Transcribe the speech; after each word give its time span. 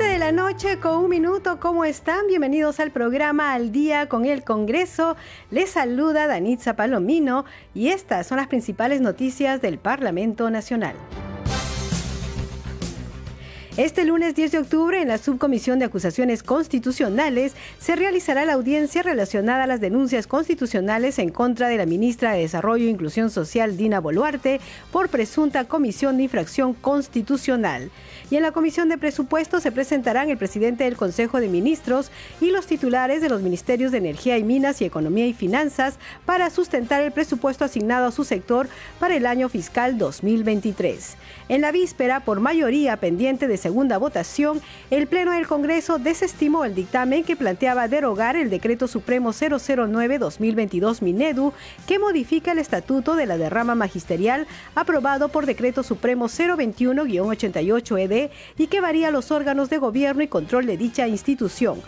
Siete 0.00 0.14
de 0.14 0.18
la 0.18 0.32
noche 0.32 0.78
con 0.78 0.96
un 0.96 1.10
minuto, 1.10 1.60
¿cómo 1.60 1.84
están? 1.84 2.26
Bienvenidos 2.26 2.80
al 2.80 2.90
programa 2.90 3.52
Al 3.52 3.70
Día 3.70 4.08
con 4.08 4.24
el 4.24 4.44
Congreso. 4.44 5.14
Les 5.50 5.68
saluda 5.68 6.26
Danitza 6.26 6.74
Palomino 6.74 7.44
y 7.74 7.88
estas 7.88 8.26
son 8.26 8.38
las 8.38 8.46
principales 8.46 9.02
noticias 9.02 9.60
del 9.60 9.76
Parlamento 9.76 10.50
Nacional. 10.50 10.96
Este 13.76 14.04
lunes 14.04 14.34
10 14.34 14.52
de 14.52 14.58
octubre, 14.58 15.02
en 15.02 15.08
la 15.08 15.18
Subcomisión 15.18 15.78
de 15.78 15.84
Acusaciones 15.84 16.42
Constitucionales, 16.42 17.54
se 17.78 17.94
realizará 17.94 18.46
la 18.46 18.54
audiencia 18.54 19.02
relacionada 19.02 19.64
a 19.64 19.66
las 19.66 19.80
denuncias 19.80 20.26
constitucionales 20.26 21.18
en 21.18 21.30
contra 21.30 21.68
de 21.68 21.76
la 21.76 21.86
ministra 21.86 22.32
de 22.32 22.40
Desarrollo 22.40 22.86
e 22.86 22.90
Inclusión 22.90 23.30
Social, 23.30 23.76
Dina 23.76 24.00
Boluarte, 24.00 24.60
por 24.92 25.10
presunta 25.10 25.64
comisión 25.64 26.16
de 26.16 26.22
infracción 26.22 26.72
constitucional. 26.72 27.90
Y 28.30 28.36
en 28.36 28.42
la 28.42 28.52
Comisión 28.52 28.88
de 28.88 28.96
Presupuestos 28.96 29.64
se 29.64 29.72
presentarán 29.72 30.30
el 30.30 30.38
presidente 30.38 30.84
del 30.84 30.96
Consejo 30.96 31.40
de 31.40 31.48
Ministros 31.48 32.12
y 32.40 32.52
los 32.52 32.64
titulares 32.64 33.20
de 33.20 33.28
los 33.28 33.42
Ministerios 33.42 33.90
de 33.90 33.98
Energía 33.98 34.38
y 34.38 34.44
Minas 34.44 34.80
y 34.80 34.84
Economía 34.84 35.26
y 35.26 35.32
Finanzas 35.32 35.96
para 36.26 36.48
sustentar 36.48 37.02
el 37.02 37.10
presupuesto 37.10 37.64
asignado 37.64 38.06
a 38.06 38.12
su 38.12 38.22
sector 38.22 38.68
para 39.00 39.16
el 39.16 39.26
año 39.26 39.48
fiscal 39.48 39.98
2023. 39.98 41.16
En 41.48 41.60
la 41.60 41.72
víspera, 41.72 42.20
por 42.20 42.38
mayoría 42.38 42.96
pendiente 42.98 43.48
de 43.48 43.56
segunda 43.56 43.98
votación, 43.98 44.60
el 44.92 45.08
Pleno 45.08 45.32
del 45.32 45.48
Congreso 45.48 45.98
desestimó 45.98 46.64
el 46.64 46.76
dictamen 46.76 47.24
que 47.24 47.34
planteaba 47.34 47.88
derogar 47.88 48.36
el 48.36 48.48
Decreto 48.48 48.86
Supremo 48.86 49.32
009-2022 49.32 51.02
Minedu, 51.02 51.52
que 51.88 51.98
modifica 51.98 52.52
el 52.52 52.60
estatuto 52.60 53.16
de 53.16 53.26
la 53.26 53.38
derrama 53.38 53.74
magisterial 53.74 54.46
aprobado 54.76 55.30
por 55.30 55.46
Decreto 55.46 55.82
Supremo 55.82 56.26
021-88 56.26 57.98
ED 57.98 58.19
y 58.58 58.66
que 58.66 58.80
varía 58.80 59.10
los 59.10 59.30
órganos 59.30 59.70
de 59.70 59.78
gobierno 59.78 60.22
y 60.22 60.28
control 60.28 60.66
de 60.66 60.76
dicha 60.76 61.08
institución. 61.08 61.80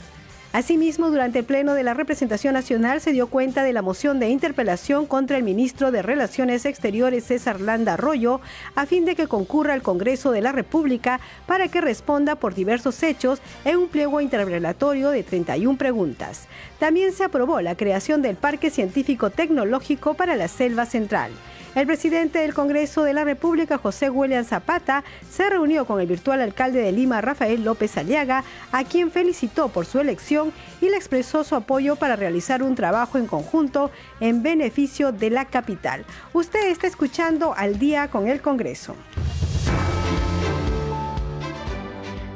Asimismo, 0.52 1.08
durante 1.08 1.38
el 1.38 1.46
Pleno 1.46 1.72
de 1.72 1.82
la 1.82 1.94
Representación 1.94 2.52
Nacional 2.52 3.00
se 3.00 3.12
dio 3.12 3.28
cuenta 3.28 3.62
de 3.62 3.72
la 3.72 3.80
moción 3.80 4.20
de 4.20 4.28
interpelación 4.28 5.06
contra 5.06 5.38
el 5.38 5.44
ministro 5.44 5.90
de 5.90 6.02
Relaciones 6.02 6.66
Exteriores 6.66 7.24
César 7.24 7.58
Landa 7.58 7.94
Arroyo 7.94 8.42
a 8.74 8.84
fin 8.84 9.06
de 9.06 9.16
que 9.16 9.28
concurra 9.28 9.72
al 9.72 9.80
Congreso 9.80 10.30
de 10.30 10.42
la 10.42 10.52
República 10.52 11.20
para 11.46 11.68
que 11.68 11.80
responda 11.80 12.34
por 12.36 12.54
diversos 12.54 13.02
hechos 13.02 13.40
en 13.64 13.78
un 13.78 13.88
pliego 13.88 14.20
interrelatorio 14.20 15.08
de 15.08 15.22
31 15.22 15.78
preguntas. 15.78 16.48
También 16.78 17.14
se 17.14 17.24
aprobó 17.24 17.62
la 17.62 17.74
creación 17.74 18.20
del 18.20 18.36
Parque 18.36 18.68
Científico 18.68 19.30
Tecnológico 19.30 20.12
para 20.12 20.36
la 20.36 20.48
Selva 20.48 20.84
Central. 20.84 21.32
El 21.74 21.86
presidente 21.86 22.40
del 22.40 22.52
Congreso 22.52 23.02
de 23.02 23.14
la 23.14 23.24
República, 23.24 23.78
José 23.78 24.10
William 24.10 24.44
Zapata, 24.44 25.04
se 25.30 25.48
reunió 25.48 25.86
con 25.86 26.02
el 26.02 26.06
virtual 26.06 26.42
alcalde 26.42 26.82
de 26.82 26.92
Lima, 26.92 27.22
Rafael 27.22 27.64
López 27.64 27.96
Aliaga, 27.96 28.44
a 28.72 28.84
quien 28.84 29.10
felicitó 29.10 29.68
por 29.68 29.86
su 29.86 29.98
elección 29.98 30.52
y 30.82 30.90
le 30.90 30.96
expresó 30.96 31.44
su 31.44 31.54
apoyo 31.54 31.96
para 31.96 32.14
realizar 32.14 32.62
un 32.62 32.74
trabajo 32.74 33.16
en 33.16 33.26
conjunto 33.26 33.90
en 34.20 34.42
beneficio 34.42 35.12
de 35.12 35.30
la 35.30 35.46
capital. 35.46 36.04
Usted 36.34 36.68
está 36.68 36.86
escuchando 36.86 37.54
al 37.56 37.78
día 37.78 38.08
con 38.08 38.28
el 38.28 38.42
Congreso. 38.42 38.94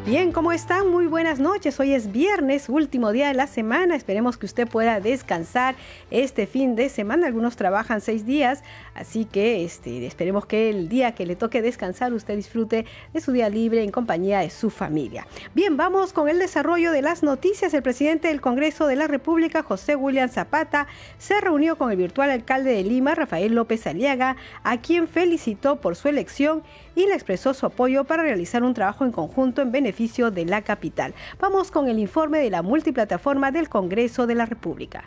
Bien, 0.06 0.30
¿cómo 0.30 0.52
están? 0.52 0.88
Muy 0.88 1.08
buenas 1.08 1.40
noches. 1.40 1.80
Hoy 1.80 1.92
es 1.92 2.12
viernes, 2.12 2.68
último 2.68 3.10
día 3.10 3.26
de 3.26 3.34
la 3.34 3.48
semana. 3.48 3.96
Esperemos 3.96 4.36
que 4.36 4.46
usted 4.46 4.68
pueda 4.68 5.00
descansar 5.00 5.74
este 6.12 6.46
fin 6.46 6.76
de 6.76 6.88
semana. 6.90 7.26
Algunos 7.26 7.56
trabajan 7.56 8.00
seis 8.00 8.24
días, 8.24 8.62
así 8.94 9.24
que 9.24 9.64
este, 9.64 10.06
esperemos 10.06 10.46
que 10.46 10.70
el 10.70 10.88
día 10.88 11.16
que 11.16 11.26
le 11.26 11.34
toque 11.34 11.60
descansar 11.60 12.12
usted 12.12 12.36
disfrute 12.36 12.86
de 13.12 13.20
su 13.20 13.32
día 13.32 13.48
libre 13.48 13.82
en 13.82 13.90
compañía 13.90 14.38
de 14.38 14.50
su 14.50 14.70
familia. 14.70 15.26
Bien, 15.54 15.76
vamos 15.76 16.12
con 16.12 16.28
el 16.28 16.38
desarrollo 16.38 16.92
de 16.92 17.02
las 17.02 17.24
noticias. 17.24 17.74
El 17.74 17.82
presidente 17.82 18.28
del 18.28 18.40
Congreso 18.40 18.86
de 18.86 18.94
la 18.94 19.08
República, 19.08 19.64
José 19.64 19.96
William 19.96 20.28
Zapata, 20.28 20.86
se 21.18 21.40
reunió 21.40 21.78
con 21.78 21.90
el 21.90 21.96
virtual 21.96 22.30
alcalde 22.30 22.70
de 22.70 22.84
Lima, 22.84 23.16
Rafael 23.16 23.56
López 23.56 23.84
Aliaga, 23.88 24.36
a 24.62 24.80
quien 24.80 25.08
felicitó 25.08 25.80
por 25.80 25.96
su 25.96 26.06
elección 26.06 26.62
le 27.04 27.12
expresó 27.12 27.52
su 27.52 27.66
apoyo 27.66 28.04
para 28.04 28.22
realizar 28.22 28.62
un 28.62 28.72
trabajo 28.72 29.04
en 29.04 29.12
conjunto 29.12 29.60
en 29.60 29.72
beneficio 29.72 30.30
de 30.30 30.46
la 30.46 30.62
capital. 30.62 31.12
Vamos 31.38 31.70
con 31.70 31.88
el 31.88 31.98
informe 31.98 32.38
de 32.38 32.48
la 32.48 32.62
multiplataforma 32.62 33.50
del 33.50 33.68
Congreso 33.68 34.26
de 34.26 34.36
la 34.36 34.46
República. 34.46 35.04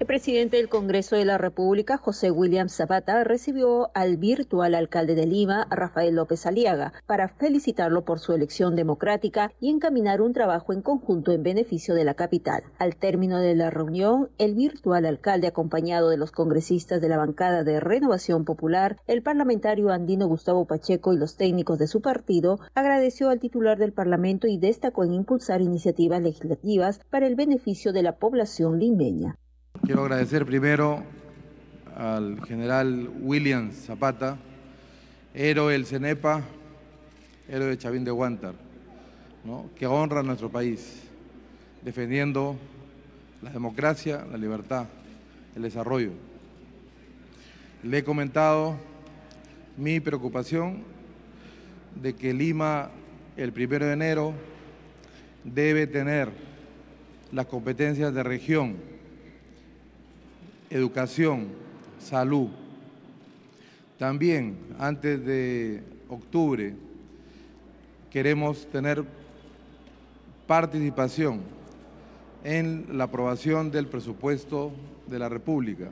El 0.00 0.08
presidente 0.08 0.56
del 0.56 0.68
Congreso 0.68 1.14
de 1.14 1.24
la 1.24 1.38
República, 1.38 1.98
José 1.98 2.32
William 2.32 2.68
Zapata, 2.68 3.22
recibió 3.22 3.92
al 3.94 4.16
virtual 4.16 4.74
alcalde 4.74 5.14
de 5.14 5.24
Lima, 5.24 5.68
Rafael 5.70 6.16
López 6.16 6.46
Aliaga, 6.46 6.92
para 7.06 7.28
felicitarlo 7.28 8.04
por 8.04 8.18
su 8.18 8.32
elección 8.32 8.74
democrática 8.74 9.52
y 9.60 9.70
encaminar 9.70 10.20
un 10.20 10.32
trabajo 10.32 10.72
en 10.72 10.82
conjunto 10.82 11.30
en 11.30 11.44
beneficio 11.44 11.94
de 11.94 12.02
la 12.02 12.14
capital. 12.14 12.64
Al 12.78 12.96
término 12.96 13.38
de 13.38 13.54
la 13.54 13.70
reunión, 13.70 14.30
el 14.38 14.56
virtual 14.56 15.06
alcalde, 15.06 15.46
acompañado 15.46 16.10
de 16.10 16.16
los 16.16 16.32
congresistas 16.32 17.00
de 17.00 17.08
la 17.08 17.16
bancada 17.16 17.62
de 17.62 17.78
Renovación 17.78 18.44
Popular, 18.44 18.96
el 19.06 19.22
parlamentario 19.22 19.90
andino 19.90 20.26
Gustavo 20.26 20.64
Pacheco 20.64 21.12
y 21.12 21.18
los 21.18 21.36
técnicos 21.36 21.78
de 21.78 21.86
su 21.86 22.00
partido, 22.00 22.58
agradeció 22.74 23.28
al 23.30 23.38
titular 23.38 23.78
del 23.78 23.92
Parlamento 23.92 24.48
y 24.48 24.58
destacó 24.58 25.04
en 25.04 25.14
impulsar 25.14 25.60
iniciativas 25.60 26.20
legislativas 26.20 26.98
para 27.10 27.28
el 27.28 27.36
beneficio 27.36 27.92
de 27.92 28.02
la 28.02 28.16
población 28.16 28.80
limeña. 28.80 29.38
Quiero 29.84 30.00
agradecer 30.00 30.46
primero 30.46 31.04
al 31.94 32.42
general 32.46 33.10
William 33.20 33.70
Zapata, 33.70 34.38
héroe 35.34 35.74
del 35.74 35.84
CENEPA, 35.84 36.42
héroe 37.50 37.66
de 37.66 37.76
Chavín 37.76 38.02
de 38.02 38.10
Huántar, 38.10 38.54
que 39.76 39.86
honra 39.86 40.20
a 40.20 40.22
nuestro 40.22 40.48
país, 40.48 41.02
defendiendo 41.82 42.56
la 43.42 43.50
democracia, 43.50 44.24
la 44.30 44.38
libertad, 44.38 44.86
el 45.54 45.60
desarrollo. 45.60 46.12
Le 47.82 47.98
he 47.98 48.04
comentado 48.04 48.76
mi 49.76 50.00
preocupación 50.00 50.82
de 51.94 52.14
que 52.14 52.32
Lima 52.32 52.88
el 53.36 53.52
primero 53.52 53.84
de 53.84 53.92
enero 53.92 54.32
debe 55.44 55.86
tener 55.86 56.30
las 57.32 57.44
competencias 57.44 58.14
de 58.14 58.22
región 58.22 58.93
educación, 60.70 61.48
salud. 61.98 62.48
También 63.98 64.58
antes 64.78 65.24
de 65.24 65.82
octubre 66.08 66.74
queremos 68.10 68.66
tener 68.66 69.04
participación 70.46 71.40
en 72.44 72.98
la 72.98 73.04
aprobación 73.04 73.70
del 73.70 73.86
presupuesto 73.86 74.72
de 75.06 75.18
la 75.18 75.28
República. 75.28 75.90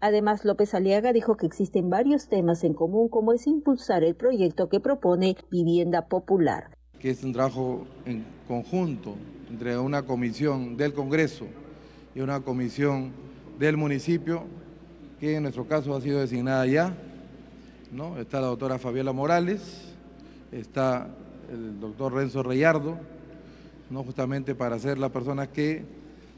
Además, 0.00 0.44
López 0.44 0.74
Aliaga 0.74 1.12
dijo 1.12 1.36
que 1.36 1.46
existen 1.46 1.88
varios 1.88 2.28
temas 2.28 2.62
en 2.64 2.74
común, 2.74 3.08
como 3.08 3.32
es 3.32 3.46
impulsar 3.46 4.04
el 4.04 4.14
proyecto 4.14 4.68
que 4.68 4.80
propone 4.80 5.36
Vivienda 5.50 6.08
Popular. 6.08 6.76
Que 6.98 7.10
es 7.10 7.24
un 7.24 7.32
trabajo 7.32 7.86
en 8.04 8.24
conjunto 8.46 9.14
entre 9.48 9.78
una 9.78 10.02
comisión 10.02 10.76
del 10.76 10.92
Congreso 10.92 11.46
y 12.14 12.20
una 12.20 12.40
comisión 12.40 13.12
del 13.58 13.76
municipio, 13.76 14.44
que 15.20 15.36
en 15.36 15.42
nuestro 15.42 15.66
caso 15.66 15.94
ha 15.94 16.00
sido 16.00 16.20
designada 16.20 16.66
ya. 16.66 16.94
¿no? 17.92 18.18
Está 18.18 18.40
la 18.40 18.48
doctora 18.48 18.78
Fabiola 18.78 19.12
Morales, 19.12 19.94
está 20.50 21.08
el 21.50 21.78
doctor 21.80 22.14
Renzo 22.14 22.42
Reyardo, 22.42 22.98
¿no? 23.90 24.02
justamente 24.02 24.54
para 24.54 24.78
ser 24.78 24.98
las 24.98 25.10
personas 25.10 25.48
que 25.48 25.84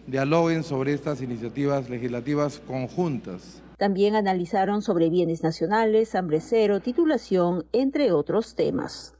dialoguen 0.07 0.63
sobre 0.63 0.93
estas 0.93 1.23
iniciativas 1.23 1.89
legislativas 1.89 2.61
conjuntas. 2.67 3.63
También 3.79 4.15
analizaron 4.15 4.83
sobre 4.83 5.11
bienes 5.11 5.43
nacionales, 5.43 6.15
hambre 6.15 6.41
cero, 6.41 6.81
titulación, 6.81 7.67
entre 7.73 8.13
otros 8.13 8.55
temas. 8.55 9.16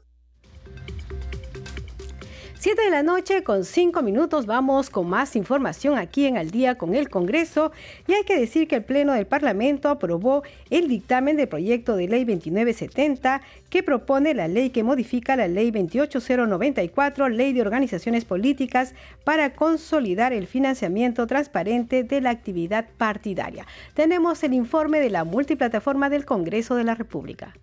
Siete 2.59 2.81
de 2.81 2.89
la 2.89 3.03
noche 3.03 3.43
con 3.43 3.63
cinco 3.63 4.01
minutos 4.01 4.47
vamos 4.47 4.89
con 4.89 5.07
más 5.07 5.35
información 5.35 5.95
aquí 5.95 6.25
en 6.25 6.37
Al 6.37 6.49
día 6.49 6.75
con 6.75 6.95
el 6.95 7.07
Congreso 7.07 7.71
y 8.07 8.13
hay 8.13 8.23
que 8.23 8.39
decir 8.39 8.67
que 8.67 8.77
el 8.77 8.83
Pleno 8.83 9.13
del 9.13 9.27
Parlamento 9.27 9.89
aprobó 9.89 10.41
el 10.71 10.87
dictamen 10.87 11.37
del 11.37 11.47
proyecto 11.47 11.95
de 11.95 12.07
ley 12.07 12.25
2970 12.25 13.41
que 13.69 13.83
propone 13.83 14.33
la 14.33 14.47
ley 14.47 14.71
que 14.71 14.81
modifica 14.81 15.35
la 15.35 15.47
ley 15.47 15.69
28094, 15.69 17.29
ley 17.29 17.53
de 17.53 17.61
organizaciones 17.61 18.25
políticas 18.25 18.95
para 19.23 19.53
consolidar 19.53 20.33
el 20.33 20.47
financiamiento 20.47 21.27
transparente 21.27 22.03
de 22.03 22.21
la 22.21 22.31
actividad 22.31 22.87
partidaria. 22.97 23.67
Tenemos 23.93 24.43
el 24.43 24.55
informe 24.55 24.99
de 24.99 25.11
la 25.11 25.25
multiplataforma 25.25 26.09
del 26.09 26.25
Congreso 26.25 26.73
de 26.73 26.85
la 26.85 26.95
República. 26.95 27.53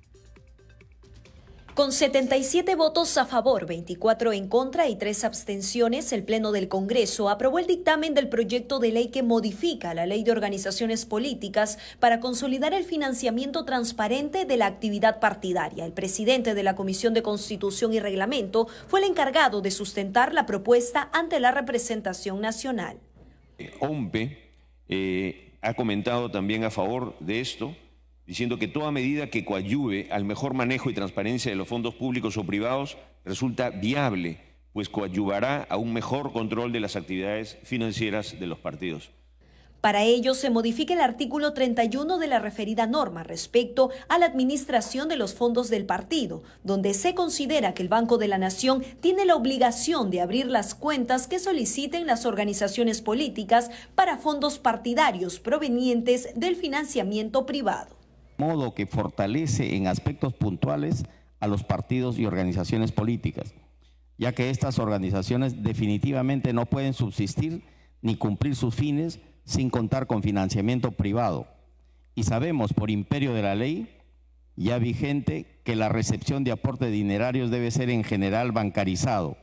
Con 1.75 1.91
77 1.91 2.77
votos 2.77 3.19
a 3.19 3.27
favor, 3.27 3.67
24 3.67 4.33
en 4.33 4.47
contra 4.47 4.87
y 4.87 4.95
3 4.95 5.25
abstenciones, 5.25 6.13
el 6.13 6.23
Pleno 6.23 6.53
del 6.53 6.69
Congreso 6.69 7.29
aprobó 7.29 7.59
el 7.59 7.67
dictamen 7.67 8.15
del 8.15 8.29
proyecto 8.29 8.79
de 8.79 8.93
ley 8.93 9.09
que 9.09 9.25
modifica 9.25 9.93
la 9.93 10.07
Ley 10.07 10.23
de 10.23 10.31
Organizaciones 10.31 11.05
Políticas 11.05 11.81
para 11.99 12.21
consolidar 12.21 12.75
el 12.75 12.85
financiamiento 12.85 13.65
transparente 13.65 14.45
de 14.45 14.57
la 14.57 14.67
actividad 14.67 15.19
partidaria. 15.19 15.85
El 15.85 15.93
presidente 15.93 16.55
de 16.55 16.63
la 16.63 16.77
Comisión 16.77 17.13
de 17.13 17.23
Constitución 17.23 17.93
y 17.93 17.99
Reglamento 17.99 18.69
fue 18.87 19.01
el 19.01 19.07
encargado 19.07 19.61
de 19.61 19.73
sustentar 19.73 20.33
la 20.33 20.47
propuesta 20.47 21.11
ante 21.13 21.41
la 21.41 21.51
representación 21.51 22.41
nacional. 22.41 23.01
OMPE 23.81 24.39
eh, 24.89 25.55
ha 25.61 25.75
comentado 25.75 26.31
también 26.31 26.63
a 26.63 26.71
favor 26.71 27.17
de 27.19 27.41
esto 27.41 27.75
diciendo 28.27 28.59
que 28.59 28.69
toda 28.69 28.91
medida 28.91 29.31
que 29.31 29.45
coadyuve 29.45 30.09
al 30.11 30.25
mejor 30.25 30.55
manejo 30.55 30.91
y 30.91 30.95
transparencia 30.95 31.51
de 31.51 31.57
los 31.57 31.69
fondos 31.69 31.95
públicos 31.95 32.37
o 32.37 32.45
privados 32.45 32.97
resulta 33.25 33.71
viable, 33.71 34.39
pues 34.73 34.89
coadyuvará 34.89 35.67
a 35.69 35.77
un 35.77 35.93
mejor 35.93 36.33
control 36.33 36.73
de 36.73 36.81
las 36.81 36.97
actividades 36.97 37.59
financieras 37.63 38.39
de 38.39 38.47
los 38.47 38.59
partidos. 38.59 39.11
Para 39.85 40.03
ello, 40.03 40.33
se 40.33 40.49
modifica 40.49 40.95
el 40.95 41.03
artículo 41.03 41.53
31 41.53 42.17
de 42.17 42.27
la 42.27 42.39
referida 42.39 42.87
norma 42.87 43.23
respecto 43.23 43.91
a 44.09 44.17
la 44.17 44.25
administración 44.25 45.11
de 45.11 45.19
los 45.19 45.35
fondos 45.35 45.69
del 45.69 45.85
partido, 45.85 46.43
donde 46.63 46.95
se 46.95 47.15
considera 47.15 47.75
que 47.75 47.83
el 47.83 47.91
Banco 47.91 48.17
de 48.17 48.27
la 48.27 48.39
Nación 48.39 48.83
tiene 49.03 49.27
la 49.27 49.37
obligación 49.37 50.11
de 50.11 50.23
abrir 50.23 50.47
las 50.47 50.75
cuentas 50.75 51.29
que 51.29 51.39
soliciten 51.39 52.07
las 52.07 52.25
organizaciones 52.25 53.03
políticas 53.03 53.71
para 53.95 54.17
fondos 54.17 54.59
partidarios 54.59 55.39
provenientes 55.39 56.31
del 56.35 56.57
financiamiento 56.57 57.45
privado 57.45 58.04
modo 58.39 58.75
que 58.75 58.87
fortalece 58.87 59.77
en 59.77 59.87
aspectos 59.87 60.35
puntuales 60.35 61.05
a 61.41 61.47
los 61.47 61.63
partidos 61.65 62.19
y 62.19 62.27
organizaciones 62.27 62.93
políticas, 62.93 63.55
ya 64.19 64.33
que 64.33 64.51
estas 64.51 64.79
organizaciones 64.79 65.63
definitivamente 65.63 66.53
no 66.53 66.67
pueden 66.67 66.95
subsistir 66.95 67.63
ni 68.03 68.17
cumplir 68.17 68.57
sus 68.57 68.75
fines 68.75 69.21
sin 69.45 69.71
contar 69.71 70.07
con 70.07 70.23
financiamiento 70.23 70.93
privado. 70.93 71.47
Y 72.15 72.23
sabemos 72.23 72.73
por 72.73 72.91
imperio 72.91 73.35
de 73.35 73.43
la 73.43 73.55
ley 73.55 73.89
ya 74.57 74.79
vigente 74.79 75.47
que 75.65 75.77
la 75.77 75.89
recepción 75.89 76.45
de 76.45 76.53
aportes 76.53 76.93
dinerarios 76.93 77.51
debe 77.51 77.71
ser 77.71 77.91
en 77.91 78.05
general 78.05 78.53
bancarizado. 78.53 79.37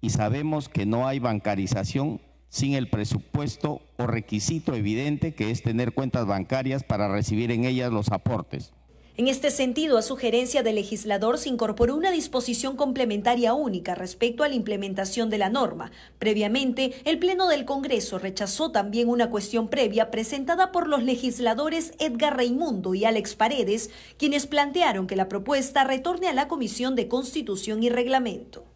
Y 0.00 0.10
sabemos 0.10 0.68
que 0.68 0.86
no 0.86 1.06
hay 1.06 1.18
bancarización 1.18 2.20
sin 2.50 2.74
el 2.74 2.90
presupuesto 2.90 3.80
o 3.96 4.06
requisito 4.06 4.74
evidente 4.74 5.34
que 5.34 5.50
es 5.50 5.62
tener 5.62 5.92
cuentas 5.92 6.26
bancarias 6.26 6.84
para 6.84 7.08
recibir 7.08 7.50
en 7.50 7.64
ellas 7.64 7.90
los 7.90 8.10
aportes. 8.12 8.72
En 9.16 9.28
este 9.28 9.50
sentido, 9.50 9.98
a 9.98 10.02
sugerencia 10.02 10.62
del 10.62 10.76
legislador, 10.76 11.36
se 11.36 11.50
incorporó 11.50 11.94
una 11.94 12.10
disposición 12.10 12.74
complementaria 12.74 13.52
única 13.52 13.94
respecto 13.94 14.44
a 14.44 14.48
la 14.48 14.54
implementación 14.54 15.28
de 15.28 15.36
la 15.36 15.50
norma. 15.50 15.92
Previamente, 16.18 16.94
el 17.04 17.18
Pleno 17.18 17.46
del 17.46 17.66
Congreso 17.66 18.18
rechazó 18.18 18.70
también 18.70 19.10
una 19.10 19.28
cuestión 19.28 19.68
previa 19.68 20.10
presentada 20.10 20.72
por 20.72 20.88
los 20.88 21.02
legisladores 21.02 21.92
Edgar 21.98 22.36
Raimundo 22.36 22.94
y 22.94 23.04
Alex 23.04 23.34
Paredes, 23.34 23.90
quienes 24.16 24.46
plantearon 24.46 25.06
que 25.06 25.16
la 25.16 25.28
propuesta 25.28 25.84
retorne 25.84 26.28
a 26.28 26.32
la 26.32 26.48
Comisión 26.48 26.94
de 26.94 27.08
Constitución 27.08 27.82
y 27.82 27.90
Reglamento. 27.90 28.69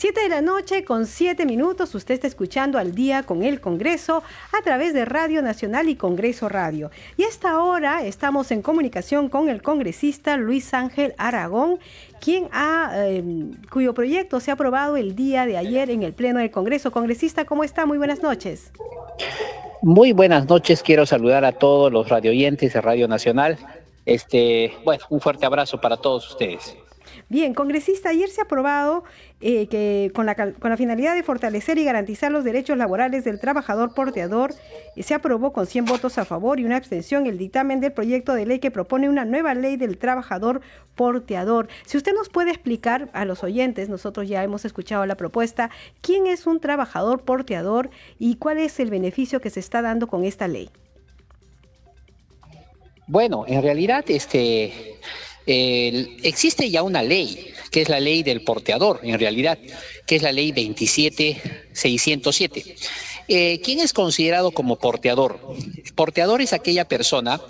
Siete 0.00 0.20
de 0.20 0.28
la 0.28 0.42
noche 0.42 0.84
con 0.84 1.06
siete 1.06 1.44
minutos, 1.44 1.92
usted 1.92 2.14
está 2.14 2.28
escuchando 2.28 2.78
al 2.78 2.94
día 2.94 3.24
con 3.24 3.42
el 3.42 3.60
Congreso 3.60 4.22
a 4.56 4.62
través 4.62 4.94
de 4.94 5.04
Radio 5.04 5.42
Nacional 5.42 5.88
y 5.88 5.96
Congreso 5.96 6.48
Radio. 6.48 6.92
Y 7.16 7.24
a 7.24 7.28
esta 7.28 7.60
hora 7.60 8.04
estamos 8.06 8.52
en 8.52 8.62
comunicación 8.62 9.28
con 9.28 9.48
el 9.48 9.60
congresista 9.60 10.36
Luis 10.36 10.72
Ángel 10.72 11.14
Aragón, 11.18 11.80
quien 12.20 12.48
ha, 12.52 12.92
em, 13.08 13.56
cuyo 13.72 13.92
proyecto 13.92 14.38
se 14.38 14.52
ha 14.52 14.54
aprobado 14.54 14.96
el 14.96 15.16
día 15.16 15.46
de 15.46 15.56
ayer 15.56 15.90
en 15.90 16.04
el 16.04 16.12
Pleno 16.12 16.38
del 16.38 16.52
Congreso. 16.52 16.92
Congresista, 16.92 17.44
¿cómo 17.44 17.64
está? 17.64 17.84
Muy 17.84 17.98
buenas 17.98 18.22
noches. 18.22 18.70
Muy 19.82 20.12
buenas 20.12 20.48
noches, 20.48 20.80
quiero 20.80 21.06
saludar 21.06 21.44
a 21.44 21.50
todos 21.50 21.90
los 21.92 22.08
radioyentes 22.08 22.72
de 22.72 22.80
Radio 22.80 23.08
Nacional. 23.08 23.58
Este, 24.06 24.72
bueno, 24.84 25.04
un 25.10 25.20
fuerte 25.20 25.44
abrazo 25.44 25.80
para 25.80 25.96
todos 25.96 26.30
ustedes. 26.30 26.76
Bien, 27.30 27.52
congresista, 27.52 28.08
ayer 28.08 28.30
se 28.30 28.40
ha 28.40 28.44
aprobado 28.44 29.04
eh, 29.42 29.66
que 29.66 30.10
con 30.14 30.24
la, 30.24 30.34
con 30.34 30.70
la 30.70 30.78
finalidad 30.78 31.14
de 31.14 31.22
fortalecer 31.22 31.76
y 31.76 31.84
garantizar 31.84 32.32
los 32.32 32.42
derechos 32.42 32.78
laborales 32.78 33.22
del 33.24 33.38
trabajador 33.38 33.92
porteador, 33.92 34.54
eh, 34.96 35.02
se 35.02 35.12
aprobó 35.12 35.52
con 35.52 35.66
100 35.66 35.84
votos 35.84 36.16
a 36.16 36.24
favor 36.24 36.58
y 36.58 36.64
una 36.64 36.76
abstención 36.76 37.26
el 37.26 37.36
dictamen 37.36 37.80
del 37.80 37.92
proyecto 37.92 38.32
de 38.32 38.46
ley 38.46 38.60
que 38.60 38.70
propone 38.70 39.10
una 39.10 39.26
nueva 39.26 39.52
ley 39.52 39.76
del 39.76 39.98
trabajador 39.98 40.62
porteador. 40.94 41.68
Si 41.84 41.98
usted 41.98 42.14
nos 42.14 42.30
puede 42.30 42.50
explicar 42.50 43.10
a 43.12 43.26
los 43.26 43.44
oyentes, 43.44 43.90
nosotros 43.90 44.26
ya 44.26 44.42
hemos 44.42 44.64
escuchado 44.64 45.04
la 45.04 45.16
propuesta, 45.16 45.68
quién 46.00 46.26
es 46.26 46.46
un 46.46 46.60
trabajador 46.60 47.24
porteador 47.24 47.90
y 48.18 48.36
cuál 48.36 48.56
es 48.56 48.80
el 48.80 48.88
beneficio 48.88 49.42
que 49.42 49.50
se 49.50 49.60
está 49.60 49.82
dando 49.82 50.06
con 50.06 50.24
esta 50.24 50.48
ley. 50.48 50.70
Bueno, 53.06 53.44
en 53.46 53.62
realidad, 53.62 54.04
este 54.08 54.98
existe 55.48 56.70
ya 56.70 56.82
una 56.82 57.02
ley, 57.02 57.52
que 57.70 57.80
es 57.82 57.88
la 57.88 58.00
ley 58.00 58.22
del 58.22 58.42
porteador, 58.42 59.00
en 59.02 59.18
realidad, 59.18 59.58
que 60.06 60.16
es 60.16 60.22
la 60.22 60.32
ley 60.32 60.52
27607. 60.52 62.76
Eh, 63.30 63.60
¿Quién 63.62 63.80
es 63.80 63.92
considerado 63.92 64.52
como 64.52 64.76
porteador? 64.76 65.38
Porteador 65.94 66.40
es 66.40 66.54
aquella 66.54 66.88
persona, 66.88 67.42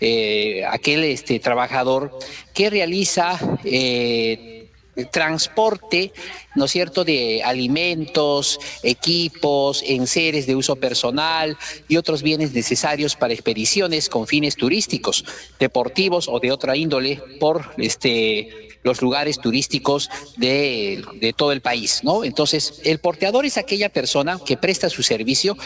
eh, 0.00 0.64
aquel 0.66 1.04
este, 1.04 1.38
trabajador 1.40 2.18
que 2.54 2.70
realiza 2.70 3.38
eh, 3.64 4.55
transporte, 5.04 6.12
¿no 6.54 6.64
es 6.64 6.70
cierto?, 6.70 7.04
de 7.04 7.42
alimentos, 7.42 8.58
equipos, 8.82 9.82
enseres 9.86 10.46
de 10.46 10.56
uso 10.56 10.76
personal 10.76 11.56
y 11.88 11.96
otros 11.96 12.22
bienes 12.22 12.52
necesarios 12.52 13.16
para 13.16 13.34
expediciones 13.34 14.08
con 14.08 14.26
fines 14.26 14.56
turísticos, 14.56 15.24
deportivos 15.58 16.28
o 16.28 16.40
de 16.40 16.52
otra 16.52 16.76
índole 16.76 17.20
por 17.40 17.74
este 17.78 18.66
los 18.82 19.02
lugares 19.02 19.40
turísticos 19.40 20.08
de, 20.36 21.04
de 21.20 21.32
todo 21.32 21.50
el 21.50 21.60
país, 21.60 22.02
¿no? 22.04 22.22
Entonces, 22.22 22.80
el 22.84 23.00
porteador 23.00 23.44
es 23.44 23.58
aquella 23.58 23.88
persona 23.88 24.38
que 24.46 24.56
presta 24.56 24.88
su 24.88 25.02
servicio 25.02 25.56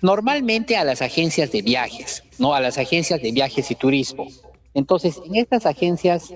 normalmente 0.00 0.78
a 0.78 0.84
las 0.84 1.02
agencias 1.02 1.52
de 1.52 1.60
viajes, 1.60 2.22
¿no? 2.38 2.54
A 2.54 2.60
las 2.60 2.78
agencias 2.78 3.20
de 3.20 3.32
viajes 3.32 3.70
y 3.70 3.74
turismo. 3.74 4.28
Entonces, 4.72 5.20
en 5.26 5.36
estas 5.36 5.66
agencias 5.66 6.32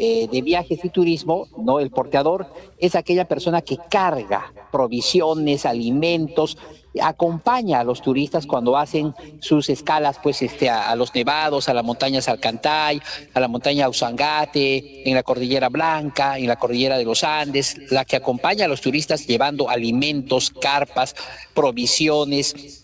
eh, 0.00 0.28
de 0.30 0.42
viajes 0.42 0.84
y 0.84 0.90
turismo, 0.90 1.48
¿no? 1.58 1.80
El 1.80 1.90
porteador 1.90 2.46
es 2.78 2.94
aquella 2.94 3.26
persona 3.26 3.62
que 3.62 3.78
carga 3.90 4.52
provisiones, 4.70 5.66
alimentos, 5.66 6.56
acompaña 7.02 7.80
a 7.80 7.84
los 7.84 8.00
turistas 8.00 8.46
cuando 8.46 8.76
hacen 8.76 9.14
sus 9.40 9.68
escalas 9.68 10.18
pues 10.22 10.42
este 10.42 10.70
a, 10.70 10.94
los 10.96 11.14
nevados, 11.14 11.68
a 11.68 11.74
la 11.74 11.82
montaña 11.82 12.20
Salcantay, 12.20 13.00
a 13.34 13.40
la 13.40 13.48
montaña 13.48 13.88
Usangate, 13.88 15.08
en 15.08 15.14
la 15.14 15.22
cordillera 15.22 15.68
Blanca, 15.68 16.38
en 16.38 16.46
la 16.46 16.56
cordillera 16.56 16.98
de 16.98 17.04
los 17.04 17.24
Andes, 17.24 17.76
la 17.90 18.04
que 18.04 18.16
acompaña 18.16 18.64
a 18.64 18.68
los 18.68 18.80
turistas 18.80 19.26
llevando 19.26 19.68
alimentos, 19.68 20.50
carpas, 20.50 21.14
provisiones, 21.54 22.77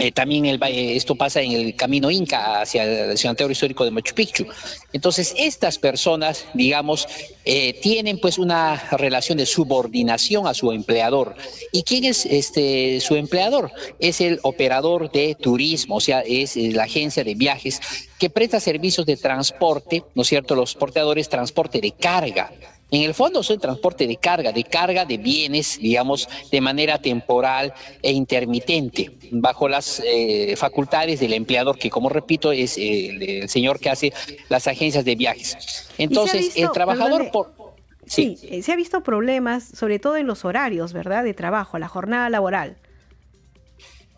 eh, 0.00 0.12
también 0.12 0.46
el, 0.46 0.58
esto 0.62 1.14
pasa 1.14 1.42
en 1.42 1.52
el 1.52 1.76
camino 1.76 2.10
Inca 2.10 2.62
hacia 2.62 2.84
el 2.84 3.18
cementerio 3.18 3.52
histórico 3.52 3.84
de 3.84 3.90
Machu 3.90 4.14
Picchu. 4.14 4.46
Entonces, 4.92 5.34
estas 5.36 5.78
personas, 5.78 6.46
digamos, 6.54 7.06
eh, 7.44 7.78
tienen 7.82 8.18
pues 8.18 8.38
una 8.38 8.76
relación 8.92 9.36
de 9.36 9.44
subordinación 9.44 10.46
a 10.46 10.54
su 10.54 10.72
empleador. 10.72 11.36
¿Y 11.70 11.82
quién 11.82 12.04
es 12.04 12.24
este 12.24 13.00
su 13.00 13.14
empleador? 13.14 13.70
Es 13.98 14.20
el 14.22 14.40
operador 14.42 15.12
de 15.12 15.34
turismo, 15.34 15.96
o 15.96 16.00
sea, 16.00 16.20
es 16.20 16.56
la 16.56 16.84
agencia 16.84 17.22
de 17.22 17.34
viajes 17.34 17.80
que 18.18 18.30
presta 18.30 18.58
servicios 18.58 19.06
de 19.06 19.16
transporte, 19.16 20.02
¿no 20.14 20.22
es 20.22 20.28
cierto? 20.28 20.54
Los 20.54 20.74
porteadores, 20.74 21.28
transporte 21.28 21.80
de 21.80 21.92
carga 21.92 22.50
en 22.90 23.02
el 23.02 23.14
fondo 23.14 23.42
son 23.42 23.58
transporte 23.58 24.06
de 24.06 24.16
carga, 24.16 24.52
de 24.52 24.64
carga 24.64 25.04
de 25.04 25.18
bienes, 25.18 25.78
digamos, 25.80 26.28
de 26.50 26.60
manera 26.60 26.98
temporal 26.98 27.72
e 28.02 28.12
intermitente, 28.12 29.10
bajo 29.30 29.68
las 29.68 30.02
eh, 30.04 30.54
facultades 30.56 31.20
del 31.20 31.32
empleador, 31.32 31.78
que 31.78 31.90
como 31.90 32.08
repito 32.08 32.52
es 32.52 32.76
el 32.78 33.48
señor 33.48 33.78
que 33.78 33.90
hace 33.90 34.12
las 34.48 34.66
agencias 34.66 35.04
de 35.04 35.14
viajes. 35.14 35.88
Entonces, 35.98 36.56
el 36.56 36.70
trabajador 36.72 37.30
por... 37.30 37.52
Sí, 38.06 38.36
eh, 38.42 38.62
se 38.62 38.72
ha 38.72 38.76
visto 38.76 39.02
problemas, 39.02 39.62
sobre 39.62 40.00
todo 40.00 40.16
en 40.16 40.26
los 40.26 40.44
horarios, 40.44 40.92
¿verdad?, 40.92 41.22
de 41.22 41.32
trabajo, 41.32 41.78
la 41.78 41.86
jornada 41.86 42.28
laboral. 42.28 42.76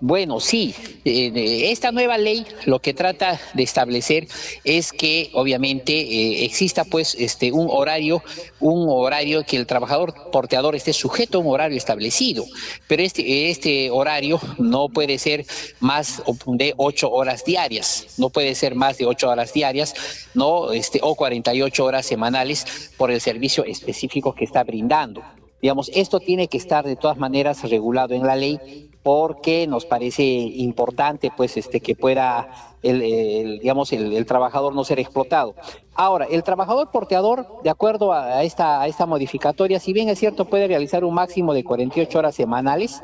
Bueno, 0.05 0.41
sí, 0.41 0.75
eh, 1.05 1.71
esta 1.71 1.93
nueva 1.93 2.19
ley 2.19 2.45
lo 2.65 2.81
que 2.81 2.93
trata 2.93 3.41
de 3.55 3.63
establecer 3.63 4.27
es 4.65 4.93
que 4.93 5.31
obviamente 5.33 5.93
eh, 5.93 6.45
exista 6.45 6.83
pues 6.83 7.15
este 7.15 7.53
un 7.53 7.69
horario, 7.71 8.21
un 8.59 8.89
horario 8.89 9.45
que 9.45 9.57
el 9.57 9.65
trabajador 9.65 10.13
porteador 10.33 10.75
esté 10.75 10.93
sujeto 10.93 11.39
a 11.39 11.41
un 11.43 11.55
horario 11.55 11.79
establecido, 11.79 12.45
pero 12.89 13.01
este 13.01 13.49
este 13.49 13.93
horario 13.93 14.41
no 14.59 14.89
puede 14.89 15.19
ser 15.19 15.47
más 15.79 16.21
de 16.47 16.75
ocho 16.79 17.09
horas 17.09 17.45
diarias, 17.45 18.17
no 18.19 18.29
puede 18.29 18.57
ser 18.57 18.75
más 18.75 18.99
de 18.99 19.07
ocho 19.07 19.31
horas 19.31 19.53
diarias, 19.53 19.95
no 20.35 20.73
este 20.73 20.99
o 21.01 21.15
48 21.15 21.85
horas 21.85 22.07
semanales 22.07 22.91
por 22.97 23.13
el 23.13 23.21
servicio 23.21 23.65
específico 23.65 24.35
que 24.35 24.47
está 24.47 24.65
brindando. 24.65 25.23
Digamos, 25.61 25.93
esto 25.95 26.19
tiene 26.19 26.49
que 26.49 26.59
estar 26.59 26.85
de 26.85 26.97
todas 26.97 27.19
maneras 27.19 27.63
regulado 27.63 28.15
en 28.15 28.27
la 28.27 28.35
ley 28.35 28.91
porque 29.03 29.67
nos 29.67 29.85
parece 29.85 30.23
importante 30.23 31.33
pues 31.37 31.57
este 31.57 31.81
que 31.81 31.97
pueda 31.97 32.73
el, 32.83 33.59
digamos 33.61 33.93
el, 33.93 34.27
trabajador 34.27 34.75
no 34.75 34.85
ser 34.85 34.99
explotado. 34.99 35.55
Ahora, 35.95 36.27
el 36.31 36.43
trabajador 36.43 36.91
porteador, 36.91 37.47
de 37.63 37.71
acuerdo 37.71 38.13
a 38.13 38.43
esta, 38.43 38.81
a 38.81 38.89
esta 38.89 39.07
modificatoria, 39.07 39.79
si 39.79 39.93
bien 39.93 40.09
es 40.09 40.19
cierto, 40.19 40.45
puede 40.47 40.67
realizar 40.67 41.05
un 41.05 41.15
máximo 41.15 41.55
de 41.55 41.65
48 41.65 42.19
horas 42.19 42.35
semanales, 42.35 43.03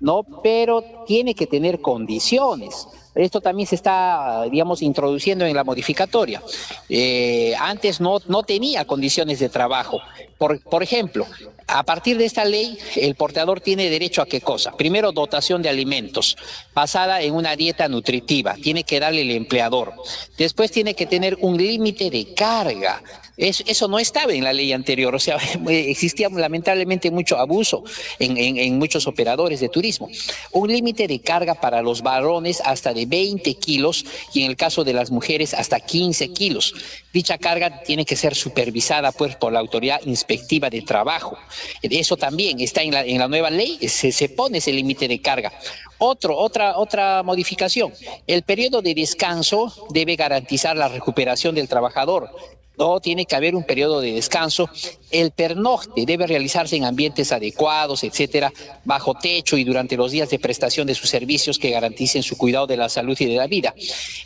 ¿no? 0.00 0.22
Pero 0.42 0.82
tiene 1.06 1.34
que 1.34 1.46
tener 1.46 1.80
condiciones. 1.80 2.88
Esto 3.18 3.40
también 3.40 3.66
se 3.66 3.74
está, 3.74 4.44
digamos, 4.50 4.80
introduciendo 4.80 5.44
en 5.44 5.56
la 5.56 5.64
modificatoria. 5.64 6.40
Eh, 6.88 7.52
antes 7.58 8.00
no, 8.00 8.20
no 8.28 8.44
tenía 8.44 8.84
condiciones 8.84 9.40
de 9.40 9.48
trabajo. 9.48 10.00
Por, 10.38 10.60
por 10.60 10.84
ejemplo, 10.84 11.26
a 11.66 11.82
partir 11.82 12.16
de 12.16 12.24
esta 12.24 12.44
ley, 12.44 12.78
el 12.94 13.16
porteador 13.16 13.60
tiene 13.60 13.90
derecho 13.90 14.22
a 14.22 14.26
qué 14.26 14.40
cosa? 14.40 14.70
Primero, 14.76 15.10
dotación 15.10 15.62
de 15.62 15.68
alimentos, 15.68 16.36
basada 16.72 17.20
en 17.20 17.34
una 17.34 17.56
dieta 17.56 17.88
nutritiva, 17.88 18.54
tiene 18.54 18.84
que 18.84 19.00
darle 19.00 19.22
el 19.22 19.32
empleador. 19.32 19.94
Después 20.36 20.70
tiene 20.70 20.94
que 20.94 21.06
tener 21.06 21.36
un 21.40 21.56
límite 21.56 22.10
de 22.10 22.32
carga. 22.34 23.02
Eso, 23.38 23.86
no 23.86 24.00
estaba 24.00 24.32
en 24.32 24.42
la 24.42 24.52
ley 24.52 24.72
anterior, 24.72 25.14
o 25.14 25.18
sea, 25.20 25.38
existía 25.68 26.28
lamentablemente 26.28 27.08
mucho 27.12 27.38
abuso 27.38 27.84
en, 28.18 28.78
muchos 28.78 29.06
operadores 29.06 29.60
de 29.60 29.68
turismo. 29.68 30.10
Un 30.50 30.72
límite 30.72 31.06
de 31.06 31.20
carga 31.20 31.54
para 31.54 31.80
los 31.80 32.02
varones 32.02 32.60
hasta 32.64 32.92
de 32.92 33.06
20 33.06 33.54
kilos 33.54 34.04
y 34.34 34.42
en 34.42 34.50
el 34.50 34.56
caso 34.56 34.82
de 34.82 34.92
las 34.92 35.12
mujeres 35.12 35.54
hasta 35.54 35.78
15 35.78 36.32
kilos. 36.32 36.74
Dicha 37.12 37.38
carga 37.38 37.82
tiene 37.84 38.04
que 38.04 38.16
ser 38.16 38.34
supervisada 38.34 39.12
pues, 39.12 39.36
por 39.36 39.52
la 39.52 39.60
autoridad 39.60 40.00
inspectiva 40.04 40.68
de 40.68 40.82
trabajo. 40.82 41.38
Eso 41.82 42.16
también 42.16 42.58
está 42.60 42.82
en 42.82 43.18
la, 43.18 43.28
nueva 43.28 43.50
ley, 43.50 43.78
se, 43.88 44.10
se 44.10 44.28
pone 44.28 44.58
ese 44.58 44.72
límite 44.72 45.06
de 45.06 45.20
carga. 45.20 45.52
Otro, 45.98 46.36
otra, 46.36 46.76
otra 46.76 47.22
modificación. 47.22 47.92
El 48.26 48.42
periodo 48.42 48.82
de 48.82 48.94
descanso 48.94 49.72
debe 49.90 50.16
garantizar 50.16 50.76
la 50.76 50.88
recuperación 50.88 51.54
del 51.54 51.68
trabajador 51.68 52.30
no 52.78 53.00
tiene 53.00 53.26
que 53.26 53.36
haber 53.36 53.54
un 53.54 53.64
periodo 53.64 54.00
de 54.00 54.12
descanso. 54.12 54.70
El 55.10 55.30
pernocte 55.30 56.04
debe 56.06 56.26
realizarse 56.26 56.76
en 56.76 56.84
ambientes 56.84 57.32
adecuados, 57.32 58.04
etcétera, 58.04 58.52
bajo 58.84 59.14
techo 59.14 59.56
y 59.56 59.64
durante 59.64 59.96
los 59.96 60.12
días 60.12 60.30
de 60.30 60.38
prestación 60.38 60.86
de 60.86 60.94
sus 60.94 61.10
servicios 61.10 61.58
que 61.58 61.70
garanticen 61.70 62.22
su 62.22 62.36
cuidado 62.36 62.66
de 62.66 62.76
la 62.76 62.88
salud 62.88 63.16
y 63.18 63.26
de 63.26 63.36
la 63.36 63.46
vida. 63.46 63.74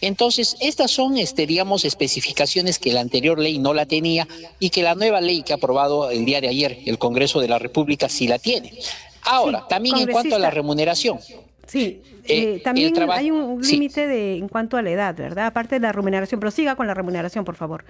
Entonces, 0.00 0.56
estas 0.60 0.90
son, 0.90 1.16
este, 1.16 1.46
digamos, 1.46 1.84
especificaciones 1.84 2.78
que 2.78 2.92
la 2.92 3.00
anterior 3.00 3.38
ley 3.38 3.58
no 3.58 3.74
la 3.74 3.86
tenía 3.86 4.28
y 4.58 4.70
que 4.70 4.82
la 4.82 4.94
nueva 4.94 5.20
ley 5.20 5.42
que 5.42 5.52
ha 5.52 5.56
aprobado 5.56 6.10
el 6.10 6.24
día 6.24 6.40
de 6.40 6.48
ayer 6.48 6.78
el 6.86 6.98
Congreso 6.98 7.40
de 7.40 7.48
la 7.48 7.58
República 7.58 8.08
sí 8.08 8.28
la 8.28 8.38
tiene. 8.38 8.72
Ahora, 9.22 9.66
también 9.68 9.96
en 9.98 10.08
cuanto 10.08 10.34
a 10.34 10.38
la 10.38 10.50
remuneración. 10.50 11.18
Sí, 11.66 12.02
eh, 12.24 12.56
eh, 12.56 12.60
también 12.62 12.92
hay 13.10 13.30
un 13.30 13.60
límite 13.62 14.06
de 14.06 14.36
en 14.36 14.48
cuanto 14.48 14.76
a 14.76 14.82
la 14.82 14.90
edad, 14.90 15.16
¿verdad? 15.16 15.46
Aparte 15.46 15.76
de 15.76 15.80
la 15.80 15.92
remuneración, 15.92 16.40
prosiga 16.40 16.76
con 16.76 16.86
la 16.86 16.94
remuneración, 16.94 17.44
por 17.44 17.56
favor. 17.56 17.84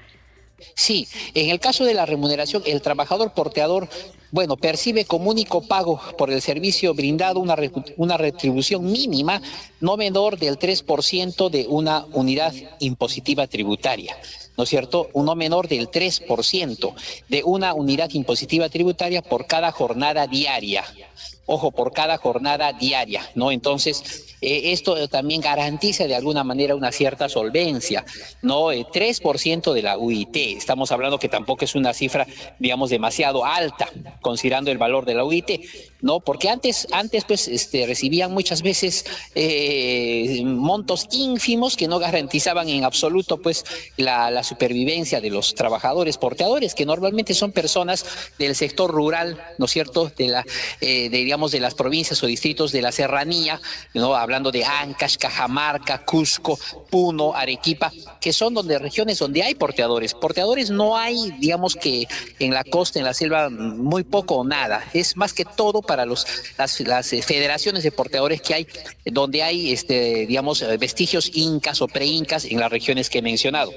Sí, 0.75 1.09
en 1.35 1.51
el 1.51 1.61
caso 1.61 1.85
de 1.85 1.95
la 1.95 2.07
remuneración, 2.07 2.63
el 2.67 2.83
trabajador 2.83 3.33
porteador, 3.33 3.89
bueno, 4.33 4.57
percibe 4.57 5.05
como 5.05 5.31
único 5.31 5.61
pago 5.61 6.01
por 6.17 6.31
el 6.31 6.41
servicio 6.41 6.95
brindado 6.95 7.39
una, 7.39 7.55
una 7.99 8.17
retribución 8.17 8.91
mínima 8.91 9.41
no 9.81 9.97
menor 9.97 10.39
del 10.39 10.59
3% 10.59 11.51
de 11.51 11.67
una 11.69 12.07
unidad 12.13 12.55
impositiva 12.81 13.47
tributaria. 13.47 14.17
¿no 14.57 14.65
es 14.65 14.71
cierto? 14.71 15.09
Uno 15.13 15.35
menor 15.35 15.69
del 15.69 15.91
3% 15.91 16.95
de 17.29 17.43
una 17.45 17.75
unidad 17.75 18.11
impositiva 18.13 18.69
tributaria 18.69 19.23
por 19.23 19.47
cada 19.47 19.71
jornada 19.71 20.27
diaria 20.27 20.85
ojo, 21.47 21.71
por 21.71 21.93
cada 21.93 22.19
jornada 22.19 22.73
diaria, 22.73 23.29
¿no? 23.35 23.51
Entonces, 23.51 24.37
eh, 24.41 24.73
esto 24.73 25.09
también 25.09 25.41
garantiza 25.41 26.07
de 26.07 26.15
alguna 26.15 26.45
manera 26.45 26.75
una 26.75 26.93
cierta 26.93 27.29
solvencia, 27.29 28.05
¿no? 28.43 28.73
3% 28.73 29.71
eh, 29.71 29.75
de 29.75 29.83
la 29.83 29.99
UIT, 29.99 30.37
estamos 30.37 30.93
hablando 30.93 31.19
que 31.19 31.29
tampoco 31.29 31.65
es 31.65 31.75
una 31.75 31.93
cifra, 31.93 32.27
digamos, 32.59 32.91
demasiado 32.91 33.45
alta, 33.45 33.89
considerando 34.23 34.71
el 34.71 34.79
valor 34.79 35.05
de 35.05 35.15
la 35.15 35.25
UIT, 35.25 35.51
¿no? 36.01 36.21
Porque 36.21 36.49
antes, 36.49 36.89
antes 36.93 37.25
pues, 37.27 37.49
este, 37.49 37.87
recibían 37.87 38.33
muchas 38.33 38.63
veces 38.63 39.05
eh, 39.35 40.43
montos 40.45 41.09
ínfimos 41.13 41.77
que 41.77 41.89
no 41.89 41.99
garantizaban 41.99 42.69
en 42.71 42.85
absoluto, 42.85 43.37
pues, 43.37 43.65
la, 43.99 44.31
la 44.31 44.43
supervivencia 44.43 45.21
de 45.21 45.29
los 45.29 45.55
trabajadores 45.55 46.17
porteadores, 46.17 46.75
que 46.75 46.87
normalmente 46.87 47.35
son 47.35 47.53
personas 47.53 48.07
del 48.39 48.55
sector 48.55 48.91
rural, 48.91 49.39
¿no 49.59 49.67
es 49.67 49.71
cierto?, 49.71 50.11
de 50.17 50.29
la, 50.29 50.47
de, 50.81 51.09
digamos, 51.11 51.53
de 51.53 51.61
las 51.61 51.75
provincias 51.75 52.23
o 52.23 52.27
distritos 52.27 52.73
de 52.73 52.81
la 52.83 52.93
serranía, 52.93 53.61
¿no? 53.93 54.15
hablando 54.15 54.51
de 54.51 54.65
Ancash, 54.65 55.17
Cajamarca, 55.17 56.05
Cusco, 56.05 56.59
Puno, 56.91 57.35
Arequipa, 57.35 57.93
que 58.21 58.33
son 58.33 58.55
donde 58.55 58.79
regiones 58.79 59.19
donde 59.19 59.43
hay 59.43 59.55
porteadores. 59.55 60.15
Porteadores 60.15 60.71
no 60.71 60.97
hay, 60.97 61.33
digamos 61.39 61.75
que 61.75 62.07
en 62.39 62.55
la 62.55 62.65
costa, 62.65 62.99
en 62.99 63.05
la 63.05 63.15
selva, 63.15 63.51
muy 63.51 64.05
poco 64.13 64.37
o 64.37 64.45
nada. 64.45 64.85
Es 64.95 65.17
más 65.17 65.33
que 65.33 65.45
todo 65.45 65.83
para 65.83 66.07
los, 66.07 66.25
las, 66.57 66.79
las 66.81 67.13
eh, 67.13 67.23
federaciones 67.23 67.83
de 67.83 67.91
porteadores 67.91 68.41
que 68.41 68.55
hay, 68.55 68.67
donde 69.07 69.43
hay, 69.43 69.73
este, 69.73 70.27
digamos, 70.27 70.63
eh, 70.63 70.77
vestigios 70.77 71.33
incas 71.35 71.83
o 71.83 71.89
preincas 71.89 72.45
en 72.45 72.61
las 72.61 72.71
regiones 72.71 73.11
que 73.11 73.19
he 73.19 73.23
mencionado. 73.23 73.73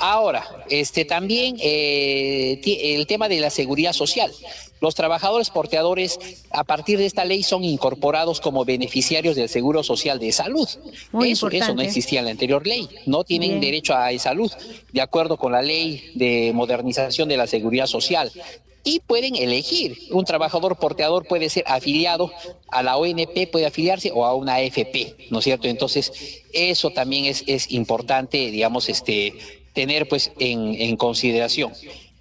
Ahora, 0.00 0.44
este 0.70 1.04
también 1.04 1.56
eh, 1.60 2.60
el 2.64 3.06
tema 3.06 3.28
de 3.28 3.40
la 3.40 3.50
seguridad 3.50 3.92
social. 3.92 4.32
Los 4.80 4.94
trabajadores 4.94 5.50
porteadores 5.50 6.20
a 6.50 6.62
partir 6.62 6.98
de 6.98 7.06
esta 7.06 7.24
ley 7.24 7.42
son 7.42 7.64
incorporados 7.64 8.40
como 8.40 8.64
beneficiarios 8.64 9.34
del 9.34 9.48
Seguro 9.48 9.82
Social 9.82 10.20
de 10.20 10.30
Salud. 10.30 10.68
eso, 11.24 11.50
eso 11.50 11.74
no 11.74 11.82
existía 11.82 12.20
en 12.20 12.26
la 12.26 12.30
anterior 12.30 12.64
ley. 12.64 12.88
No 13.06 13.24
tienen 13.24 13.60
derecho 13.60 13.92
a 13.92 14.16
salud, 14.20 14.52
de 14.92 15.00
acuerdo 15.00 15.36
con 15.36 15.50
la 15.50 15.62
ley 15.62 16.12
de 16.14 16.52
modernización 16.54 17.28
de 17.28 17.36
la 17.36 17.48
seguridad 17.48 17.86
social 17.86 18.30
y 18.88 19.00
pueden 19.00 19.36
elegir. 19.36 19.98
Un 20.10 20.24
trabajador 20.24 20.76
porteador 20.78 21.26
puede 21.26 21.50
ser 21.50 21.64
afiliado 21.66 22.32
a 22.68 22.82
la 22.82 22.96
ONP, 22.96 23.50
puede 23.52 23.66
afiliarse 23.66 24.10
o 24.14 24.24
a 24.24 24.34
una 24.34 24.54
AFP, 24.54 25.28
¿no 25.30 25.40
es 25.40 25.44
cierto? 25.44 25.68
Entonces, 25.68 26.42
eso 26.54 26.90
también 26.90 27.26
es, 27.26 27.44
es 27.46 27.70
importante, 27.70 28.50
digamos, 28.50 28.88
este, 28.88 29.34
tener 29.74 30.08
pues 30.08 30.32
en, 30.38 30.74
en 30.80 30.96
consideración. 30.96 31.72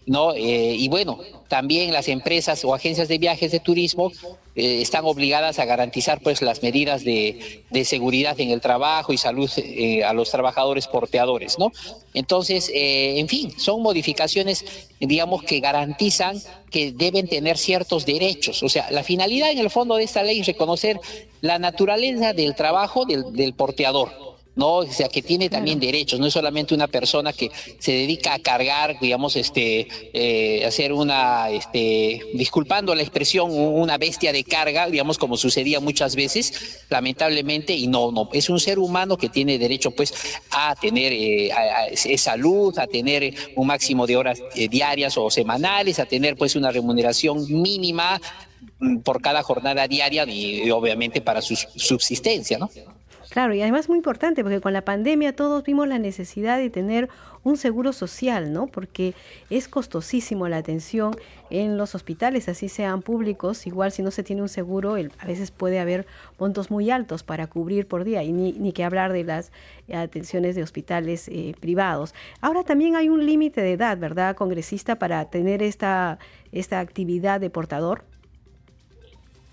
¿No? 0.07 0.33
Eh, 0.33 0.75
y 0.75 0.87
bueno, 0.87 1.19
también 1.49 1.91
las 1.91 2.07
empresas 2.07 2.63
o 2.63 2.73
agencias 2.73 3.09
de 3.09 3.17
viajes 3.17 3.51
de 3.51 3.59
turismo 3.59 4.11
eh, 4.55 4.81
están 4.81 5.03
obligadas 5.05 5.59
a 5.59 5.65
garantizar 5.65 6.21
pues 6.21 6.41
las 6.41 6.63
medidas 6.63 7.03
de, 7.03 7.63
de 7.69 7.85
seguridad 7.85 8.39
en 8.39 8.49
el 8.49 8.61
trabajo 8.61 9.11
y 9.11 9.17
salud 9.17 9.51
eh, 9.57 10.05
a 10.05 10.13
los 10.13 10.31
trabajadores 10.31 10.87
porteadores, 10.87 11.59
¿no? 11.59 11.71
Entonces, 12.13 12.71
en 12.73 13.27
fin, 13.27 13.51
son 13.59 13.83
modificaciones, 13.83 14.65
digamos, 14.99 15.43
que 15.43 15.59
garantizan 15.59 16.41
que 16.71 16.91
deben 16.91 17.27
tener 17.27 17.57
ciertos 17.57 18.07
derechos. 18.07 18.63
O 18.63 18.69
sea, 18.69 18.89
la 18.89 19.03
finalidad 19.03 19.51
en 19.51 19.59
el 19.59 19.69
fondo 19.69 19.97
de 19.97 20.03
esta 20.03 20.23
ley 20.23 20.39
es 20.39 20.47
reconocer 20.47 20.99
la 21.41 21.59
naturaleza 21.59 22.33
del 22.33 22.55
trabajo 22.55 23.05
del, 23.05 23.33
del 23.33 23.53
porteador 23.53 24.26
¿no? 24.57 24.77
O 24.77 24.85
sea, 24.91 25.07
que 25.07 25.21
tiene 25.21 25.49
también 25.49 25.79
derechos, 25.79 26.19
no 26.19 26.25
es 26.25 26.33
solamente 26.33 26.73
una 26.73 26.87
persona 26.87 27.31
que 27.31 27.51
se 27.77 27.91
dedica 27.91 28.33
a 28.33 28.39
cargar, 28.39 28.99
digamos, 28.99 29.35
este, 29.35 29.87
eh, 30.13 30.65
hacer 30.65 30.91
una, 30.91 31.49
este, 31.51 32.21
disculpando 32.33 32.93
la 32.95 33.03
expresión, 33.03 33.51
una 33.51 33.97
bestia 33.99 34.33
de 34.33 34.43
carga, 34.43 34.87
digamos, 34.87 35.19
como 35.19 35.37
sucedía 35.37 35.79
muchas 35.79 36.15
veces, 36.15 36.85
lamentablemente, 36.89 37.73
y 37.73 37.85
no, 37.87 38.11
no, 38.11 38.29
es 38.33 38.49
un 38.49 38.59
ser 38.59 38.79
humano 38.79 39.15
que 39.15 39.29
tiene 39.29 39.59
derecho, 39.59 39.91
pues, 39.91 40.13
a 40.49 40.75
tener 40.75 41.13
eh, 41.13 42.17
salud, 42.17 42.77
a 42.79 42.87
tener 42.87 43.33
un 43.55 43.67
máximo 43.67 44.07
de 44.07 44.17
horas 44.17 44.41
eh, 44.55 44.67
diarias 44.67 45.17
o 45.17 45.29
semanales, 45.29 45.99
a 45.99 46.05
tener, 46.05 46.35
pues, 46.35 46.55
una 46.55 46.71
remuneración 46.71 47.45
mínima 47.61 48.19
mm, 48.79 48.97
por 48.99 49.21
cada 49.21 49.43
jornada 49.43 49.87
diaria 49.87 50.25
y 50.27 50.71
obviamente 50.71 51.21
para 51.21 51.43
su 51.43 51.55
subsistencia, 51.55 52.57
¿no? 52.57 52.71
Claro, 53.29 53.53
y 53.53 53.61
además 53.61 53.89
muy 53.89 53.97
importante, 53.97 54.41
porque 54.41 54.61
con 54.61 54.73
la 54.73 54.83
pandemia 54.83 55.35
todos 55.35 55.63
vimos 55.63 55.87
la 55.87 55.99
necesidad 55.99 56.57
de 56.57 56.69
tener 56.69 57.09
un 57.43 57.57
seguro 57.57 57.93
social, 57.93 58.53
¿no? 58.53 58.67
Porque 58.67 59.13
es 59.49 59.67
costosísimo 59.67 60.47
la 60.47 60.57
atención 60.57 61.15
en 61.49 61.77
los 61.77 61.93
hospitales, 61.93 62.47
así 62.49 62.69
sean 62.69 63.01
públicos, 63.01 63.67
igual 63.67 63.91
si 63.91 64.01
no 64.01 64.11
se 64.11 64.23
tiene 64.23 64.41
un 64.41 64.49
seguro, 64.49 64.95
a 64.95 65.25
veces 65.25 65.51
puede 65.51 65.79
haber 65.79 66.07
montos 66.39 66.71
muy 66.71 66.89
altos 66.89 67.23
para 67.23 67.47
cubrir 67.47 67.87
por 67.87 68.05
día, 68.05 68.23
y 68.23 68.31
ni, 68.31 68.53
ni 68.53 68.71
que 68.71 68.83
hablar 68.83 69.13
de 69.13 69.23
las 69.23 69.51
atenciones 69.93 70.55
de 70.55 70.63
hospitales 70.63 71.27
eh, 71.27 71.53
privados. 71.59 72.13
Ahora 72.41 72.63
también 72.63 72.95
hay 72.95 73.09
un 73.09 73.25
límite 73.25 73.61
de 73.61 73.73
edad, 73.73 73.97
¿verdad, 73.97 74.35
congresista, 74.35 74.95
para 74.99 75.25
tener 75.25 75.61
esta, 75.61 76.17
esta 76.51 76.79
actividad 76.79 77.39
de 77.39 77.49
portador? 77.49 78.03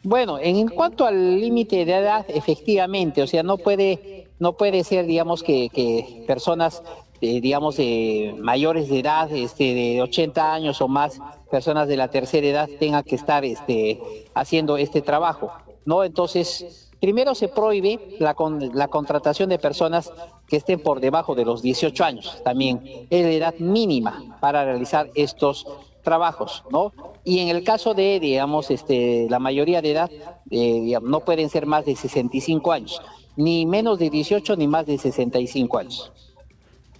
Bueno, 0.05 0.39
en 0.39 0.69
cuanto 0.69 1.07
al 1.07 1.41
límite 1.41 1.87
de 1.87 1.95
edad, 1.97 2.27
efectivamente, 2.29 3.23
o 3.23 3.27
sea, 3.27 3.43
no 3.43 3.57
puede, 3.57 4.29
no 4.39 4.53
puede 4.53 4.85
ser, 4.85 5.07
digamos, 5.07 5.43
que, 5.43 6.25
personas, 6.27 6.83
eh, 7.23 7.41
digamos, 7.41 7.79
mayores 8.39 8.91
de 8.91 8.99
edad, 8.99 9.33
este, 9.33 9.73
de 9.73 10.03
80 10.03 10.53
años 10.53 10.83
o 10.83 10.89
más, 10.89 11.23
personas 11.51 11.89
de 11.89 11.97
la 11.97 12.09
tercera 12.09 12.47
edad, 12.47 12.69
tengan 12.79 13.03
que 13.03 13.15
estar 13.15 13.47
este, 13.47 13.99
haciendo 14.35 14.77
este 14.77 15.01
trabajo, 15.01 15.51
¿no? 15.87 16.05
Entonces, 16.05 16.91
primero 17.01 17.35
se 17.35 17.49
prohíbe 17.49 17.99
la, 18.19 18.37
la 18.75 18.89
contratación 18.89 19.49
de 19.49 19.59
personas 19.59 20.13
que 20.47 20.57
estén 20.57 20.81
por 20.81 21.01
debajo 21.01 21.35
de 21.35 21.47
los 21.47 21.63
18 21.63 22.05
años, 22.05 22.43
también 22.45 23.07
es 23.09 23.25
la 23.25 23.33
edad 23.33 23.55
mínima 23.55 24.37
para 24.41 24.67
realizar 24.67 25.09
estos 25.15 25.67
trabajos, 26.05 26.63
¿no? 26.71 26.93
Y 27.25 27.41
en 27.41 27.49
el 27.49 27.65
caso 27.65 27.95
de, 27.95 28.21
digamos, 28.21 28.71
este, 28.71 29.27
la 29.29 29.41
mayoría 29.41 29.83
de 29.83 29.91
edad, 29.91 30.11
eh, 30.51 30.97
no 31.03 31.21
pueden 31.21 31.49
ser 31.51 31.67
más 31.67 31.85
de 31.85 31.97
65 31.97 32.71
años, 32.71 33.03
ni 33.35 33.67
menos 33.67 33.99
de 33.99 34.11
18 34.11 34.57
ni 34.57 34.69
más 34.69 34.87
de 34.87 34.99
65 34.99 35.79
años. 35.79 36.13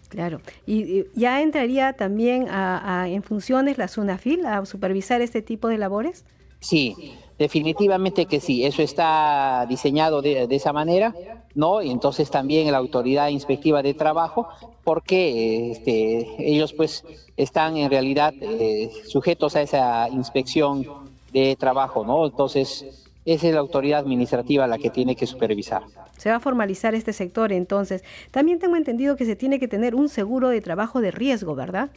Claro, 0.09 0.41
y 0.67 1.05
ya 1.15 1.43
entraría 1.43 1.93
también 1.93 2.47
a, 2.49 3.07
en 3.09 3.23
funciones 3.23 3.79
la 3.79 3.89
SUNAFIL 3.89 4.47
a 4.47 4.65
supervisar 4.65 5.21
este 5.21 5.43
tipo 5.43 5.69
de 5.69 5.77
labores. 5.77 6.25
Sí, 6.61 7.15
definitivamente 7.39 8.27
que 8.27 8.41
sí, 8.41 8.65
eso 8.65 8.83
está 8.83 9.67
diseñado 9.69 10.23
de, 10.23 10.47
esa 10.51 10.73
manera, 10.73 11.15
¿no? 11.55 11.83
Y 11.83 11.91
entonces 11.91 12.31
también 12.31 12.71
la 12.71 12.79
autoridad 12.79 13.29
inspectiva 13.29 13.83
de 13.83 13.95
trabajo, 13.95 14.49
porque 14.85 15.71
este, 15.71 16.37
ellos 16.39 16.73
pues 16.73 17.05
están 17.37 17.77
en 17.77 17.91
realidad 17.91 18.33
eh, 18.41 18.91
sujetos 19.07 19.57
a 19.57 19.63
esa 19.63 20.09
inspección 20.09 20.87
de 21.33 21.57
trabajo, 21.57 22.05
¿no? 22.05 22.27
Entonces, 22.27 22.87
esa 23.25 23.49
es 23.49 23.55
la 23.55 23.61
autoridad 23.61 24.01
administrativa 24.01 24.67
la 24.67 24.79
que 24.79 24.91
tiene 24.91 25.17
que 25.17 25.27
supervisar. 25.27 25.83
Se 26.17 26.31
va 26.31 26.37
a 26.37 26.41
formalizar 26.41 26.95
este 26.95 27.13
sector 27.13 27.53
entonces. 27.53 28.05
También 28.31 28.59
tengo 28.59 28.77
entendido 28.77 29.17
que 29.17 29.25
se 29.25 29.35
tiene 29.35 29.59
que 29.59 29.67
tener 29.67 29.95
un 29.95 30.09
seguro 30.09 30.49
de 30.49 30.61
trabajo 30.61 31.01
de 31.01 31.11
riesgo, 31.11 31.55
¿verdad? 31.55 31.91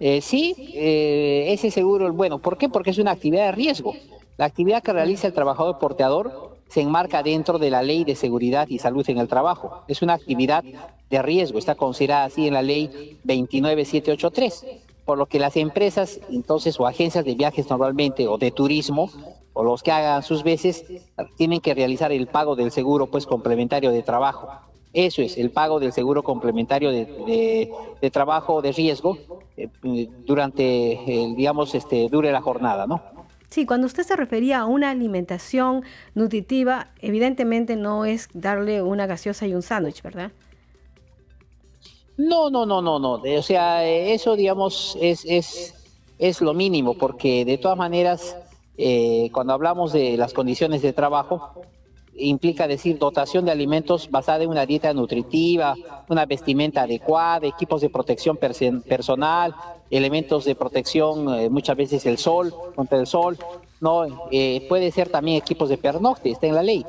Eh, 0.00 0.20
sí, 0.20 0.54
eh, 0.74 1.46
ese 1.48 1.70
seguro, 1.70 2.12
bueno, 2.12 2.38
¿por 2.38 2.58
qué? 2.58 2.68
Porque 2.68 2.90
es 2.90 2.98
una 2.98 3.12
actividad 3.12 3.46
de 3.46 3.52
riesgo. 3.52 3.94
La 4.38 4.44
actividad 4.44 4.84
que 4.84 4.92
realiza 4.92 5.26
el 5.26 5.32
trabajador 5.32 5.80
porteador 5.80 6.56
se 6.68 6.80
enmarca 6.80 7.24
dentro 7.24 7.58
de 7.58 7.70
la 7.70 7.82
Ley 7.82 8.04
de 8.04 8.14
Seguridad 8.14 8.68
y 8.68 8.78
Salud 8.78 9.04
en 9.10 9.18
el 9.18 9.26
Trabajo. 9.26 9.82
Es 9.88 10.00
una 10.00 10.12
actividad 10.12 10.62
de 11.10 11.22
riesgo, 11.22 11.58
está 11.58 11.74
considerada 11.74 12.26
así 12.26 12.46
en 12.46 12.54
la 12.54 12.62
Ley 12.62 13.18
29783, 13.24 14.64
por 15.04 15.18
lo 15.18 15.26
que 15.26 15.40
las 15.40 15.56
empresas 15.56 16.20
entonces 16.30 16.78
o 16.78 16.86
agencias 16.86 17.24
de 17.24 17.34
viajes 17.34 17.68
normalmente 17.68 18.28
o 18.28 18.38
de 18.38 18.52
turismo 18.52 19.10
o 19.54 19.64
los 19.64 19.82
que 19.82 19.90
hagan 19.90 20.22
sus 20.22 20.44
veces 20.44 20.84
tienen 21.36 21.60
que 21.60 21.74
realizar 21.74 22.12
el 22.12 22.28
pago 22.28 22.54
del 22.54 22.70
seguro 22.70 23.08
pues 23.08 23.26
complementario 23.26 23.90
de 23.90 24.04
trabajo. 24.04 24.48
Eso 24.92 25.20
es, 25.20 25.36
el 25.36 25.50
pago 25.50 25.80
del 25.80 25.92
seguro 25.92 26.22
complementario 26.22 26.92
de, 26.92 27.72
trabajo 28.12 28.62
de 28.62 28.70
riesgo 28.70 29.18
eh, 29.56 29.68
durante, 30.24 31.02
digamos, 31.36 31.74
este, 31.74 32.08
dure 32.08 32.30
la 32.30 32.40
jornada, 32.40 32.86
¿no? 32.86 33.17
Sí, 33.50 33.64
cuando 33.64 33.86
usted 33.86 34.02
se 34.02 34.14
refería 34.14 34.60
a 34.60 34.66
una 34.66 34.90
alimentación 34.90 35.82
nutritiva, 36.14 36.88
evidentemente 37.00 37.76
no 37.76 38.04
es 38.04 38.28
darle 38.34 38.82
una 38.82 39.06
gaseosa 39.06 39.46
y 39.46 39.54
un 39.54 39.62
sándwich, 39.62 40.02
¿verdad? 40.02 40.32
No, 42.18 42.50
no, 42.50 42.66
no, 42.66 42.82
no, 42.82 42.98
no. 42.98 43.12
O 43.22 43.42
sea, 43.42 43.86
eso, 43.86 44.36
digamos, 44.36 44.98
es, 45.00 45.24
es, 45.24 45.74
es 46.18 46.40
lo 46.42 46.52
mínimo, 46.52 46.94
porque 46.94 47.44
de 47.44 47.56
todas 47.56 47.78
maneras, 47.78 48.36
eh, 48.76 49.30
cuando 49.32 49.54
hablamos 49.54 49.92
de 49.92 50.16
las 50.16 50.34
condiciones 50.34 50.82
de 50.82 50.92
trabajo, 50.92 51.62
implica 52.18 52.66
decir 52.66 52.98
dotación 52.98 53.44
de 53.44 53.52
alimentos 53.52 54.10
basada 54.10 54.44
en 54.44 54.50
una 54.50 54.66
dieta 54.66 54.92
nutritiva, 54.92 55.74
una 56.08 56.26
vestimenta 56.26 56.82
adecuada, 56.82 57.46
equipos 57.46 57.80
de 57.80 57.90
protección 57.90 58.36
personal, 58.36 59.54
elementos 59.90 60.44
de 60.44 60.54
protección, 60.54 61.34
eh, 61.34 61.48
muchas 61.48 61.76
veces 61.76 62.06
el 62.06 62.18
sol, 62.18 62.52
contra 62.74 62.98
el 62.98 63.06
sol, 63.06 63.38
no 63.80 64.28
eh, 64.30 64.66
puede 64.68 64.90
ser 64.90 65.08
también 65.08 65.38
equipos 65.38 65.68
de 65.68 65.78
pernocte, 65.78 66.30
está 66.30 66.46
en 66.46 66.54
la 66.54 66.62
ley, 66.62 66.84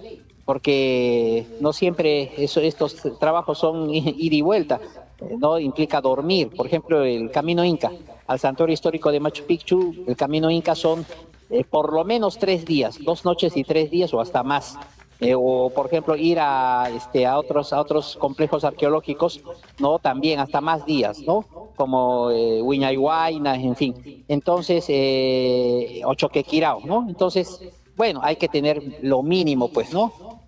porque 0.46 1.46
no 1.60 1.74
siempre 1.74 2.32
eso, 2.44 2.60
estos 2.62 2.96
trabajos 3.20 3.58
son 3.58 3.90
ida 3.94 4.36
y 4.36 4.42
vuelta, 4.42 4.80
no 5.38 5.60
implica 5.60 6.02
dormir. 6.02 6.50
Por 6.56 6.66
ejemplo, 6.66 7.04
el 7.04 7.30
camino 7.32 7.64
Inca 7.64 7.92
al 8.28 8.40
santuario 8.40 8.74
histórico 8.74 9.12
de 9.12 9.20
Machu 9.20 9.44
Picchu, 9.46 10.06
el 10.08 10.16
camino 10.16 10.52
Inca 10.52 10.76
son 10.76 11.06
eh, 11.50 11.64
por 11.64 11.92
lo 11.92 12.06
menos 12.06 12.38
tres 12.38 12.64
días, 12.64 13.00
dos 13.04 13.26
noches 13.26 13.58
y 13.58 13.64
tres 13.64 13.90
días 13.90 14.14
o 14.14 14.22
hasta 14.22 14.44
más. 14.44 14.78
Eh, 15.22 15.36
o 15.36 15.70
por 15.70 15.88
ejemplo 15.88 16.16
ir 16.16 16.40
a 16.40 16.90
este 16.96 17.26
a 17.26 17.38
otros 17.38 17.74
a 17.74 17.82
otros 17.82 18.16
complejos 18.16 18.64
arqueológicos 18.64 19.44
no 19.78 20.00
también 20.00 20.40
hasta 20.40 20.62
más 20.62 20.86
días 20.86 21.20
no 21.28 21.46
como 21.76 22.32
eh, 22.32 22.62
en 22.62 23.76
fin 23.76 24.24
entonces 24.30 24.86
eh, 24.88 26.02
o 26.06 26.14
Choquequirao 26.14 26.86
no 26.86 27.06
entonces 27.10 27.60
bueno 27.98 28.22
hay 28.24 28.38
que 28.38 28.48
tener 28.48 28.82
lo 29.02 29.22
mínimo 29.22 29.68
pues 29.70 29.92
no 29.94 30.40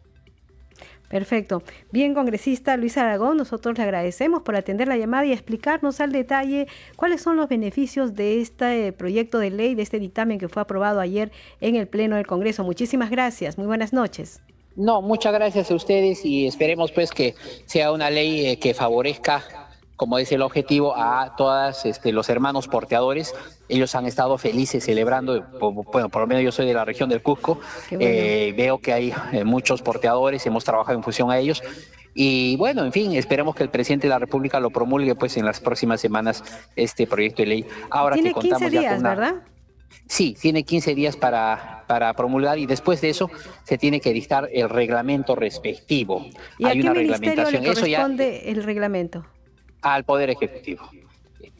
Perfecto. 1.10 1.62
Bien, 1.92 2.14
congresista 2.14 2.78
Luis 2.78 2.98
Aragón, 2.98 3.36
nosotros 3.36 3.78
le 3.78 3.84
agradecemos 3.84 4.44
por 4.44 4.56
atender 4.56 4.88
la 4.88 4.96
llamada 4.96 5.26
y 5.26 5.34
explicarnos 5.34 6.00
al 6.00 6.14
detalle 6.14 6.68
cuáles 6.96 7.22
son 7.22 7.36
los 7.36 7.50
beneficios 7.50 8.16
de 8.16 8.40
este 8.40 8.94
proyecto 8.94 9.38
de 9.38 9.50
ley, 9.50 9.76
de 9.76 9.82
este 9.82 10.00
dictamen 10.00 10.40
que 10.40 10.48
fue 10.48 10.62
aprobado 10.62 11.02
ayer 11.02 11.34
en 11.60 11.76
el 11.76 11.90
Pleno 11.90 12.16
del 12.16 12.26
Congreso. 12.26 12.64
Muchísimas 12.64 13.10
gracias. 13.10 13.58
Muy 13.58 13.68
buenas 13.68 13.92
noches. 13.92 14.42
No, 14.76 15.02
muchas 15.02 15.34
gracias 15.34 15.70
a 15.70 15.76
ustedes 15.76 16.26
y 16.26 16.48
esperemos 16.48 16.92
pues 16.92 17.12
que 17.12 17.36
sea 17.66 17.92
una 17.92 18.10
ley 18.10 18.46
eh, 18.46 18.60
que 18.60 18.74
favorezca, 18.74 19.44
como 19.98 20.18
es 20.18 20.32
el 20.32 20.42
objetivo, 20.42 20.96
a 20.96 21.36
todos 21.36 21.86
este, 21.86 22.12
los 22.12 22.30
hermanos 22.30 22.68
porteadores. 22.68 23.36
Ellos 23.68 23.94
han 23.96 24.06
estado 24.06 24.38
felices 24.38 24.84
celebrando, 24.86 25.46
bueno, 25.92 26.10
por 26.10 26.22
lo 26.22 26.28
menos 26.28 26.44
yo 26.44 26.52
soy 26.52 26.66
de 26.66 26.74
la 26.74 26.86
región 26.86 27.10
del 27.10 27.22
Cusco, 27.22 27.60
eh, 27.92 28.54
veo 28.58 28.80
que 28.80 28.94
hay 28.94 29.14
eh, 29.32 29.44
muchos 29.44 29.82
porteadores, 29.82 30.46
hemos 30.46 30.64
trabajado 30.64 30.98
en 30.98 31.04
función 31.04 31.30
a 31.32 31.38
ellos. 31.38 31.62
Y 32.14 32.58
bueno, 32.58 32.84
en 32.84 32.92
fin, 32.92 33.14
esperemos 33.14 33.56
que 33.56 33.64
el 33.64 33.70
presidente 33.70 34.08
de 34.08 34.10
la 34.10 34.20
República 34.20 34.60
lo 34.60 34.70
promulgue 34.70 35.16
pues 35.16 35.38
en 35.38 35.46
las 35.46 35.60
próximas 35.60 36.02
semanas 36.02 36.44
este 36.76 37.08
proyecto 37.08 37.42
de 37.44 37.48
ley. 37.48 37.66
Ahora 37.90 38.16
Tiene 38.16 38.30
que 38.30 38.34
contamos 38.34 38.70
15 38.70 38.80
días, 38.80 39.02
¿verdad? 39.02 39.36
Sí, 40.08 40.36
tiene 40.40 40.64
15 40.64 40.96
días 40.96 41.16
para, 41.16 41.84
para 41.88 42.14
promulgar 42.14 42.60
y 42.60 42.66
después 42.66 43.02
de 43.02 43.10
eso 43.10 43.30
se 43.64 43.78
tiene 43.78 44.00
que 44.00 44.14
dictar 44.14 44.50
el 44.52 44.70
reglamento 44.70 45.36
respectivo. 45.36 46.26
¿Y 46.58 46.66
a 46.66 46.74
qué 46.74 46.82
una 46.82 46.94
ministerio 46.94 47.50
le 47.50 47.60
corresponde 47.66 48.50
el 48.52 48.64
reglamento? 48.64 49.26
Al 49.82 50.04
Poder 50.04 50.30
Ejecutivo, 50.30 50.90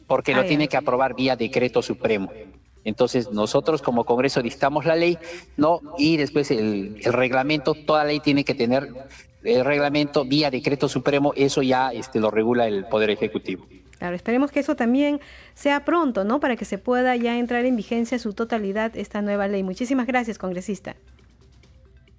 porque 0.06 0.34
lo 0.34 0.44
tiene 0.44 0.68
que 0.68 0.76
aprobar 0.76 1.14
vía 1.14 1.36
decreto 1.36 1.82
supremo. 1.82 2.30
Entonces 2.84 3.30
nosotros 3.30 3.80
como 3.80 4.04
Congreso 4.04 4.42
dictamos 4.42 4.84
la 4.84 4.96
ley, 4.96 5.18
no 5.56 5.80
y 5.98 6.16
después 6.16 6.50
el, 6.50 7.00
el, 7.02 7.12
reglamento, 7.12 7.74
toda 7.74 8.04
ley 8.04 8.20
tiene 8.20 8.44
que 8.44 8.54
tener 8.54 8.88
el 9.44 9.64
reglamento 9.64 10.24
vía 10.24 10.50
decreto 10.50 10.88
supremo, 10.88 11.32
eso 11.36 11.62
ya 11.62 11.90
este, 11.92 12.20
lo 12.20 12.30
regula 12.30 12.66
el 12.66 12.86
Poder 12.86 13.10
Ejecutivo. 13.10 13.66
Claro, 14.02 14.16
esperemos 14.16 14.50
que 14.50 14.58
eso 14.58 14.74
también 14.74 15.20
sea 15.54 15.84
pronto, 15.84 16.24
¿no? 16.24 16.40
Para 16.40 16.56
que 16.56 16.64
se 16.64 16.76
pueda 16.76 17.14
ya 17.14 17.38
entrar 17.38 17.64
en 17.64 17.76
vigencia 17.76 18.18
su 18.18 18.32
totalidad 18.32 18.96
esta 18.96 19.22
nueva 19.22 19.46
ley. 19.46 19.62
Muchísimas 19.62 20.08
gracias, 20.08 20.38
congresista. 20.38 20.96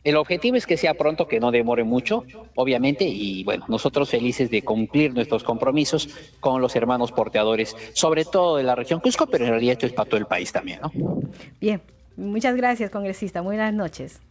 El 0.06 0.16
objetivo 0.16 0.56
es 0.56 0.66
que 0.66 0.78
sea 0.78 0.94
pronto, 0.94 1.28
que 1.28 1.42
no 1.42 1.52
demore 1.52 1.84
mucho, 1.84 2.24
obviamente, 2.56 3.04
y 3.04 3.44
bueno, 3.44 3.66
nosotros 3.68 4.10
felices 4.10 4.50
de 4.50 4.62
cumplir 4.62 5.14
nuestros 5.14 5.44
compromisos 5.44 6.08
con 6.40 6.62
los 6.62 6.74
hermanos 6.78 7.12
porteadores, 7.12 7.76
sobre 7.92 8.24
todo 8.24 8.56
de 8.56 8.64
la 8.64 8.76
región 8.76 9.02
Cusco, 9.02 9.28
pero 9.28 9.44
en 9.44 9.50
realidad 9.50 9.74
esto 9.74 9.86
es 9.86 9.92
para 9.92 10.10
todo 10.10 10.22
el 10.22 10.26
país 10.26 10.54
también, 10.54 10.80
¿no? 10.82 10.90
Bien, 11.60 11.82
muchas 12.16 12.56
gracias, 12.56 12.92
congresista. 12.92 13.42
Buenas 13.42 13.74
noches. 13.74 14.22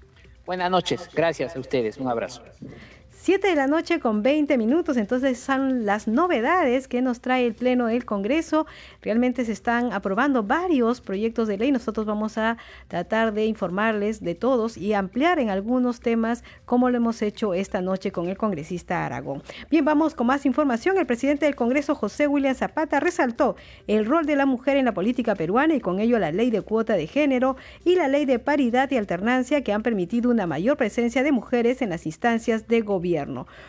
Buenas 0.47 0.71
noches, 0.71 1.07
gracias 1.15 1.55
a 1.55 1.61
ustedes, 1.61 1.99
un 1.99 2.09
abrazo. 2.09 2.43
7 3.23 3.47
de 3.47 3.55
la 3.55 3.69
noche 3.69 4.01
con 4.01 4.25
20 4.25 4.59
minutos, 4.59 4.97
entonces 4.97 5.39
son 5.39 5.87
las 5.87 6.09
novedades 6.09 6.89
que 6.89 7.01
nos 7.03 7.21
trae 7.21 7.47
el 7.47 7.55
Pleno 7.55 7.87
del 7.87 8.05
Congreso. 8.05 8.67
Realmente 9.01 9.45
se 9.45 9.53
están 9.53 9.93
aprobando 9.93 10.43
varios 10.43 11.01
proyectos 11.01 11.47
de 11.47 11.57
ley. 11.57 11.71
Nosotros 11.71 12.05
vamos 12.05 12.37
a 12.37 12.59
tratar 12.89 13.33
de 13.33 13.47
informarles 13.47 14.25
de 14.25 14.35
todos 14.35 14.77
y 14.77 14.93
ampliar 14.93 15.39
en 15.39 15.51
algunos 15.51 16.01
temas 16.01 16.43
como 16.65 16.91
lo 16.91 16.97
hemos 16.97 17.23
hecho 17.23 17.55
esta 17.55 17.81
noche 17.81 18.11
con 18.11 18.29
el 18.29 18.37
congresista 18.37 19.07
Aragón. 19.07 19.45
Bien, 19.71 19.85
vamos 19.85 20.17
con 20.17 20.27
más 20.27 20.45
información. 20.45 20.99
El 20.99 21.07
presidente 21.07 21.47
del 21.47 21.55
Congreso, 21.55 21.95
José 21.95 22.27
William 22.27 22.57
Zapata, 22.57 22.99
resaltó 22.99 23.55
el 23.87 24.05
rol 24.05 24.27
de 24.27 24.35
la 24.35 24.47
mujer 24.47 24.79
en 24.79 24.87
la 24.87 24.95
política 24.95 25.37
peruana 25.37 25.77
y 25.77 25.81
con 25.81 26.01
ello 26.01 26.19
la 26.19 26.33
ley 26.33 26.51
de 26.51 26.63
cuota 26.63 26.95
de 26.95 27.07
género 27.07 27.55
y 27.85 27.95
la 27.95 28.09
ley 28.09 28.25
de 28.25 28.41
paridad 28.41 28.91
y 28.91 28.97
alternancia 28.97 29.63
que 29.63 29.73
han 29.73 29.85
permitido 29.85 30.29
una 30.29 30.49
mayor 30.49 30.77
presencia 30.77 31.23
de 31.23 31.31
mujeres 31.31 31.83
en 31.83 31.91
las 31.91 32.05
instancias 32.05 32.67
de 32.67 32.81
gobierno. 32.81 33.12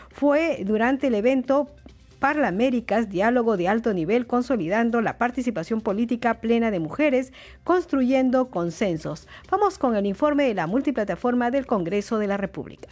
Fue 0.10 0.64
durante 0.66 1.08
el 1.08 1.16
evento 1.16 1.68
Parlaméricas, 2.20 3.10
diálogo 3.10 3.58
de 3.58 3.68
alto 3.68 3.94
nivel 3.94 4.28
consolidando 4.28 5.02
la 5.02 5.18
participación 5.18 5.82
política 5.82 6.40
plena 6.40 6.72
de 6.72 6.80
mujeres, 6.80 7.34
construyendo 7.66 8.50
consensos. 8.50 9.28
Vamos 9.52 9.78
con 9.78 9.98
el 9.98 10.06
informe 10.06 10.46
de 10.46 10.54
la 10.54 10.66
multiplataforma 10.66 11.52
del 11.52 11.66
Congreso 11.66 12.20
de 12.20 12.28
la 12.28 12.38
República. 12.38 12.88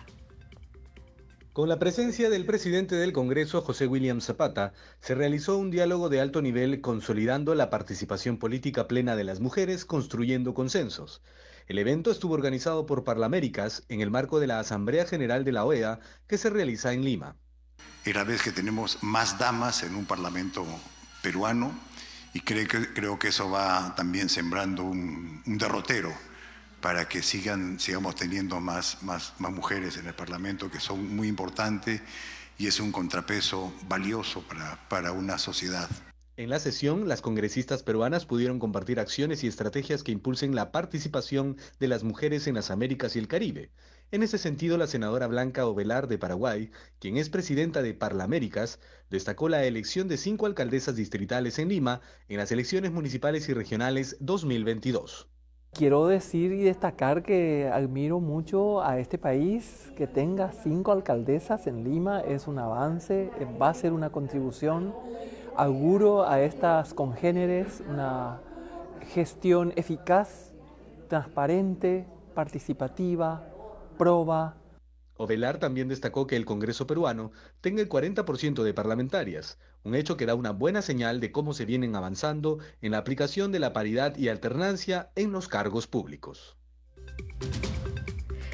Con 1.53 1.69
la 1.69 1.79
presencia 1.79 2.29
del 2.29 2.45
presidente 2.45 2.95
del 2.95 3.13
Congreso, 3.13 3.61
José 3.61 3.87
William 3.87 4.19
Zapata, 4.19 4.73
se 4.99 5.15
realizó 5.15 5.57
un 5.57 5.71
diálogo 5.71 6.09
de 6.09 6.19
alto 6.19 6.41
nivel 6.41 6.81
consolidando 6.81 7.55
la 7.55 7.69
participación 7.69 8.37
política 8.37 8.89
plena 8.89 9.15
de 9.15 9.23
las 9.23 9.39
mujeres, 9.39 9.85
construyendo 9.85 10.53
consensos. 10.53 11.21
El 11.67 11.77
evento 11.77 12.11
estuvo 12.11 12.33
organizado 12.33 12.85
por 12.85 13.03
Parlaméricas 13.03 13.83
en 13.89 14.01
el 14.01 14.11
marco 14.11 14.39
de 14.39 14.47
la 14.47 14.59
Asamblea 14.59 15.05
General 15.05 15.43
de 15.43 15.51
la 15.51 15.65
OEA 15.65 15.99
que 16.27 16.37
se 16.37 16.49
realiza 16.49 16.93
en 16.93 17.05
Lima. 17.05 17.35
Era 18.03 18.23
vez 18.23 18.41
que 18.41 18.51
tenemos 18.51 18.97
más 19.01 19.37
damas 19.37 19.83
en 19.83 19.95
un 19.95 20.05
parlamento 20.05 20.65
peruano 21.21 21.71
y 22.33 22.39
creo 22.41 23.19
que, 23.19 23.27
eso 23.27 23.49
va 23.49 23.93
también 23.95 24.29
sembrando 24.29 24.83
un, 24.83 25.43
derrotero 25.45 26.13
para 26.79 27.07
que 27.07 27.21
sigan, 27.21 27.79
sigamos 27.79 28.15
teniendo 28.15 28.59
más, 28.59 29.03
más, 29.03 29.33
más 29.37 29.51
mujeres 29.51 29.97
en 29.97 30.07
el 30.07 30.15
Parlamento, 30.15 30.71
que 30.71 30.79
son 30.79 31.15
muy 31.15 31.27
importantes 31.27 32.01
y 32.57 32.67
es 32.67 32.79
un 32.79 32.91
contrapeso 32.91 33.73
valioso 33.87 34.41
para, 34.47 34.77
para 34.87 35.11
una 35.11 35.37
sociedad. 35.37 35.89
En 36.37 36.49
la 36.49 36.59
sesión, 36.59 37.09
las 37.09 37.21
congresistas 37.21 37.83
peruanas 37.83 38.25
pudieron 38.25 38.57
compartir 38.57 39.01
acciones 39.01 39.43
y 39.43 39.47
estrategias 39.47 40.01
que 40.01 40.13
impulsen 40.13 40.55
la 40.55 40.71
participación 40.71 41.57
de 41.77 41.89
las 41.89 42.05
mujeres 42.05 42.47
en 42.47 42.55
las 42.55 42.71
Américas 42.71 43.17
y 43.17 43.19
el 43.19 43.27
Caribe. 43.27 43.69
En 44.11 44.23
ese 44.23 44.37
sentido, 44.37 44.77
la 44.77 44.87
senadora 44.87 45.27
Blanca 45.27 45.65
Ovelar 45.65 46.07
de 46.07 46.17
Paraguay, 46.17 46.71
quien 46.99 47.17
es 47.17 47.29
presidenta 47.29 47.81
de 47.81 47.93
Parlaméricas, 47.93 48.79
destacó 49.09 49.49
la 49.49 49.65
elección 49.65 50.07
de 50.07 50.15
cinco 50.15 50.45
alcaldesas 50.45 50.95
distritales 50.95 51.59
en 51.59 51.67
Lima 51.67 51.99
en 52.29 52.37
las 52.37 52.51
elecciones 52.53 52.91
municipales 52.93 53.49
y 53.49 53.53
regionales 53.53 54.15
2022. 54.21 55.27
Quiero 55.73 56.07
decir 56.07 56.51
y 56.51 56.63
destacar 56.63 57.23
que 57.23 57.69
admiro 57.71 58.19
mucho 58.19 58.83
a 58.83 58.99
este 58.99 59.17
país, 59.17 59.91
que 59.95 60.07
tenga 60.07 60.51
cinco 60.51 60.91
alcaldesas 60.91 61.67
en 61.67 61.85
Lima 61.85 62.19
es 62.21 62.47
un 62.47 62.59
avance, 62.59 63.29
va 63.61 63.69
a 63.69 63.73
ser 63.73 63.93
una 63.93 64.11
contribución 64.11 64.93
auguro 65.55 66.27
a 66.27 66.41
estas 66.41 66.93
congéneres 66.93 67.81
una 67.87 68.39
gestión 69.13 69.73
eficaz, 69.75 70.51
transparente, 71.07 72.05
participativa, 72.33 73.47
proba. 73.97 74.55
Ovelar 75.17 75.59
también 75.59 75.87
destacó 75.87 76.25
que 76.25 76.35
el 76.35 76.45
Congreso 76.45 76.87
peruano 76.87 77.31
tenga 77.61 77.81
el 77.81 77.89
40% 77.89 78.63
de 78.63 78.73
parlamentarias, 78.73 79.59
un 79.83 79.95
hecho 79.95 80.17
que 80.17 80.25
da 80.25 80.35
una 80.35 80.51
buena 80.51 80.81
señal 80.81 81.19
de 81.19 81.31
cómo 81.31 81.53
se 81.53 81.65
vienen 81.65 81.95
avanzando 81.95 82.59
en 82.81 82.91
la 82.91 82.99
aplicación 82.99 83.51
de 83.51 83.59
la 83.59 83.73
paridad 83.73 84.17
y 84.17 84.29
alternancia 84.29 85.11
en 85.15 85.31
los 85.31 85.47
cargos 85.47 85.87
públicos. 85.87 86.57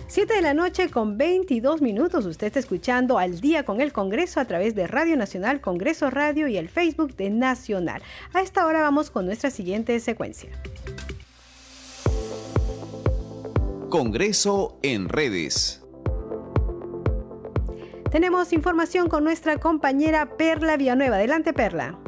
7 0.09 0.35
de 0.35 0.41
la 0.41 0.53
noche 0.53 0.89
con 0.89 1.17
22 1.17 1.81
minutos. 1.81 2.25
Usted 2.25 2.47
está 2.47 2.59
escuchando 2.59 3.17
al 3.17 3.41
día 3.41 3.65
con 3.65 3.81
el 3.81 3.91
Congreso 3.91 4.39
a 4.39 4.45
través 4.45 4.73
de 4.73 4.87
Radio 4.87 5.17
Nacional, 5.17 5.59
Congreso 5.59 6.09
Radio 6.09 6.47
y 6.47 6.55
el 6.55 6.69
Facebook 6.69 7.15
de 7.17 7.29
Nacional. 7.29 8.01
A 8.33 8.39
esta 8.41 8.65
hora 8.65 8.81
vamos 8.81 9.11
con 9.11 9.25
nuestra 9.25 9.51
siguiente 9.51 9.99
secuencia. 9.99 10.49
Congreso 13.89 14.79
en 14.81 15.09
redes. 15.09 15.83
Tenemos 18.09 18.53
información 18.53 19.09
con 19.09 19.25
nuestra 19.25 19.57
compañera 19.57 20.37
Perla 20.37 20.77
Villanueva. 20.77 21.17
Adelante, 21.17 21.51
Perla. 21.51 21.99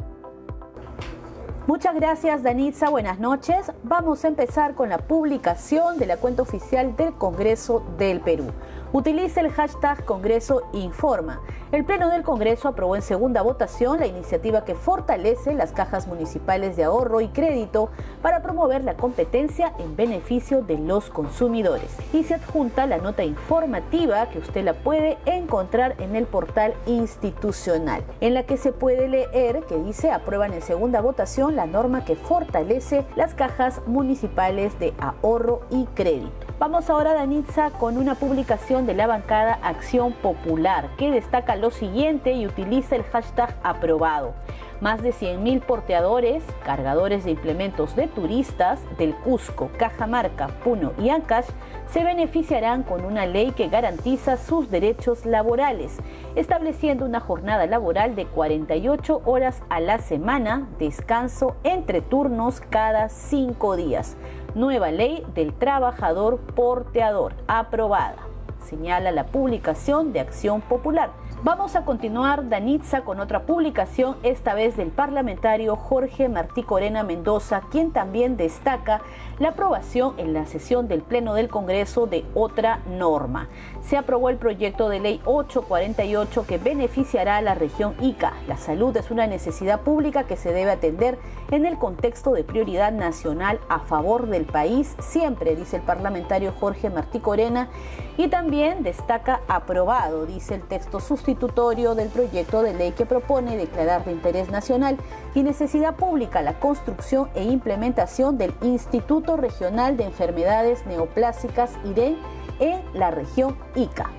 Muchas 1.66 1.94
gracias 1.94 2.42
Danitza, 2.42 2.88
buenas 2.88 3.20
noches. 3.20 3.70
Vamos 3.84 4.24
a 4.24 4.28
empezar 4.28 4.74
con 4.74 4.88
la 4.88 4.96
publicación 4.98 5.98
de 5.98 6.06
la 6.06 6.16
cuenta 6.16 6.42
oficial 6.42 6.96
del 6.96 7.12
Congreso 7.12 7.84
del 7.98 8.20
Perú. 8.20 8.46
Utilice 8.92 9.38
el 9.38 9.52
hashtag 9.52 10.04
Congreso 10.04 10.62
Informa. 10.72 11.40
El 11.70 11.84
Pleno 11.84 12.10
del 12.10 12.24
Congreso 12.24 12.66
aprobó 12.66 12.96
en 12.96 13.02
segunda 13.02 13.40
votación 13.40 14.00
la 14.00 14.08
iniciativa 14.08 14.64
que 14.64 14.74
fortalece 14.74 15.54
las 15.54 15.70
cajas 15.70 16.08
municipales 16.08 16.76
de 16.76 16.82
ahorro 16.82 17.20
y 17.20 17.28
crédito 17.28 17.90
para 18.20 18.42
promover 18.42 18.82
la 18.82 18.96
competencia 18.96 19.72
en 19.78 19.94
beneficio 19.94 20.62
de 20.62 20.76
los 20.78 21.08
consumidores. 21.08 21.96
Y 22.12 22.24
se 22.24 22.34
adjunta 22.34 22.86
la 22.86 22.98
nota 22.98 23.22
informativa 23.22 24.28
que 24.28 24.40
usted 24.40 24.64
la 24.64 24.74
puede 24.74 25.18
encontrar 25.24 25.94
en 26.00 26.16
el 26.16 26.26
portal 26.26 26.74
institucional, 26.86 28.02
en 28.20 28.34
la 28.34 28.42
que 28.42 28.56
se 28.56 28.72
puede 28.72 29.06
leer 29.06 29.62
que 29.68 29.76
dice 29.76 30.10
aprueban 30.10 30.52
en 30.52 30.62
segunda 30.62 31.00
votación 31.00 31.54
la 31.54 31.66
norma 31.66 32.04
que 32.04 32.16
fortalece 32.16 33.06
las 33.14 33.34
cajas 33.34 33.82
municipales 33.86 34.76
de 34.80 34.94
ahorro 34.98 35.60
y 35.70 35.84
crédito. 35.94 36.49
Vamos 36.60 36.90
ahora, 36.90 37.14
Danitza, 37.14 37.70
con 37.70 37.96
una 37.96 38.16
publicación 38.16 38.84
de 38.84 38.92
la 38.92 39.06
bancada 39.06 39.58
Acción 39.62 40.12
Popular 40.12 40.90
que 40.98 41.10
destaca 41.10 41.56
lo 41.56 41.70
siguiente 41.70 42.34
y 42.34 42.46
utiliza 42.46 42.96
el 42.96 43.02
hashtag 43.04 43.56
aprobado. 43.62 44.34
Más 44.82 45.02
de 45.02 45.10
100.000 45.10 45.62
porteadores, 45.62 46.42
cargadores 46.62 47.24
de 47.24 47.30
implementos 47.30 47.96
de 47.96 48.08
turistas 48.08 48.78
del 48.98 49.14
Cusco, 49.14 49.70
Cajamarca, 49.78 50.48
Puno 50.62 50.92
y 50.98 51.08
Ancash 51.08 51.46
se 51.90 52.04
beneficiarán 52.04 52.82
con 52.82 53.04
una 53.04 53.26
ley 53.26 53.52
que 53.52 53.68
garantiza 53.68 54.36
sus 54.36 54.70
derechos 54.70 55.26
laborales, 55.26 55.98
estableciendo 56.34 57.04
una 57.06 57.20
jornada 57.20 57.66
laboral 57.66 58.14
de 58.14 58.26
48 58.26 59.22
horas 59.24 59.62
a 59.70 59.80
la 59.80 59.98
semana, 59.98 60.68
descanso 60.78 61.56
entre 61.64 62.00
turnos 62.02 62.60
cada 62.60 63.08
cinco 63.08 63.76
días. 63.76 64.16
Nueva 64.56 64.90
ley 64.90 65.24
del 65.32 65.52
trabajador 65.52 66.38
porteador, 66.38 67.34
aprobada. 67.46 68.16
Señala 68.64 69.12
la 69.12 69.26
publicación 69.26 70.12
de 70.12 70.18
Acción 70.18 70.60
Popular. 70.60 71.10
Vamos 71.44 71.76
a 71.76 71.84
continuar, 71.84 72.48
Danitza, 72.48 73.02
con 73.02 73.20
otra 73.20 73.42
publicación, 73.46 74.16
esta 74.24 74.54
vez 74.54 74.76
del 74.76 74.88
parlamentario 74.88 75.76
Jorge 75.76 76.28
Martí 76.28 76.64
Corena 76.64 77.04
Mendoza, 77.04 77.62
quien 77.70 77.92
también 77.92 78.36
destaca 78.36 79.02
la 79.40 79.48
aprobación 79.48 80.14
en 80.18 80.34
la 80.34 80.46
sesión 80.46 80.86
del 80.86 81.00
Pleno 81.00 81.34
del 81.34 81.48
Congreso 81.48 82.06
de 82.06 82.24
otra 82.34 82.80
norma. 82.86 83.48
Se 83.82 83.96
aprobó 83.96 84.28
el 84.28 84.36
proyecto 84.36 84.90
de 84.90 85.00
ley 85.00 85.20
848 85.24 86.44
que 86.46 86.58
beneficiará 86.58 87.38
a 87.38 87.42
la 87.42 87.54
región 87.54 87.94
Ica. 88.00 88.34
La 88.46 88.58
salud 88.58 88.94
es 88.98 89.10
una 89.10 89.26
necesidad 89.26 89.80
pública 89.80 90.24
que 90.24 90.36
se 90.36 90.52
debe 90.52 90.70
atender 90.70 91.18
en 91.50 91.64
el 91.64 91.78
contexto 91.78 92.32
de 92.32 92.44
prioridad 92.44 92.92
nacional 92.92 93.58
a 93.70 93.80
favor 93.80 94.26
del 94.26 94.44
país, 94.44 94.94
siempre, 95.00 95.56
dice 95.56 95.76
el 95.76 95.82
parlamentario 95.82 96.52
Jorge 96.60 96.90
Martí 96.90 97.18
Corena, 97.18 97.70
y 98.18 98.28
también 98.28 98.82
destaca 98.82 99.40
aprobado, 99.48 100.26
dice 100.26 100.54
el 100.54 100.62
texto 100.62 101.00
sustitutorio 101.00 101.94
del 101.94 102.10
proyecto 102.10 102.62
de 102.62 102.74
ley 102.74 102.92
que 102.92 103.06
propone 103.06 103.56
declarar 103.56 104.04
de 104.04 104.12
interés 104.12 104.50
nacional 104.50 104.98
y 105.34 105.42
necesidad 105.42 105.94
pública 105.96 106.42
la 106.42 106.58
construcción 106.58 107.28
e 107.34 107.44
implementación 107.44 108.38
del 108.38 108.52
Instituto 108.62 109.36
Regional 109.36 109.96
de 109.96 110.04
Enfermedades 110.04 110.86
Neoplásicas 110.86 111.72
IREN 111.84 112.16
en 112.58 112.80
la 112.94 113.10
región 113.10 113.56
Ica. 113.74 114.10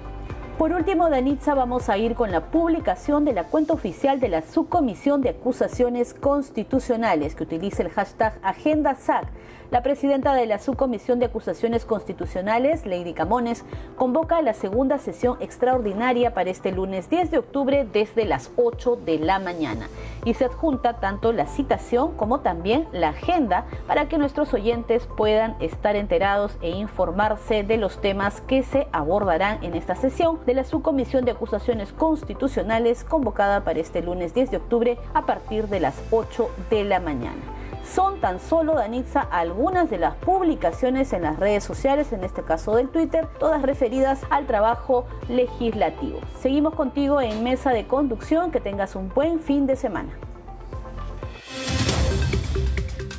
Por 0.58 0.74
último, 0.74 1.10
Danitza, 1.10 1.56
vamos 1.56 1.90
a 1.90 1.98
ir 1.98 2.14
con 2.14 2.32
la 2.32 2.52
publicación 2.52 3.26
de 3.26 3.34
la 3.34 3.46
cuenta 3.46 3.74
oficial 3.74 4.20
de 4.20 4.30
la 4.30 4.44
Subcomisión 4.44 5.22
de 5.22 5.30
Acusaciones 5.30 6.14
Constitucionales, 6.14 7.34
que 7.34 7.44
utiliza 7.44 7.82
el 7.82 7.90
hashtag 7.90 8.38
Agenda 8.44 8.94
SAC 8.94 9.26
la 9.72 9.82
presidenta 9.82 10.34
de 10.34 10.46
la 10.46 10.60
Subcomisión 10.60 11.20
de 11.20 11.28
Acusaciones 11.28 11.86
Constitucionales, 11.86 12.86
Lady 12.86 13.14
Camones, 13.14 13.64
convoca 13.96 14.42
la 14.42 14.54
segunda 14.54 14.98
sesión 14.98 15.38
extraordinaria 15.40 16.34
para 16.34 16.50
este 16.50 16.74
lunes 16.74 17.10
10 17.10 17.32
de 17.32 17.38
octubre 17.38 17.88
desde 17.92 18.26
las 18.26 18.52
8 18.58 18.98
de 19.06 19.18
la 19.20 19.40
mañana 19.40 19.88
y 20.26 20.34
se 20.34 20.46
adjunta 20.46 21.00
tanto 21.00 21.32
la 21.32 21.48
citación 21.48 22.18
como 22.18 22.42
también 22.42 22.86
la 22.92 23.10
agenda 23.10 23.66
para 23.88 24.10
que 24.10 24.18
nuestros 24.18 24.54
oyentes 24.54 25.08
puedan 25.16 25.56
estar 25.62 25.96
enterados 25.96 26.58
e 26.62 26.72
informarse 26.72 27.64
de 27.64 27.78
los 27.78 28.02
temas 28.02 28.42
que 28.42 28.64
se 28.64 28.88
abordarán 28.92 29.64
en 29.64 29.74
esta 29.76 29.96
sesión 29.96 30.40
de 30.46 30.54
la 30.54 30.66
Subcomisión 30.66 31.24
de 31.24 31.32
Acusaciones 31.32 31.94
Constitucionales 31.94 33.06
convocada 33.06 33.64
para 33.64 33.80
este 33.80 34.02
lunes 34.02 34.34
10 34.34 34.52
de 34.52 34.58
octubre 34.58 34.98
a 35.14 35.26
partir 35.26 35.70
de 35.70 35.80
las 35.80 35.96
8 36.12 36.50
de 36.70 36.84
la 36.84 37.00
mañana. 37.00 37.51
Son 37.84 38.20
tan 38.22 38.40
solo, 38.40 38.76
Danitza, 38.76 39.22
algunas 39.22 39.90
de 39.90 39.98
las 39.98 40.16
publicaciones 40.16 41.14
en 41.14 41.24
las 41.24 41.38
redes 41.38 41.64
sociales, 41.64 42.14
en 42.14 42.24
este 42.24 42.44
caso 42.44 42.76
del 42.76 42.90
Twitter, 42.90 43.28
todas 43.40 43.62
referidas 43.62 44.22
al 44.30 44.48
trabajo 44.48 45.06
legislativo. 45.28 46.20
Seguimos 46.40 46.76
contigo 46.76 47.20
en 47.22 47.44
mesa 47.44 47.72
de 47.72 47.88
conducción, 47.88 48.52
que 48.52 48.60
tengas 48.60 48.96
un 48.96 49.10
buen 49.10 49.40
fin 49.40 49.68
de 49.68 49.76
semana. 49.76 50.12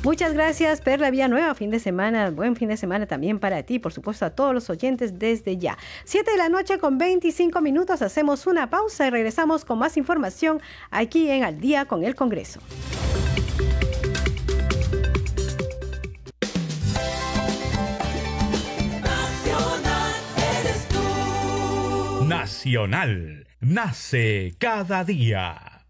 Muchas 0.03 0.33
gracias, 0.33 0.81
Perla 0.81 1.09
Nueva 1.29 1.55
Fin 1.55 1.69
de 1.69 1.79
semana, 1.79 2.29
buen 2.29 2.57
fin 2.57 2.67
de 2.67 2.75
semana 2.75 3.05
también 3.05 3.39
para 3.39 3.63
ti, 3.63 3.79
por 3.79 3.93
supuesto, 3.93 4.25
a 4.25 4.31
todos 4.31 4.53
los 4.53 4.69
oyentes 4.69 5.17
desde 5.17 5.57
ya. 5.57 5.77
Siete 6.03 6.31
de 6.31 6.37
la 6.37 6.49
noche 6.49 6.77
con 6.77 6.97
25 6.97 7.61
minutos, 7.61 8.01
hacemos 8.01 8.45
una 8.45 8.69
pausa 8.69 9.07
y 9.07 9.11
regresamos 9.11 9.63
con 9.63 9.79
más 9.79 9.95
información 9.95 10.61
aquí 10.91 11.29
en 11.29 11.45
Al 11.45 11.61
Día 11.61 11.85
con 11.85 12.03
el 12.03 12.15
Congreso. 12.15 12.59
Nacional, 22.43 23.47
nace 23.61 24.53
cada 24.57 25.05
día. 25.05 25.85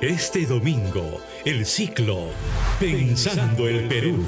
Este 0.00 0.46
domingo, 0.46 1.20
el 1.44 1.66
ciclo 1.66 2.28
Pensando 2.78 3.66
el 3.66 3.88
Perú 3.88 4.24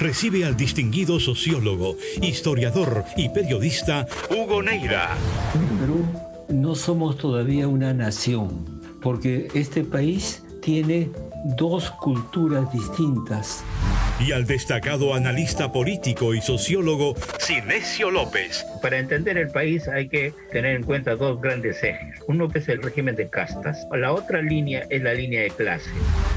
recibe 0.00 0.44
al 0.44 0.56
distinguido 0.56 1.20
sociólogo, 1.20 1.98
historiador 2.20 3.04
y 3.16 3.28
periodista 3.28 4.08
Hugo 4.28 4.60
Neira. 4.60 5.16
En 5.54 5.78
Perú 5.78 6.04
no 6.48 6.74
somos 6.74 7.16
todavía 7.16 7.68
una 7.68 7.94
nación, 7.94 8.82
porque 9.00 9.46
este 9.54 9.84
país 9.84 10.42
tiene 10.62 11.12
dos 11.56 11.92
culturas 11.92 12.72
distintas. 12.72 13.62
Y 14.20 14.32
al 14.32 14.46
destacado 14.46 15.14
analista 15.14 15.70
político 15.70 16.34
y 16.34 16.40
sociólogo 16.40 17.14
Sinesio 17.38 18.10
López. 18.10 18.66
Para 18.82 18.98
entender 18.98 19.38
el 19.38 19.48
país 19.48 19.86
hay 19.86 20.08
que 20.08 20.34
tener 20.50 20.74
en 20.74 20.82
cuenta 20.82 21.14
dos 21.14 21.40
grandes 21.40 21.82
ejes. 21.84 22.20
Uno 22.26 22.48
que 22.48 22.58
es 22.58 22.68
el 22.68 22.82
régimen 22.82 23.14
de 23.14 23.28
castas, 23.28 23.86
la 23.92 24.12
otra 24.12 24.42
línea 24.42 24.84
es 24.90 25.02
la 25.02 25.14
línea 25.14 25.42
de 25.42 25.50
clase. 25.50 25.90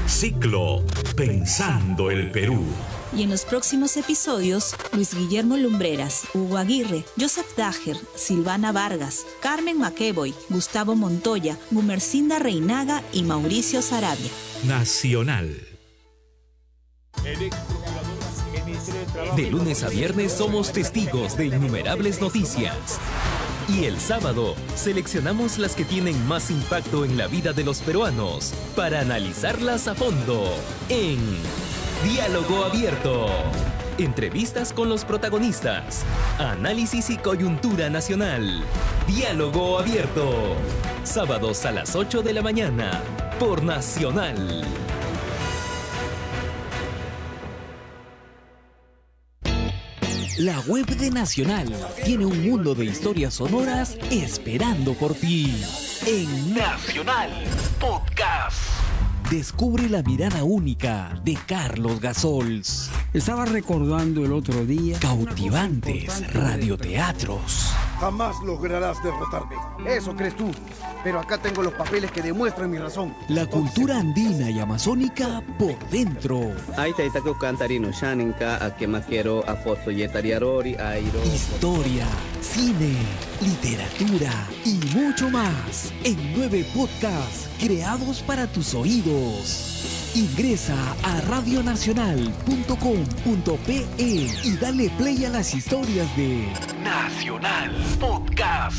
Ciclo 0.06 0.84
Pensando 1.16 2.10
el 2.10 2.30
Perú. 2.30 2.64
Y 3.14 3.24
en 3.24 3.30
los 3.30 3.44
próximos 3.44 3.96
episodios, 3.96 4.74
Luis 4.92 5.14
Guillermo 5.14 5.56
Lumbreras, 5.56 6.28
Hugo 6.34 6.58
Aguirre, 6.58 7.02
Joseph 7.20 7.56
Dager, 7.56 7.96
Silvana 8.14 8.72
Vargas, 8.72 9.26
Carmen 9.42 9.78
Maqueboy, 9.78 10.32
Gustavo 10.48 10.94
Montoya, 10.94 11.58
Gumercinda 11.70 12.38
Reinaga 12.38 13.02
y 13.12 13.22
Mauricio 13.24 13.82
Sarabia. 13.82 14.30
Nacional. 14.64 15.71
De 19.36 19.50
lunes 19.50 19.82
a 19.82 19.88
viernes 19.88 20.32
somos 20.32 20.72
testigos 20.72 21.36
de 21.36 21.46
innumerables 21.46 22.20
noticias. 22.20 22.98
Y 23.68 23.84
el 23.84 23.98
sábado 24.00 24.54
seleccionamos 24.74 25.58
las 25.58 25.74
que 25.74 25.84
tienen 25.84 26.26
más 26.26 26.50
impacto 26.50 27.04
en 27.04 27.16
la 27.16 27.28
vida 27.28 27.52
de 27.52 27.64
los 27.64 27.80
peruanos 27.80 28.52
para 28.74 29.00
analizarlas 29.00 29.88
a 29.88 29.94
fondo 29.94 30.44
en 30.88 31.18
Diálogo 32.04 32.64
Abierto. 32.64 33.28
Entrevistas 33.98 34.72
con 34.72 34.88
los 34.88 35.04
protagonistas. 35.04 36.04
Análisis 36.38 37.08
y 37.10 37.18
coyuntura 37.18 37.88
nacional. 37.88 38.64
Diálogo 39.06 39.78
Abierto. 39.78 40.56
Sábados 41.04 41.64
a 41.66 41.72
las 41.72 41.94
8 41.94 42.22
de 42.22 42.32
la 42.32 42.42
mañana 42.42 43.00
por 43.38 43.62
Nacional. 43.62 44.64
La 50.38 50.58
web 50.60 50.86
de 50.86 51.10
Nacional 51.10 51.68
tiene 52.06 52.24
un 52.24 52.48
mundo 52.48 52.74
de 52.74 52.86
historias 52.86 53.34
sonoras 53.34 53.98
esperando 54.10 54.94
por 54.94 55.14
ti. 55.14 55.62
En 56.06 56.54
Nacional 56.54 57.30
Podcast. 57.78 58.56
Descubre 59.30 59.90
la 59.90 60.02
mirada 60.02 60.42
única 60.42 61.20
de 61.22 61.36
Carlos 61.46 62.00
Gasols. 62.00 62.90
Estaba 63.12 63.44
recordando 63.44 64.24
el 64.24 64.32
otro 64.32 64.64
día. 64.64 64.98
Cautivantes 65.00 66.32
radioteatros. 66.32 67.72
Jamás 68.02 68.42
lograrás 68.42 69.00
derrotarme. 69.00 69.54
Eso 69.86 70.12
crees 70.16 70.34
tú. 70.34 70.50
Pero 71.04 71.20
acá 71.20 71.38
tengo 71.38 71.62
los 71.62 71.72
papeles 71.72 72.10
que 72.10 72.20
demuestran 72.20 72.68
mi 72.68 72.76
razón. 72.76 73.14
La 73.28 73.46
cultura 73.46 74.00
andina 74.00 74.50
y 74.50 74.58
amazónica 74.58 75.40
por 75.56 75.78
dentro. 75.88 76.50
Historia, 81.32 82.08
cine, 82.40 82.96
literatura 83.40 84.32
y 84.64 84.80
mucho 84.96 85.30
más 85.30 85.92
en 86.02 86.36
nueve 86.36 86.66
podcasts 86.74 87.48
creados 87.60 88.20
para 88.24 88.48
tus 88.48 88.74
oídos. 88.74 90.01
Ingresa 90.14 90.76
a 91.04 91.20
radionacional.com.pe 91.22 93.86
y 93.98 94.56
dale 94.60 94.90
play 94.98 95.24
a 95.24 95.30
las 95.30 95.54
historias 95.54 96.14
de 96.18 96.46
Nacional 96.84 97.74
Podcast. 97.98 98.76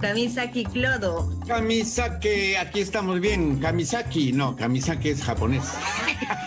Kamisaki 0.00 0.64
Clodo. 0.66 1.28
Kamisaki, 1.48 2.54
aquí 2.54 2.78
estamos 2.80 3.18
bien. 3.20 3.58
Kamisaki, 3.58 4.32
no, 4.32 4.54
Kamisaki 4.54 5.08
es 5.08 5.24
japonés. 5.24 5.64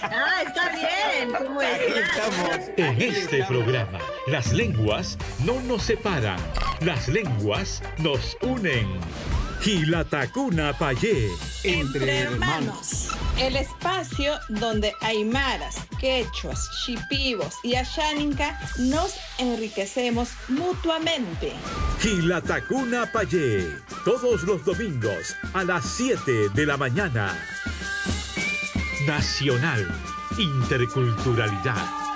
Ah, 0.03 0.43
está 0.47 0.69
bien. 0.69 1.33
¿Cómo 1.37 1.61
estás? 1.61 2.71
En 2.77 3.01
este 3.01 3.43
programa, 3.43 3.99
las 4.27 4.53
lenguas 4.53 5.17
no 5.43 5.59
nos 5.61 5.83
separan, 5.83 6.39
las 6.79 7.09
lenguas 7.09 7.83
nos 7.97 8.37
unen. 8.41 8.87
Gilatacuna 9.61 10.73
Payé. 10.73 11.29
Entre 11.63 12.19
hermanos. 12.19 13.09
El 13.37 13.57
espacio 13.57 14.33
donde 14.47 14.93
aymaras, 15.01 15.75
quechuas, 15.99 16.69
shipibos 16.85 17.55
y 17.63 17.75
asháninca 17.75 18.57
nos 18.77 19.15
enriquecemos 19.37 20.29
mutuamente. 20.47 21.51
Gilatacuna 21.99 23.11
Payé. 23.11 23.67
Todos 24.05 24.43
los 24.43 24.63
domingos 24.63 25.35
a 25.53 25.65
las 25.65 25.85
7 25.85 26.49
de 26.53 26.65
la 26.65 26.77
mañana. 26.77 27.37
Nacional. 29.05 29.87
Interculturalidad. 30.37 32.08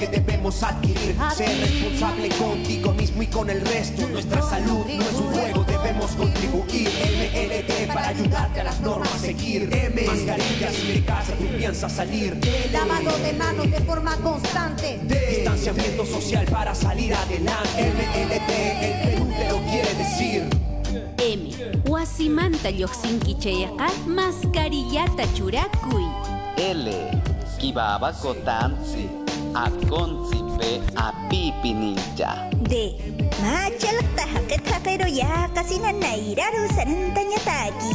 Que 0.00 0.06
debemos 0.06 0.62
adquirir. 0.62 1.14
Ser 1.36 1.60
responsable 1.60 2.30
contigo 2.30 2.92
mismo 2.94 3.22
y 3.22 3.26
con 3.26 3.50
el 3.50 3.60
resto. 3.60 4.08
Nuestra 4.08 4.40
salud 4.40 4.86
no 4.86 5.02
es 5.02 5.12
un 5.12 5.30
juego, 5.30 5.62
debemos 5.64 6.12
contribuir. 6.12 6.88
MLT 6.88 7.92
para 7.92 8.08
ayudarte 8.08 8.60
a 8.60 8.64
las 8.64 8.80
normas 8.80 9.14
a 9.14 9.18
seguir. 9.18 9.68
M, 9.70 10.02
mascarillas 10.06 10.74
y 10.82 10.92
de 10.92 11.04
casa 11.04 11.32
tú 11.34 11.44
piensas 11.58 11.92
salir. 11.92 12.32
L, 12.42 12.70
Lavado 12.72 13.18
de 13.18 13.32
manos 13.34 13.70
de 13.70 13.80
forma 13.80 14.16
constante. 14.16 15.00
D, 15.02 15.26
distanciamiento 15.36 16.06
social 16.06 16.46
para 16.46 16.74
salir 16.74 17.14
adelante. 17.14 17.92
MLT, 17.92 18.50
el 18.82 19.10
Perú 19.10 19.30
te 19.36 19.48
lo 19.50 19.58
quiere 19.70 19.94
decir. 19.96 20.48
M. 21.18 21.50
Huasimanta 21.84 22.70
Yoxinki 22.70 23.36
Chayaka 23.38 23.90
Mascarillata 24.06 25.24
Churakuy. 25.34 26.06
L. 26.56 27.20
Kibaba 27.58 28.14
Kotansi. 29.52 29.86
Akonsipe 29.86 30.80
Apipi 30.94 31.74
Ninja. 31.74 32.50
D. 32.62 32.94
Machalak 33.42 34.06
tahakit 34.16 34.62
hakero 34.66 35.08
ya 35.08 35.48
kasi 35.54 35.78
na 35.78 35.92
nairaru 35.92 36.68
sarantanyataki. 36.74 37.94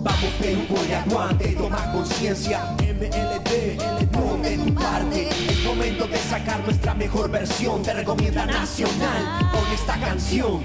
Vamos 0.00 0.32
Perú 0.40 0.64
por 0.64 0.80
el 0.80 0.94
aguante, 0.94 1.52
toma 1.56 1.92
conciencia 1.92 2.64
MLD, 2.80 3.76
pon 4.08 4.40
de 4.40 4.56
tu 4.56 4.74
parte 4.74 5.28
Es 5.28 5.62
momento 5.62 6.06
de 6.06 6.16
sacar 6.16 6.58
nuestra 6.64 6.94
mejor 6.94 7.30
versión 7.30 7.82
Te 7.82 7.92
recomienda 7.92 8.46
Nacional 8.46 9.50
con 9.52 9.70
esta 9.74 10.00
canción 10.00 10.64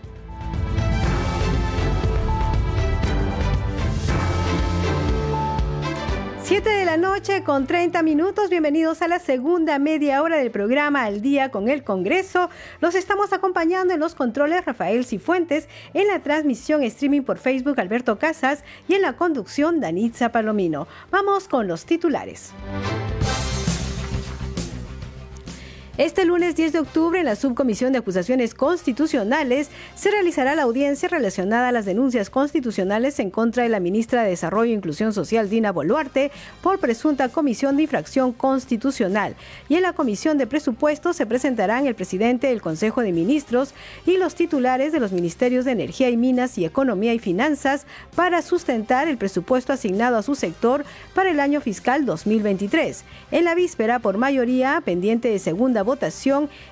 Siete 6.51 6.69
de 6.69 6.83
la 6.83 6.97
noche 6.97 7.45
con 7.45 7.65
30 7.65 8.03
minutos. 8.03 8.49
Bienvenidos 8.49 9.01
a 9.01 9.07
la 9.07 9.19
segunda 9.19 9.79
media 9.79 10.21
hora 10.21 10.35
del 10.35 10.51
programa 10.51 11.05
Al 11.05 11.21
Día 11.21 11.49
con 11.49 11.69
el 11.69 11.85
Congreso. 11.85 12.49
Los 12.81 12.93
estamos 12.93 13.31
acompañando 13.31 13.93
en 13.93 14.01
los 14.01 14.15
controles 14.15 14.65
Rafael 14.65 15.05
Cifuentes, 15.05 15.69
en 15.93 16.09
la 16.09 16.19
transmisión 16.19 16.83
streaming 16.83 17.21
por 17.21 17.37
Facebook 17.37 17.79
Alberto 17.79 18.19
Casas 18.19 18.65
y 18.89 18.95
en 18.95 19.01
la 19.01 19.13
conducción 19.13 19.79
Danitza 19.79 20.33
Palomino. 20.33 20.89
Vamos 21.09 21.47
con 21.47 21.69
los 21.69 21.85
titulares. 21.85 22.51
Este 26.01 26.25
lunes 26.25 26.55
10 26.55 26.73
de 26.73 26.79
octubre, 26.79 27.19
en 27.19 27.27
la 27.27 27.35
Subcomisión 27.35 27.91
de 27.91 27.99
Acusaciones 27.99 28.55
Constitucionales, 28.55 29.69
se 29.93 30.09
realizará 30.09 30.55
la 30.55 30.63
audiencia 30.63 31.07
relacionada 31.07 31.67
a 31.67 31.71
las 31.71 31.85
denuncias 31.85 32.31
constitucionales 32.31 33.19
en 33.19 33.29
contra 33.29 33.61
de 33.61 33.69
la 33.69 33.79
ministra 33.79 34.23
de 34.23 34.31
Desarrollo 34.31 34.71
e 34.71 34.75
Inclusión 34.75 35.13
Social, 35.13 35.47
Dina 35.47 35.71
Boluarte, 35.71 36.31
por 36.63 36.79
presunta 36.79 37.29
comisión 37.29 37.77
de 37.77 37.83
infracción 37.83 38.33
constitucional. 38.33 39.35
Y 39.69 39.75
en 39.75 39.83
la 39.83 39.93
Comisión 39.93 40.39
de 40.39 40.47
Presupuestos 40.47 41.17
se 41.17 41.27
presentarán 41.27 41.85
el 41.85 41.93
presidente 41.93 42.47
del 42.47 42.63
Consejo 42.63 43.01
de 43.01 43.11
Ministros 43.11 43.75
y 44.03 44.17
los 44.17 44.33
titulares 44.33 44.91
de 44.93 44.99
los 44.99 45.11
Ministerios 45.11 45.65
de 45.65 45.73
Energía 45.73 46.09
y 46.09 46.17
Minas 46.17 46.57
y 46.57 46.65
Economía 46.65 47.13
y 47.13 47.19
Finanzas 47.19 47.85
para 48.15 48.41
sustentar 48.41 49.07
el 49.07 49.19
presupuesto 49.19 49.71
asignado 49.71 50.17
a 50.17 50.23
su 50.23 50.33
sector 50.33 50.83
para 51.13 51.29
el 51.29 51.39
año 51.39 51.61
fiscal 51.61 52.07
2023. 52.07 53.03
En 53.29 53.45
la 53.45 53.53
víspera, 53.53 53.99
por 53.99 54.17
mayoría, 54.17 54.81
pendiente 54.83 55.27
de 55.27 55.37
segunda 55.37 55.83
votación, 55.83 55.90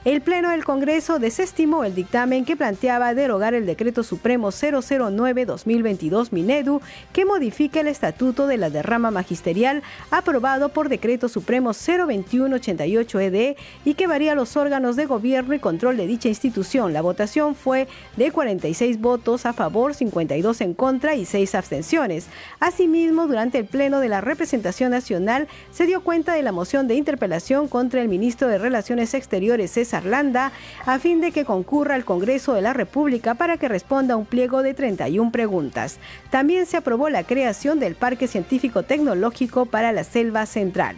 el 0.05 0.21
Pleno 0.21 0.51
del 0.51 0.63
Congreso 0.63 1.19
desestimó 1.19 1.83
el 1.83 1.95
dictamen 1.95 2.45
que 2.45 2.55
planteaba 2.55 3.13
derogar 3.13 3.53
el 3.53 3.65
Decreto 3.65 4.03
Supremo 4.03 4.49
009-2022 4.49 6.31
Minedu, 6.31 6.81
que 7.11 7.25
modifica 7.25 7.81
el 7.81 7.87
Estatuto 7.87 8.47
de 8.47 8.57
la 8.57 8.69
Derrama 8.69 9.11
Magisterial 9.11 9.83
aprobado 10.11 10.69
por 10.69 10.89
Decreto 10.89 11.27
Supremo 11.27 11.71
021-88 11.71 13.21
ED 13.21 13.57
y 13.85 13.93
que 13.95 14.07
varía 14.07 14.35
los 14.35 14.55
órganos 14.55 14.95
de 14.95 15.05
gobierno 15.05 15.53
y 15.53 15.59
control 15.59 15.97
de 15.97 16.07
dicha 16.07 16.29
institución. 16.29 16.93
La 16.93 17.01
votación 17.01 17.55
fue 17.55 17.87
de 18.15 18.31
46 18.31 18.99
votos 18.99 19.45
a 19.45 19.53
favor, 19.53 19.93
52 19.93 20.61
en 20.61 20.73
contra 20.73 21.15
y 21.15 21.25
6 21.25 21.55
abstenciones. 21.55 22.27
Asimismo, 22.59 23.27
durante 23.27 23.57
el 23.57 23.65
Pleno 23.65 23.99
de 23.99 24.09
la 24.09 24.21
Representación 24.21 24.91
Nacional 24.91 25.47
se 25.71 25.85
dio 25.85 26.01
cuenta 26.01 26.33
de 26.33 26.43
la 26.43 26.51
moción 26.51 26.87
de 26.87 26.95
interpelación 26.95 27.67
contra 27.67 28.01
el 28.01 28.07
ministro 28.07 28.47
de 28.47 28.57
Relaciones 28.57 29.08
Exteriores 29.13 29.71
César 29.71 30.05
Landa 30.05 30.51
a 30.85 30.99
fin 30.99 31.21
de 31.21 31.31
que 31.31 31.45
concurra 31.45 31.95
al 31.95 32.05
Congreso 32.05 32.53
de 32.53 32.61
la 32.61 32.73
República 32.73 33.35
para 33.35 33.57
que 33.57 33.67
responda 33.67 34.13
a 34.13 34.17
un 34.17 34.25
pliego 34.25 34.63
de 34.63 34.73
31 34.73 35.31
preguntas. 35.31 35.99
También 36.29 36.65
se 36.65 36.77
aprobó 36.77 37.09
la 37.09 37.23
creación 37.23 37.79
del 37.79 37.95
Parque 37.95 38.27
Científico 38.27 38.83
Tecnológico 38.83 39.65
para 39.65 39.91
la 39.91 40.03
Selva 40.03 40.45
Central. 40.45 40.95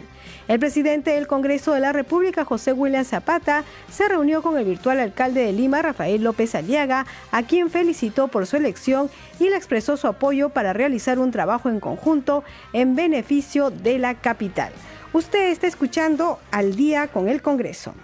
El 0.48 0.58
presidente 0.58 1.12
del 1.12 1.26
Congreso 1.26 1.72
de 1.72 1.80
la 1.80 1.92
República, 1.92 2.44
José 2.44 2.72
William 2.72 3.04
Zapata, 3.04 3.64
se 3.90 4.08
reunió 4.08 4.42
con 4.42 4.58
el 4.58 4.64
virtual 4.64 5.00
alcalde 5.00 5.44
de 5.44 5.52
Lima, 5.52 5.82
Rafael 5.82 6.22
López 6.22 6.54
Aliaga, 6.54 7.06
a 7.30 7.42
quien 7.44 7.70
felicitó 7.70 8.28
por 8.28 8.46
su 8.46 8.56
elección 8.56 9.08
y 9.38 9.48
le 9.48 9.56
expresó 9.56 9.96
su 9.96 10.06
apoyo 10.08 10.50
para 10.50 10.72
realizar 10.72 11.18
un 11.18 11.30
trabajo 11.30 11.68
en 11.68 11.80
conjunto 11.80 12.44
en 12.72 12.96
beneficio 12.96 13.70
de 13.70 13.98
la 13.98 14.14
capital. 14.14 14.72
Usted 15.12 15.50
está 15.50 15.66
escuchando 15.66 16.38
al 16.50 16.74
día 16.74 17.08
con 17.08 17.28
el 17.28 17.42
Congreso. 17.42 17.94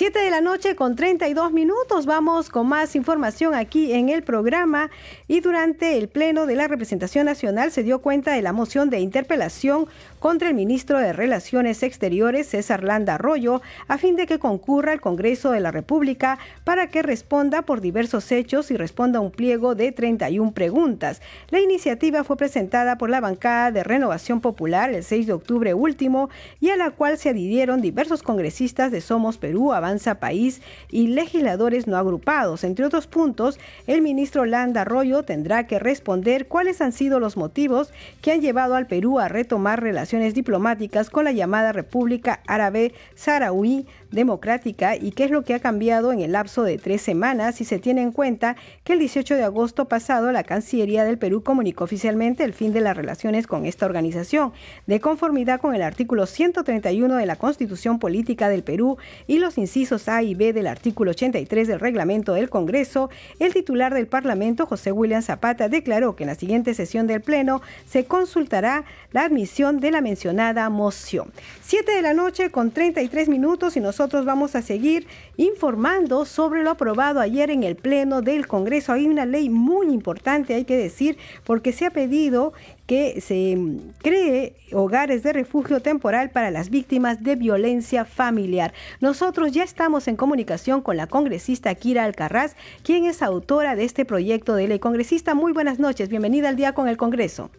7 0.00 0.18
de 0.18 0.30
la 0.30 0.40
noche 0.40 0.76
con 0.76 0.96
32 0.96 1.52
minutos. 1.52 2.06
Vamos 2.06 2.48
con 2.48 2.66
más 2.66 2.96
información 2.96 3.52
aquí 3.52 3.92
en 3.92 4.08
el 4.08 4.22
programa. 4.22 4.90
Y 5.28 5.40
durante 5.40 5.98
el 5.98 6.08
Pleno 6.08 6.46
de 6.46 6.56
la 6.56 6.68
Representación 6.68 7.26
Nacional 7.26 7.70
se 7.70 7.82
dio 7.82 7.98
cuenta 7.98 8.32
de 8.32 8.40
la 8.40 8.54
moción 8.54 8.88
de 8.88 9.00
interpelación 9.00 9.88
contra 10.18 10.48
el 10.48 10.54
ministro 10.54 10.98
de 10.98 11.12
Relaciones 11.12 11.82
Exteriores, 11.82 12.46
César 12.48 12.82
Landa 12.82 13.16
Arroyo, 13.16 13.60
a 13.88 13.98
fin 13.98 14.16
de 14.16 14.26
que 14.26 14.38
concurra 14.38 14.92
al 14.92 15.02
Congreso 15.02 15.50
de 15.50 15.60
la 15.60 15.70
República 15.70 16.38
para 16.64 16.86
que 16.86 17.02
responda 17.02 17.60
por 17.60 17.82
diversos 17.82 18.32
hechos 18.32 18.70
y 18.70 18.78
responda 18.78 19.18
a 19.18 19.22
un 19.22 19.30
pliego 19.30 19.74
de 19.74 19.92
31 19.92 20.52
preguntas. 20.52 21.20
La 21.50 21.60
iniciativa 21.60 22.24
fue 22.24 22.38
presentada 22.38 22.96
por 22.96 23.10
la 23.10 23.20
bancada 23.20 23.70
de 23.70 23.84
Renovación 23.84 24.40
Popular 24.40 24.90
el 24.94 25.04
6 25.04 25.26
de 25.26 25.32
octubre 25.34 25.74
último 25.74 26.30
y 26.58 26.70
a 26.70 26.76
la 26.76 26.90
cual 26.90 27.18
se 27.18 27.28
adhirieron 27.28 27.82
diversos 27.82 28.22
congresistas 28.22 28.92
de 28.92 29.02
Somos 29.02 29.36
Perú, 29.36 29.72
País 30.20 30.62
y 30.90 31.08
legisladores 31.08 31.86
no 31.86 31.96
agrupados. 31.96 32.64
Entre 32.64 32.84
otros 32.84 33.06
puntos, 33.06 33.58
el 33.86 34.02
ministro 34.02 34.44
Landa 34.44 34.82
Arroyo 34.82 35.22
tendrá 35.22 35.66
que 35.66 35.78
responder 35.78 36.46
cuáles 36.46 36.80
han 36.80 36.92
sido 36.92 37.20
los 37.20 37.36
motivos 37.36 37.92
que 38.22 38.32
han 38.32 38.40
llevado 38.40 38.74
al 38.74 38.86
Perú 38.86 39.18
a 39.18 39.28
retomar 39.28 39.82
relaciones 39.82 40.34
diplomáticas 40.34 41.10
con 41.10 41.24
la 41.24 41.32
llamada 41.32 41.72
República 41.72 42.40
Árabe 42.46 42.92
Saharaui 43.14 43.86
democrática 44.10 44.96
y 44.96 45.12
qué 45.12 45.24
es 45.24 45.30
lo 45.30 45.44
que 45.44 45.54
ha 45.54 45.60
cambiado 45.60 46.12
en 46.12 46.20
el 46.20 46.32
lapso 46.32 46.62
de 46.62 46.78
tres 46.78 47.02
semanas 47.02 47.56
si 47.56 47.64
se 47.64 47.78
tiene 47.78 48.02
en 48.02 48.12
cuenta 48.12 48.56
que 48.84 48.94
el 48.94 48.98
18 48.98 49.36
de 49.36 49.44
agosto 49.44 49.86
pasado 49.86 50.32
la 50.32 50.42
Cancillería 50.42 51.04
del 51.04 51.18
Perú 51.18 51.42
comunicó 51.42 51.84
oficialmente 51.84 52.44
el 52.44 52.52
fin 52.52 52.72
de 52.72 52.80
las 52.80 52.96
relaciones 52.96 53.46
con 53.46 53.66
esta 53.66 53.86
organización, 53.86 54.52
de 54.86 55.00
conformidad 55.00 55.60
con 55.60 55.74
el 55.74 55.82
artículo 55.82 56.26
131 56.26 57.14
de 57.14 57.26
la 57.26 57.36
Constitución 57.36 57.98
Política 57.98 58.48
del 58.48 58.64
Perú 58.64 58.98
y 59.26 59.38
los 59.38 59.58
incisos 59.58 60.08
A 60.08 60.22
y 60.22 60.34
B 60.34 60.52
del 60.52 60.66
artículo 60.66 61.12
83 61.12 61.68
del 61.68 61.80
reglamento 61.80 62.34
del 62.34 62.50
Congreso, 62.50 63.10
el 63.38 63.52
titular 63.52 63.94
del 63.94 64.08
Parlamento, 64.08 64.66
José 64.66 64.92
William 64.92 65.22
Zapata, 65.22 65.68
declaró 65.68 66.16
que 66.16 66.24
en 66.24 66.28
la 66.28 66.34
siguiente 66.34 66.74
sesión 66.74 67.06
del 67.06 67.20
Pleno 67.20 67.62
se 67.86 68.04
consultará 68.06 68.84
la 69.12 69.22
admisión 69.22 69.80
de 69.80 69.90
la 69.90 70.00
mencionada 70.00 70.68
moción. 70.68 71.32
Siete 71.62 71.92
de 71.92 72.02
la 72.02 72.14
noche 72.14 72.50
con 72.50 72.70
33 72.70 73.28
minutos 73.28 73.76
y 73.76 73.80
nosotros 73.80 73.99
vamos 74.08 74.54
a 74.56 74.62
seguir 74.62 75.06
informando 75.36 76.24
sobre 76.24 76.62
lo 76.62 76.70
aprobado 76.70 77.20
ayer 77.20 77.50
en 77.50 77.64
el 77.64 77.76
Pleno 77.76 78.22
del 78.22 78.46
Congreso. 78.46 78.92
Hay 78.92 79.06
una 79.06 79.26
ley 79.26 79.50
muy 79.50 79.88
importante, 79.88 80.54
hay 80.54 80.64
que 80.64 80.76
decir, 80.76 81.18
porque 81.44 81.72
se 81.72 81.84
ha 81.84 81.90
pedido 81.90 82.54
que 82.86 83.20
se 83.20 83.58
cree 83.98 84.56
hogares 84.72 85.22
de 85.22 85.32
refugio 85.32 85.80
temporal 85.80 86.30
para 86.30 86.50
las 86.50 86.70
víctimas 86.70 87.22
de 87.22 87.36
violencia 87.36 88.04
familiar. 88.04 88.72
Nosotros 89.00 89.52
ya 89.52 89.64
estamos 89.64 90.08
en 90.08 90.16
comunicación 90.16 90.80
con 90.80 90.96
la 90.96 91.06
congresista 91.06 91.74
Kira 91.74 92.04
Alcarraz, 92.04 92.56
quien 92.82 93.04
es 93.04 93.22
autora 93.22 93.76
de 93.76 93.84
este 93.84 94.04
proyecto 94.04 94.54
de 94.54 94.66
ley. 94.66 94.78
Congresista, 94.78 95.34
muy 95.34 95.52
buenas 95.52 95.78
noches. 95.78 96.08
Bienvenida 96.08 96.48
al 96.48 96.56
día 96.56 96.72
con 96.72 96.88
el 96.88 96.96
Congreso. 96.96 97.50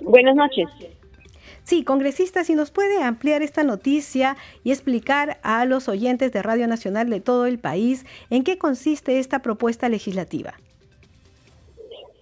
Buenas 0.00 0.34
noches. 0.34 0.66
Sí, 1.72 1.84
congresista, 1.84 2.44
si 2.44 2.54
nos 2.54 2.70
puede 2.70 3.02
ampliar 3.02 3.40
esta 3.40 3.64
noticia 3.64 4.36
y 4.62 4.72
explicar 4.72 5.38
a 5.42 5.64
los 5.64 5.88
oyentes 5.88 6.30
de 6.30 6.42
Radio 6.42 6.68
Nacional 6.68 7.08
de 7.08 7.20
todo 7.20 7.46
el 7.46 7.58
país 7.58 8.04
en 8.28 8.44
qué 8.44 8.58
consiste 8.58 9.18
esta 9.18 9.38
propuesta 9.38 9.88
legislativa. 9.88 10.52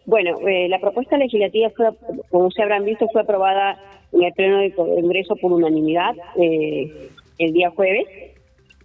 Bueno, 0.06 0.38
eh, 0.46 0.68
la 0.68 0.78
propuesta 0.78 1.18
legislativa, 1.18 1.68
fue, 1.70 1.88
como 2.30 2.52
se 2.52 2.62
habrán 2.62 2.84
visto, 2.84 3.08
fue 3.12 3.22
aprobada 3.22 3.76
en 4.12 4.22
el 4.22 4.32
Pleno 4.34 4.58
del 4.58 4.72
Congreso 4.72 5.34
por 5.34 5.50
unanimidad 5.50 6.14
eh, 6.40 7.08
el 7.38 7.52
día 7.52 7.70
jueves. 7.70 8.06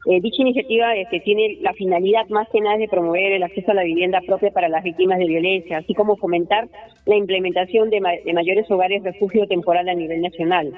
Eh, 0.08 0.22
dicha 0.22 0.44
iniciativa 0.44 0.96
este, 0.96 1.20
tiene 1.22 1.58
la 1.62 1.74
finalidad 1.74 2.28
más 2.30 2.48
que 2.50 2.62
nada 2.62 2.78
de 2.78 2.88
promover 2.88 3.32
el 3.34 3.44
acceso 3.44 3.72
a 3.72 3.74
la 3.74 3.84
vivienda 3.84 4.22
propia 4.22 4.52
para 4.52 4.70
las 4.70 4.84
víctimas 4.84 5.18
de 5.18 5.26
violencia, 5.26 5.80
así 5.80 5.96
como 5.96 6.16
fomentar 6.16 6.68
la 7.06 7.16
implementación 7.16 7.90
de, 7.90 8.02
de 8.24 8.34
mayores 8.34 8.70
hogares 8.70 9.04
refugio 9.04 9.48
temporal 9.48 9.90
a 9.90 9.96
nivel 9.96 10.22
nacional. 10.22 10.74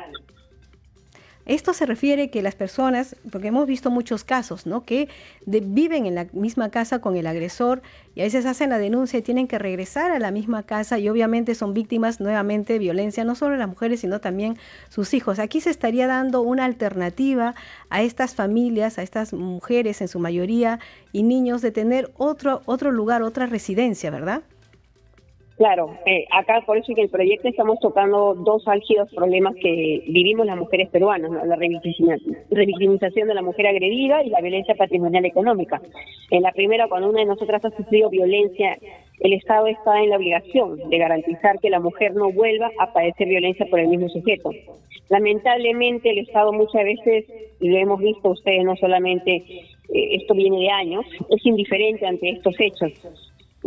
Esto 1.47 1.73
se 1.73 1.85
refiere 1.85 2.29
que 2.29 2.41
las 2.41 2.55
personas, 2.55 3.15
porque 3.31 3.47
hemos 3.47 3.65
visto 3.67 3.89
muchos 3.89 4.25
casos, 4.25 4.65
¿no? 4.65 4.83
Que 4.83 5.07
viven 5.45 6.05
en 6.05 6.13
la 6.13 6.27
misma 6.33 6.69
casa 6.69 6.99
con 6.99 7.15
el 7.15 7.25
agresor 7.25 7.81
y 8.15 8.19
a 8.19 8.25
veces 8.25 8.45
hacen 8.45 8.69
la 8.69 8.79
denuncia 8.79 9.19
y 9.19 9.21
tienen 9.21 9.47
que 9.47 9.57
regresar 9.57 10.11
a 10.11 10.19
la 10.19 10.29
misma 10.31 10.63
casa 10.63 10.99
y 10.99 11.07
obviamente 11.07 11.55
son 11.55 11.73
víctimas 11.73 12.19
nuevamente 12.19 12.73
de 12.73 12.79
violencia, 12.79 13.23
no 13.23 13.33
solo 13.33 13.55
las 13.55 13.69
mujeres, 13.69 14.01
sino 14.01 14.19
también 14.19 14.57
sus 14.89 15.13
hijos. 15.13 15.39
Aquí 15.39 15.61
se 15.61 15.69
estaría 15.69 16.05
dando 16.05 16.41
una 16.41 16.65
alternativa 16.65 17.55
a 17.89 18.01
estas 18.01 18.35
familias, 18.35 18.97
a 18.97 19.03
estas 19.03 19.31
mujeres 19.31 20.01
en 20.01 20.09
su 20.09 20.19
mayoría 20.19 20.79
y 21.13 21.23
niños 21.23 21.61
de 21.61 21.71
tener 21.71 22.11
otro, 22.17 22.61
otro 22.65 22.91
lugar, 22.91 23.23
otra 23.23 23.45
residencia, 23.45 24.11
¿verdad? 24.11 24.43
Claro, 25.57 25.97
eh, 26.05 26.25
acá 26.31 26.61
por 26.67 26.77
eso 26.77 26.91
en 26.91 26.99
el 26.99 27.09
proyecto 27.09 27.47
estamos 27.47 27.79
tocando 27.79 28.35
dos 28.35 28.67
álgidos 28.67 29.09
problemas 29.11 29.55
que 29.55 30.03
vivimos 30.07 30.45
las 30.45 30.55
mujeres 30.55 30.87
peruanas, 30.89 31.31
la 31.31 31.55
revictimización 31.55 33.27
de 33.27 33.33
la 33.33 33.41
mujer 33.41 33.65
agredida 33.65 34.23
y 34.23 34.29
la 34.29 34.39
violencia 34.39 34.75
patrimonial 34.75 35.25
económica. 35.25 35.81
En 36.29 36.43
la 36.43 36.51
primera, 36.51 36.87
cuando 36.87 37.09
una 37.09 37.21
de 37.21 37.25
nosotras 37.25 37.65
ha 37.65 37.71
sufrido 37.71 38.11
violencia, 38.11 38.77
el 39.19 39.33
Estado 39.33 39.65
está 39.65 39.99
en 40.03 40.11
la 40.11 40.17
obligación 40.17 40.77
de 40.89 40.97
garantizar 40.99 41.57
que 41.59 41.71
la 41.71 41.79
mujer 41.79 42.13
no 42.13 42.31
vuelva 42.31 42.69
a 42.77 42.93
padecer 42.93 43.27
violencia 43.27 43.65
por 43.65 43.79
el 43.79 43.87
mismo 43.87 44.09
sujeto. 44.09 44.51
Lamentablemente 45.09 46.11
el 46.11 46.19
Estado 46.19 46.53
muchas 46.53 46.83
veces, 46.83 47.25
y 47.59 47.69
lo 47.69 47.77
hemos 47.77 47.99
visto 47.99 48.29
ustedes 48.29 48.63
no 48.63 48.75
solamente, 48.75 49.37
eh, 49.37 50.07
esto 50.11 50.35
viene 50.35 50.59
de 50.59 50.69
años, 50.69 51.05
es 51.31 51.43
indiferente 51.43 52.05
ante 52.05 52.29
estos 52.29 52.53
hechos 52.59 52.93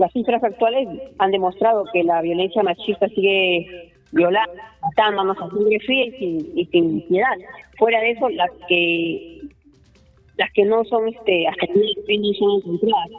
las 0.00 0.12
cifras 0.14 0.42
actuales 0.42 0.88
han 1.18 1.30
demostrado 1.30 1.84
que 1.92 2.02
la 2.02 2.22
violencia 2.22 2.62
machista 2.62 3.06
sigue 3.08 3.92
violando, 4.12 4.54
matándonos 4.80 5.36
a 5.36 5.50
sangre 5.50 5.78
fría 5.80 6.06
y 6.06 6.66
sin, 6.72 7.02
piedad. 7.02 7.36
Fuera 7.76 8.00
de 8.00 8.12
eso, 8.12 8.30
las 8.30 8.50
que 8.66 9.42
las 10.38 10.50
que 10.54 10.64
no 10.64 10.86
son 10.86 11.06
este 11.08 11.46
hasta 11.46 11.66
son 11.66 12.50
encontradas. 12.56 13.10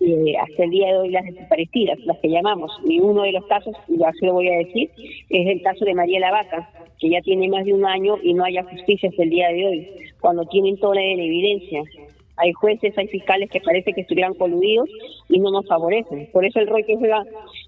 Eh, 0.00 0.34
hasta 0.36 0.64
el 0.64 0.70
día 0.70 0.88
de 0.88 0.98
hoy 0.98 1.08
las 1.10 1.24
desaparecidas, 1.24 1.98
las 2.00 2.18
que 2.18 2.28
llamamos. 2.28 2.70
Y 2.86 3.00
uno 3.00 3.22
de 3.22 3.32
los 3.32 3.46
casos, 3.46 3.74
y 3.88 4.02
así 4.04 4.26
lo 4.26 4.34
voy 4.34 4.48
a 4.48 4.58
decir, 4.58 4.90
es 5.30 5.46
el 5.46 5.62
caso 5.62 5.86
de 5.86 5.94
María 5.94 6.20
Lavaca, 6.20 6.70
que 6.98 7.08
ya 7.08 7.22
tiene 7.22 7.48
más 7.48 7.64
de 7.64 7.72
un 7.72 7.86
año 7.86 8.18
y 8.22 8.34
no 8.34 8.44
haya 8.44 8.64
justicia 8.64 9.08
hasta 9.08 9.22
el 9.22 9.30
día 9.30 9.48
de 9.48 9.66
hoy, 9.66 9.88
cuando 10.20 10.44
tienen 10.44 10.76
toda 10.76 10.96
la 10.96 11.02
evidencia 11.02 11.82
hay 12.40 12.52
jueces, 12.52 12.96
hay 12.96 13.08
fiscales 13.08 13.50
que 13.50 13.60
parece 13.60 13.92
que 13.92 14.02
estuvieran 14.02 14.34
coludidos 14.34 14.88
y 15.28 15.38
no 15.38 15.50
nos 15.50 15.66
favorecen. 15.66 16.28
Por 16.32 16.44
eso 16.44 16.58
el 16.58 16.66
rol 16.66 16.84
que 16.84 16.96
juega 16.96 17.24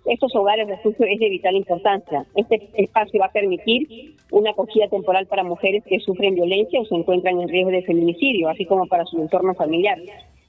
estos 0.07 0.35
hogares 0.35 0.67
de 0.67 0.77
refugio 0.77 1.07
es 1.07 1.21
de 1.21 1.29
vital 1.29 1.57
importancia. 1.57 2.25
Este 2.35 2.69
espacio 2.75 3.21
va 3.21 3.27
a 3.27 3.33
permitir 3.33 4.17
una 4.31 4.51
acogida 4.51 4.89
temporal 4.89 5.27
para 5.27 5.45
mujeres 5.45 5.85
que 5.85 6.01
sufren 6.01 6.35
violencia 6.35 6.81
o 6.81 6.85
se 6.85 6.95
encuentran 6.95 7.41
en 7.41 7.49
riesgo 7.49 7.71
de 7.71 7.83
feminicidio, 7.83 8.49
así 8.49 8.65
como 8.65 8.87
para 8.87 9.05
su 9.05 9.21
entorno 9.21 9.55
familiar. 9.55 9.99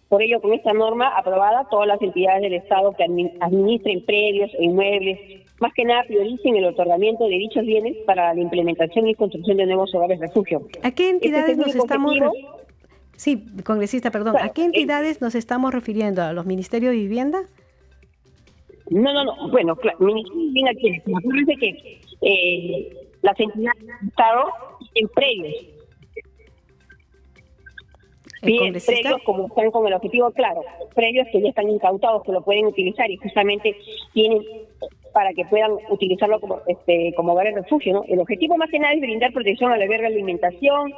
Por 0.10 0.22
ello, 0.22 0.40
con 0.42 0.54
esta 0.54 0.74
norma 0.74 1.18
aprobada, 1.18 1.68
todas 1.72 1.88
las 1.88 2.02
entidades 2.02 2.44
del 2.44 2.54
Estado 2.54 2.94
que 2.94 3.04
administren 3.04 4.06
predios 4.06 4.52
e 4.60 4.66
inmuebles, 4.66 5.20
más 5.60 5.74
que 5.74 5.86
nada 5.86 6.04
prioricen 6.04 6.56
el 6.56 6.66
otorgamiento 6.66 7.24
de 7.24 7.36
dichos 7.36 7.66
bienes 7.66 7.98
para 8.06 8.34
la 8.34 8.40
implementación 8.40 9.08
y 9.08 9.16
construcción 9.16 9.58
de 9.58 9.66
nuevos 9.66 9.94
hogares 9.96 10.20
de 10.20 10.28
refugio. 10.28 10.62
¿A 10.84 10.92
qué 10.92 11.10
este 11.10 11.28
entidades 11.28 11.58
nos 11.58 11.76
estamos 11.76 12.16
Sí, 13.16 13.46
congresista, 13.64 14.12
perdón. 14.12 14.36
¿A 14.40 14.50
qué 14.50 14.66
entidades 14.66 15.22
nos 15.22 15.36
estamos 15.36 15.74
refiriendo? 15.74 16.24
¿A 16.24 16.34
los 16.34 16.46
ministerios 16.46 16.94
de 16.94 16.98
vivienda? 16.98 17.44
No, 18.90 19.14
no, 19.14 19.24
no. 19.24 19.50
Bueno, 19.50 19.76
claro, 19.76 19.98
Ministerio 20.00 21.02
de 21.06 21.20
Vivienda 21.22 21.54
que 21.60 22.02
eh, 22.22 23.08
las 23.22 23.40
entidades 23.40 23.80
del 23.80 24.10
Estado 24.10 24.46
en 24.96 25.08
predios. 25.10 25.54
Bien, 28.42 28.74
predios 28.74 29.22
como 29.24 29.48
están 29.48 29.72
con 29.72 29.88
el 29.88 29.94
objetivo 29.94 30.30
claro, 30.32 30.64
predios 30.94 31.28
que 31.32 31.42
ya 31.42 31.50
están 31.50 31.70
incautados, 31.70 32.24
que 32.24 32.34
lo 32.34 32.44
pueden 32.44 32.66
utilizar 32.66 33.10
y 33.10 33.16
justamente 33.16 33.76
tienen 34.14 34.44
para 35.14 35.32
que 35.34 35.46
puedan 35.46 35.72
utilizarlo 35.90 36.42
como 36.42 36.60
este 36.68 37.14
como 37.16 37.32
hogar 37.32 37.46
de 37.46 37.62
refugio, 37.62 37.94
¿no? 37.94 38.04
El 38.08 38.20
objetivo 38.20 38.58
más 38.58 38.70
que 38.70 38.80
nada 38.80 38.94
es 38.94 39.00
brindar 39.00 39.32
protección 39.32 39.72
a 39.72 39.78
la 39.78 39.86
guerra, 39.86 40.08
alimentación, 40.08 40.94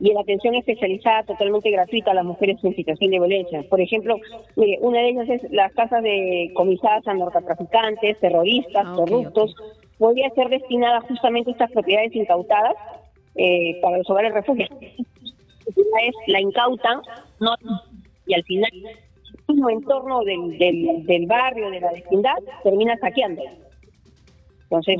y 0.00 0.14
la 0.14 0.22
atención 0.22 0.54
especializada 0.54 1.24
totalmente 1.24 1.70
gratuita 1.70 2.12
a 2.12 2.14
las 2.14 2.24
mujeres 2.24 2.56
en 2.64 2.74
situación 2.74 3.10
de 3.10 3.18
violencia. 3.18 3.62
Por 3.68 3.80
ejemplo, 3.80 4.16
mire, 4.56 4.78
una 4.80 5.00
de 5.00 5.10
ellas 5.10 5.28
es 5.28 5.52
las 5.52 5.72
casas 5.74 6.02
de 6.02 6.50
comisadas 6.54 7.06
a 7.06 7.14
narcotraficantes, 7.14 8.18
terroristas, 8.18 8.86
ah, 8.86 8.94
corruptos. 8.96 9.54
Podría 9.98 10.30
ser 10.30 10.48
destinada 10.48 11.02
justamente 11.02 11.50
a 11.50 11.52
estas 11.52 11.70
propiedades 11.72 12.16
incautadas 12.16 12.74
eh, 13.36 13.78
para 13.82 13.98
los 13.98 14.08
hogares 14.08 14.32
refugio. 14.32 14.66
Una 14.70 16.02
vez 16.02 16.14
la 16.26 16.40
incautan 16.40 17.02
no, 17.38 17.54
y 18.26 18.34
al 18.34 18.42
final 18.44 18.70
el 18.72 19.54
mismo 19.54 19.70
entorno 19.70 20.24
del, 20.24 20.58
del, 21.06 21.26
barrio, 21.26 21.70
de 21.70 21.80
la 21.80 21.92
vecindad, 21.92 22.36
termina 22.62 22.96
saqueando. 22.98 23.42
Entonces, 24.62 24.96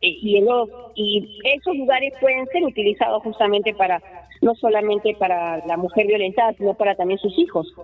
y, 0.00 0.38
en 0.38 0.46
y 0.94 1.38
esos 1.44 1.76
lugares 1.76 2.12
pueden 2.20 2.46
ser 2.48 2.64
utilizados 2.64 3.22
justamente 3.22 3.74
para 3.74 4.02
no 4.40 4.54
solamente 4.54 5.14
para 5.18 5.64
la 5.66 5.76
mujer 5.76 6.06
violentada, 6.06 6.54
sino 6.54 6.74
para 6.74 6.94
también 6.94 7.18
sus 7.18 7.38
hijos. 7.38 7.74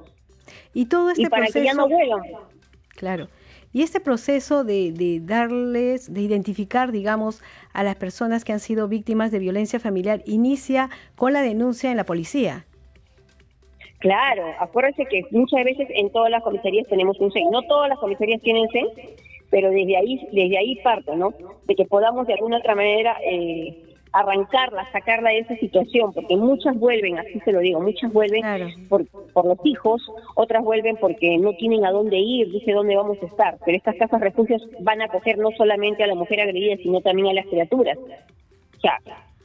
Y 0.73 0.87
todo 0.87 1.11
este 1.11 1.29
para 1.29 1.45
proceso, 1.45 1.61
que 1.61 1.67
ya 1.67 1.75
no 1.75 1.89
vuelvan. 1.89 2.23
Claro. 2.97 3.29
Y 3.73 3.83
este 3.83 4.01
proceso 4.01 4.65
de, 4.65 4.93
de, 4.93 5.21
darles, 5.21 6.13
de 6.13 6.23
identificar, 6.23 6.93
digamos, 6.93 7.43
a 7.75 7.83
las 7.83 7.97
personas 7.97 8.45
que 8.45 8.53
han 8.53 8.61
sido 8.61 8.89
víctimas 8.89 9.31
de 9.31 9.39
violencia 9.39 9.79
familiar, 9.79 10.23
inicia 10.25 10.89
con 11.15 11.35
la 11.35 11.43
denuncia 11.43 11.91
en 11.91 11.99
la 11.99 12.05
policía. 12.05 12.65
Claro, 13.99 14.45
acuérdense 14.61 15.05
que 15.07 15.25
muchas 15.31 15.65
veces 15.65 15.89
en 15.91 16.11
todas 16.11 16.31
las 16.31 16.43
comisarías 16.43 16.87
tenemos 16.89 17.19
un 17.21 17.33
CEN. 17.33 17.51
No 17.51 17.63
todas 17.63 17.89
las 17.89 17.99
comisarías 17.99 18.41
tienen 18.41 18.69
CEN, 18.71 18.87
pero 19.51 19.71
desde 19.71 19.97
ahí, 19.97 20.29
desde 20.33 20.59
ahí 20.59 20.77
parto, 20.83 21.17
¿no? 21.17 21.33
De 21.67 21.75
que 21.75 21.85
podamos 21.85 22.27
de 22.27 22.35
alguna 22.35 22.59
otra 22.59 22.75
manera 22.75 23.17
eh, 23.25 23.77
arrancarla, 24.13 24.91
sacarla 24.93 25.31
de 25.31 25.41
esa 25.41 25.57
situación, 25.57 26.13
porque 26.13 26.37
muchas 26.37 26.79
vuelven, 26.79 27.19
así 27.19 27.39
se 27.41 27.53
lo 27.53 27.61
digo, 27.61 27.81
muchas 27.81 28.13
vuelven 28.13 28.43
por, 28.89 29.07
por 29.33 29.45
los 29.45 29.59
hijos, 29.65 30.03
otras 30.35 30.65
vuelven 30.65 30.97
porque 30.97 31.37
no 31.39 31.53
tienen 31.55 31.85
a 31.85 31.91
dónde 31.91 32.17
ir, 32.17 32.51
dice 32.51 32.73
dónde 32.73 32.97
vamos 32.97 33.19
a 33.23 33.27
estar, 33.27 33.59
pero 33.65 33.77
estas 33.77 33.97
casas 33.97 34.21
refugios 34.21 34.63
van 34.81 35.03
a 35.03 35.07
acoger 35.07 35.39
no 35.39 35.51
solamente 35.57 36.03
a 36.03 36.07
la 36.07 36.15
mujer 36.15 36.41
agredida, 36.41 36.77
sino 36.79 37.01
también 37.03 37.29
a 37.29 37.35
las 37.35 37.47
criaturas. 37.47 37.99
O 37.99 38.81
sea, 38.81 38.99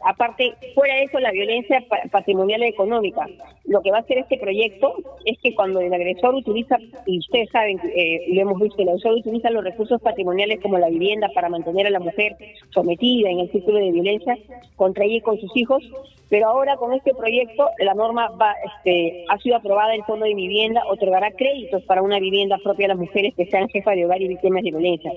aparte, 0.04 0.54
fuera 0.74 0.96
de 0.96 1.04
eso, 1.04 1.20
la 1.20 1.32
violencia 1.32 1.84
patrimonial 2.12 2.62
y 2.62 2.68
económica. 2.68 3.28
Lo 3.66 3.82
que 3.82 3.92
va 3.92 3.98
a 3.98 4.02
hacer 4.02 4.18
este 4.18 4.38
proyecto 4.38 4.94
es 5.26 5.38
que 5.40 5.54
cuando 5.56 5.80
el 5.80 5.94
agresor 5.94 6.36
utiliza, 6.36 6.78
y 7.06 7.20
ustedes 7.20 7.50
saben, 7.50 7.80
eh, 7.96 8.26
lo 8.30 8.42
hemos 8.42 8.60
visto, 8.60 8.82
el 8.82 8.90
agresor 8.90 9.14
utiliza 9.14 9.50
los 9.50 9.64
recursos 9.64 10.02
patrimoniales 10.02 10.60
como 10.62 10.78
la 10.78 10.90
vivienda 10.90 11.30
para 11.34 11.50
mantener 11.50 11.88
a 11.88 11.92
la 11.92 12.00
mujer 12.00 12.36
sometida 12.72 13.30
en 13.30 13.40
el 13.40 13.52
círculo 13.52 13.80
de 13.80 13.92
violencia 13.92 14.38
contra 14.76 15.06
ella 15.06 15.18
y 15.18 15.22
con 15.22 15.40
sus 15.40 15.56
hijos, 15.56 15.84
pero 16.30 16.48
ahora 16.48 16.78
con 16.78 16.94
este 16.94 17.14
proyecto 17.14 17.70
la 17.80 17.94
norma 17.94 18.30
va, 18.30 18.56
este, 18.66 19.26
ha 19.30 19.38
sido 19.40 19.58
aprobada 19.58 19.94
el 19.94 20.04
Fondo 20.04 20.26
de 20.26 20.34
Vivienda, 20.34 20.82
otorgará 20.90 21.32
créditos 21.32 21.84
para 21.84 22.02
una 22.02 22.20
vivienda 22.20 22.58
propia 22.64 22.86
a 22.86 22.90
las 22.90 22.98
mujeres 22.98 23.34
que 23.36 23.46
sean 23.48 23.68
jefas 23.70 23.96
de 23.96 24.06
hogar 24.06 24.22
y 24.22 24.30
víctimas 24.30 24.64
de 24.64 24.72
violencia. 24.72 25.12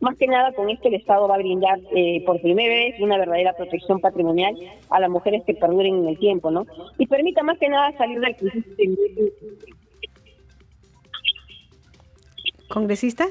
Más 0.00 0.16
que 0.16 0.26
nada 0.26 0.52
con 0.52 0.68
esto 0.68 0.88
el 0.88 0.94
Estado 0.94 1.26
va 1.26 1.36
a 1.36 1.38
brindar 1.38 1.80
eh, 1.94 2.22
por 2.24 2.40
primera 2.40 2.74
vez 2.74 3.00
una 3.00 3.18
verdadera 3.18 3.54
protección 3.54 4.00
patrimonial 4.00 4.11
patrimonial 4.12 4.54
a 4.90 5.00
las 5.00 5.10
mujeres 5.10 5.42
que 5.46 5.54
perduren 5.54 5.96
en 5.96 6.08
el 6.08 6.18
tiempo, 6.18 6.50
¿no? 6.50 6.66
Y 6.98 7.06
permita 7.06 7.42
más 7.42 7.58
que 7.58 7.68
nada 7.68 7.96
salir 7.96 8.20
del 8.20 8.36
crisis. 8.36 8.64
¿Congresista? 12.68 13.26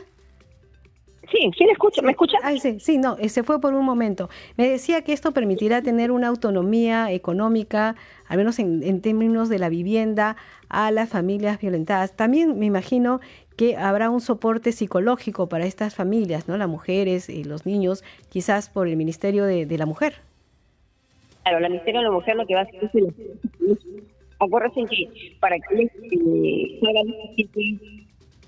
Sí, 1.31 1.49
sí 1.57 1.63
le 1.63 1.71
escucho, 1.71 2.01
¿me 2.01 2.11
escucha? 2.11 2.37
sí, 2.59 2.79
sí, 2.81 2.97
no, 2.97 3.15
eh, 3.17 3.29
se 3.29 3.43
fue 3.43 3.61
por 3.61 3.73
un 3.73 3.85
momento. 3.85 4.29
Me 4.57 4.67
decía 4.67 5.01
que 5.01 5.13
esto 5.13 5.31
permitirá 5.31 5.81
tener 5.81 6.11
una 6.11 6.27
autonomía 6.27 7.09
económica, 7.11 7.95
al 8.27 8.37
menos 8.37 8.59
en, 8.59 8.83
en, 8.83 9.01
términos 9.01 9.47
de 9.47 9.57
la 9.57 9.69
vivienda, 9.69 10.35
a 10.67 10.91
las 10.91 11.07
familias 11.07 11.59
violentadas. 11.59 12.17
También 12.17 12.59
me 12.59 12.65
imagino 12.65 13.21
que 13.55 13.77
habrá 13.77 14.09
un 14.09 14.19
soporte 14.19 14.73
psicológico 14.73 15.47
para 15.47 15.65
estas 15.65 15.95
familias, 15.95 16.49
¿no? 16.49 16.57
Las 16.57 16.67
mujeres 16.67 17.29
y 17.29 17.45
los 17.45 17.65
niños, 17.65 18.03
quizás 18.29 18.69
por 18.69 18.89
el 18.89 18.97
Ministerio 18.97 19.45
de, 19.45 19.65
de 19.65 19.77
la 19.77 19.85
Mujer. 19.85 20.30
Claro, 21.43 21.59
la 21.59 21.69
Ministerio 21.69 22.01
de 22.01 22.05
la 22.05 22.11
Mujer 22.11 22.35
lo 22.35 22.45
que 22.45 22.53
va 22.53 22.61
a 22.61 22.63
hacer 22.63 22.83
es... 22.83 22.91
Acuérdense 24.39 24.85
que 24.85 25.35
para 25.39 25.55
que 25.59 25.83
eh, 25.83 26.79
hagan 26.81 27.13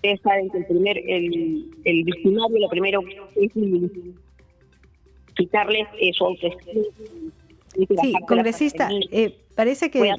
ustedes 0.03 0.21
saben 0.21 0.49
que 0.49 0.57
el 0.57 0.65
primer, 0.65 0.97
el, 0.97 1.69
el 1.85 2.03
victimario 2.03 2.59
lo 2.59 2.69
primero 2.69 3.01
es 3.35 3.51
quitarles 5.35 5.87
su 6.13 6.25
autoestima. 6.25 6.83
Sí, 8.01 8.13
congresista, 8.27 8.89
eh, 9.11 9.35
parece 9.55 9.89
que 9.89 10.13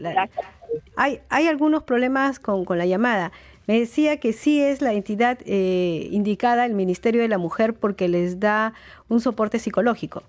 hay, 0.97 1.18
hay 1.29 1.47
algunos 1.47 1.83
problemas 1.83 2.39
con, 2.39 2.64
con 2.64 2.79
la 2.79 2.87
llamada. 2.87 3.33
Me 3.66 3.79
decía 3.79 4.18
que 4.18 4.33
sí 4.33 4.61
es 4.61 4.83
la 4.83 4.93
entidad 4.93 5.39
eh, 5.47 6.09
indicada, 6.11 6.66
el 6.66 6.75
Ministerio 6.75 7.22
de 7.22 7.29
la 7.29 7.39
Mujer, 7.39 7.75
porque 7.75 8.09
les 8.09 8.39
da 8.39 8.75
un 9.09 9.20
soporte 9.20 9.59
psicológico. 9.59 10.22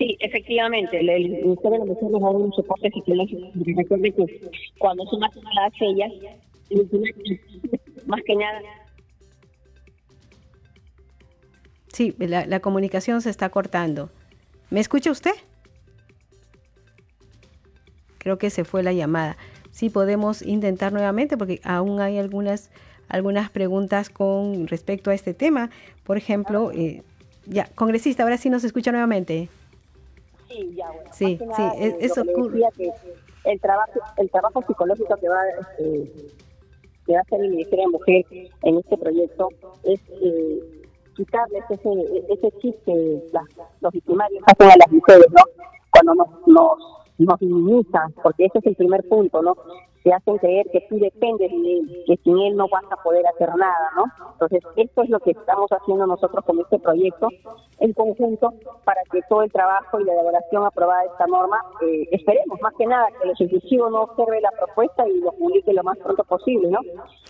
Sí, 0.00 0.16
efectivamente, 0.18 0.98
el, 0.98 1.28
Ministerio 1.28 1.72
de 1.72 1.78
la 1.80 1.84
Mujer 1.84 2.10
nos 2.10 2.22
da 2.22 2.30
un 2.30 2.52
soporte 2.54 2.90
psicológico. 2.90 3.50
Recuerden 3.54 4.14
que 4.14 4.50
cuando 4.78 5.04
son 5.04 5.22
asesinadas 5.22 5.72
ellas, 5.78 6.10
más 8.06 8.22
que 8.24 8.34
nada. 8.34 8.62
Sí, 11.88 12.14
la, 12.18 12.46
la 12.46 12.60
comunicación 12.60 13.20
se 13.20 13.28
está 13.28 13.50
cortando. 13.50 14.08
¿Me 14.70 14.80
escucha 14.80 15.10
usted? 15.10 15.32
Creo 18.16 18.38
que 18.38 18.48
se 18.48 18.64
fue 18.64 18.82
la 18.82 18.94
llamada. 18.94 19.36
Sí, 19.70 19.90
podemos 19.90 20.40
intentar 20.40 20.94
nuevamente 20.94 21.36
porque 21.36 21.60
aún 21.62 22.00
hay 22.00 22.16
algunas 22.16 22.70
algunas 23.10 23.50
preguntas 23.50 24.08
con 24.08 24.66
respecto 24.66 25.10
a 25.10 25.14
este 25.14 25.34
tema. 25.34 25.68
Por 26.04 26.16
ejemplo, 26.16 26.72
eh, 26.72 27.02
ya, 27.44 27.66
congresista, 27.74 28.22
ahora 28.22 28.38
sí 28.38 28.48
nos 28.48 28.64
escucha 28.64 28.92
nuevamente. 28.92 29.50
Sí, 30.50 30.74
ya, 30.74 30.86
bueno. 30.90 31.10
Sí, 31.12 31.38
sí, 31.38 31.62
eh, 31.78 31.96
eso 32.00 32.22
ocurre. 32.22 32.60
el 33.44 33.60
trabajo, 33.60 34.00
el 34.16 34.30
trabajo 34.30 34.62
psicológico 34.66 35.16
que 35.16 35.28
va, 35.28 35.40
este, 35.60 36.12
que 37.06 37.12
va 37.12 37.18
a 37.18 37.22
hacer 37.22 37.40
el 37.40 37.50
Ministerio 37.50 37.84
de 37.86 37.92
Mujer 37.92 38.24
en 38.62 38.78
este 38.78 38.96
proyecto 38.98 39.48
es 39.84 40.00
eh, 40.22 40.82
quitarles 41.16 41.64
ese, 41.70 41.90
ese 42.28 42.50
chiste 42.60 43.22
los 43.80 43.92
victimarios 43.92 44.42
hacen 44.46 44.70
a 44.70 44.76
las 44.76 44.92
mujeres, 44.92 45.26
¿no? 45.30 45.42
Cuando 45.90 46.14
nos, 46.14 46.28
nos, 46.46 46.78
nos 47.18 47.40
minimizan, 47.40 48.12
porque 48.22 48.46
ese 48.46 48.58
es 48.58 48.66
el 48.66 48.76
primer 48.76 49.06
punto, 49.08 49.42
¿no? 49.42 49.56
Te 50.02 50.12
hacen 50.12 50.38
creer 50.38 50.66
que 50.70 50.80
tú 50.88 50.98
dependes 50.98 51.50
de 51.50 51.78
él, 51.78 52.04
que 52.06 52.16
sin 52.24 52.38
él 52.38 52.56
no 52.56 52.68
vas 52.68 52.84
a 52.90 52.96
poder 53.02 53.26
hacer 53.26 53.54
nada, 53.56 53.90
¿no? 53.96 54.04
Entonces, 54.32 54.62
esto 54.76 55.02
es 55.02 55.10
lo 55.10 55.20
que 55.20 55.32
estamos 55.32 55.70
haciendo 55.70 56.06
nosotros 56.06 56.44
con 56.44 56.58
este 56.60 56.78
proyecto 56.78 57.28
en 57.78 57.92
conjunto 57.92 58.54
para 58.84 59.02
que 59.10 59.20
todo 59.28 59.42
el 59.42 59.52
trabajo 59.52 60.00
y 60.00 60.04
la 60.04 60.14
elaboración 60.14 60.64
aprobada 60.64 61.02
de 61.02 61.08
esta 61.08 61.26
norma, 61.26 61.62
eh, 61.82 62.08
esperemos 62.12 62.58
más 62.62 62.74
que 62.74 62.86
nada 62.86 63.08
que 63.20 63.28
el 63.28 63.32
Ejecutivo 63.32 63.90
no 63.90 64.02
observe 64.02 64.40
la 64.40 64.50
propuesta 64.52 65.06
y 65.06 65.20
lo 65.20 65.32
publique 65.32 65.72
lo 65.72 65.82
más 65.82 65.98
pronto 65.98 66.24
posible, 66.24 66.70
¿no? 66.70 66.80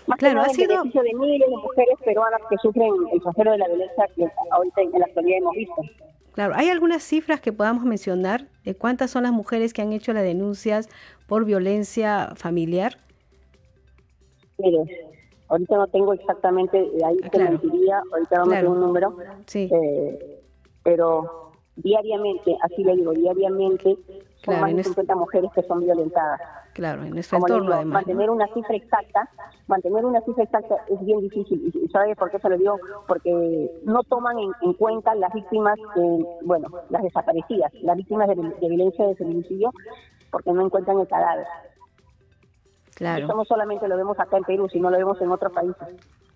Más 0.07 0.19
claro, 0.19 0.35
que 0.35 0.35
nada 0.35 0.47
ha 0.47 0.55
sido... 0.55 0.69
beneficio 0.69 1.03
de 1.03 1.15
miles 1.15 1.49
de 1.49 1.57
mujeres 1.57 1.99
peruanas 2.05 2.41
que 2.49 2.57
sufren 2.59 2.93
el 3.13 3.21
flagelo 3.21 3.53
de 3.53 3.59
la 3.59 3.69
violencia 3.69 4.07
que 4.15 4.29
ahorita 4.51 4.81
en 4.83 4.93
la 4.93 5.07
actualidad 5.07 5.39
hemos 5.39 5.55
visto. 5.57 5.83
Claro, 6.33 6.55
¿hay 6.57 6.69
algunas 6.69 7.03
cifras 7.03 7.41
que 7.41 7.53
podamos 7.53 7.85
mencionar 7.85 8.47
de 8.65 8.75
cuántas 8.75 9.11
son 9.11 9.25
las 9.25 9.33
mujeres 9.33 9.73
que 9.73 9.83
han 9.83 9.93
hecho 9.93 10.13
las 10.13 10.23
denuncias 10.23 10.89
por 11.27 11.45
violencia 11.45 12.33
familiar? 12.37 12.99
Mire, 14.59 15.11
ahorita 15.49 15.77
no 15.77 15.87
tengo 15.89 16.13
exactamente, 16.13 16.79
ahí 16.79 17.17
ah, 17.23 17.29
te 17.31 17.39
mentiría, 17.39 18.03
ahorita 18.13 18.39
vamos 18.39 18.55
a 18.55 18.69
un 18.69 18.81
número, 18.81 19.17
sí. 19.47 19.69
Eh, 19.73 20.43
pero 20.83 21.53
diariamente, 21.77 22.57
así 22.63 22.85
le 22.85 22.97
digo, 22.97 23.13
diariamente 23.13 23.97
son 24.45 24.61
más 24.61 24.75
de 24.75 24.85
50 24.85 25.15
mujeres 25.15 25.51
que 25.55 25.63
son 25.63 25.81
violentadas. 25.81 26.41
Claro, 26.73 27.03
en 27.03 27.11
nuestro 27.11 27.39
entorno 27.39 27.75
además. 27.75 27.95
Mantener 27.95 28.31
una 28.31 28.47
cifra 28.55 28.75
exacta, 28.75 29.29
mantener 29.67 30.05
una 30.05 30.21
cifra 30.23 30.45
exacta 30.45 30.77
es 30.89 31.05
bien 31.05 31.21
difícil. 31.21 31.71
¿Y 31.75 31.89
sabe 31.89 32.15
por 32.17 32.31
qué 32.31 32.39
se 32.39 32.49
lo 32.49 32.57
digo? 32.57 32.79
Porque 33.07 33.71
no 33.85 34.03
toman 34.05 34.37
en, 34.39 34.73
cuenta 34.75 35.15
las 35.15 35.33
víctimas, 35.33 35.79
bueno, 36.43 36.69
las 36.89 37.03
desaparecidas, 37.03 37.73
las 37.83 37.97
víctimas 37.97 38.29
de, 38.29 38.69
violencia 38.69 39.07
de 39.07 39.17
feminicidio, 39.17 39.73
porque 40.31 40.53
no 40.53 40.65
encuentran 40.65 40.99
el 41.01 41.09
cadáver. 41.09 41.47
Claro. 42.95 43.27
Eso 43.27 43.37
no 43.37 43.45
solamente 43.45 43.89
lo 43.89 43.97
vemos 43.97 44.19
acá 44.19 44.37
en 44.37 44.45
Perú, 44.45 44.69
sino 44.71 44.91
lo 44.91 44.97
vemos 44.97 45.21
en 45.21 45.31
otros 45.31 45.53
países. 45.53 45.89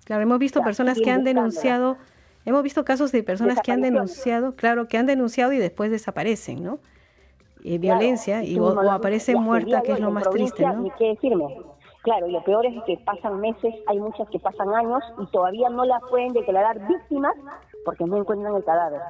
Claro, 0.04 0.22
hemos 0.22 0.38
visto 0.38 0.62
personas 0.62 0.98
que 1.00 1.10
han 1.10 1.24
denunciado, 1.24 1.96
hemos 2.44 2.62
visto 2.62 2.84
casos 2.84 3.12
de 3.12 3.22
personas 3.22 3.60
que 3.62 3.72
han 3.72 3.80
denunciado, 3.80 4.54
claro, 4.54 4.88
que 4.88 4.98
han 4.98 5.06
denunciado 5.06 5.52
y 5.52 5.58
después 5.58 5.90
desaparecen, 5.90 6.62
¿no? 6.62 6.80
Eh, 7.66 7.78
violencia 7.78 8.44
y, 8.44 8.58
o, 8.58 8.78
aparece 8.90 9.34
muerta, 9.34 9.80
que 9.80 9.92
es 9.92 10.00
lo 10.00 10.10
más 10.10 10.28
triste, 10.28 10.66
¿no? 10.66 10.82
Ni 10.82 10.90
qué 10.92 11.08
decirme. 11.08 11.46
Claro, 12.02 12.26
y 12.26 12.32
lo 12.32 12.44
peor 12.44 12.66
es 12.66 12.74
que 12.84 12.98
pasan 12.98 13.40
meses, 13.40 13.74
hay 13.86 13.98
muchas 13.98 14.28
que 14.28 14.38
pasan 14.38 14.74
años 14.74 15.02
y 15.18 15.24
todavía 15.28 15.70
no 15.70 15.86
las 15.86 16.02
pueden 16.10 16.34
declarar 16.34 16.86
víctimas 16.86 17.34
porque 17.86 18.04
no 18.04 18.18
encuentran 18.18 18.54
el 18.54 18.64
cadáver. 18.64 19.00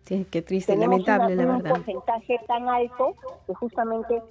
Sí, 0.00 0.26
qué 0.30 0.40
triste, 0.40 0.74
lamentable, 0.74 1.36
la 1.36 1.44
verdad. 1.44 1.56
un 1.56 1.76
porcentaje 1.76 2.40
tan 2.46 2.70
alto 2.70 3.14
que 3.46 3.52
justamente 3.52 4.22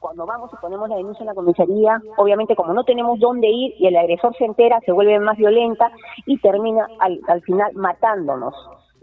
cuando 0.00 0.26
vamos 0.26 0.50
y 0.52 0.56
ponemos 0.56 0.88
la 0.88 0.96
denuncia 0.96 1.22
en 1.22 1.28
la 1.28 1.34
comisaría, 1.34 2.02
obviamente 2.16 2.56
como 2.56 2.72
no 2.72 2.82
tenemos 2.82 3.20
dónde 3.20 3.46
ir 3.46 3.74
y 3.78 3.86
el 3.86 3.96
agresor 3.96 4.36
se 4.36 4.46
entera, 4.46 4.80
se 4.80 4.90
vuelve 4.90 5.20
más 5.20 5.36
violenta 5.36 5.92
y 6.26 6.38
termina 6.38 6.88
al, 6.98 7.20
al 7.28 7.40
final 7.42 7.72
matándonos 7.74 8.52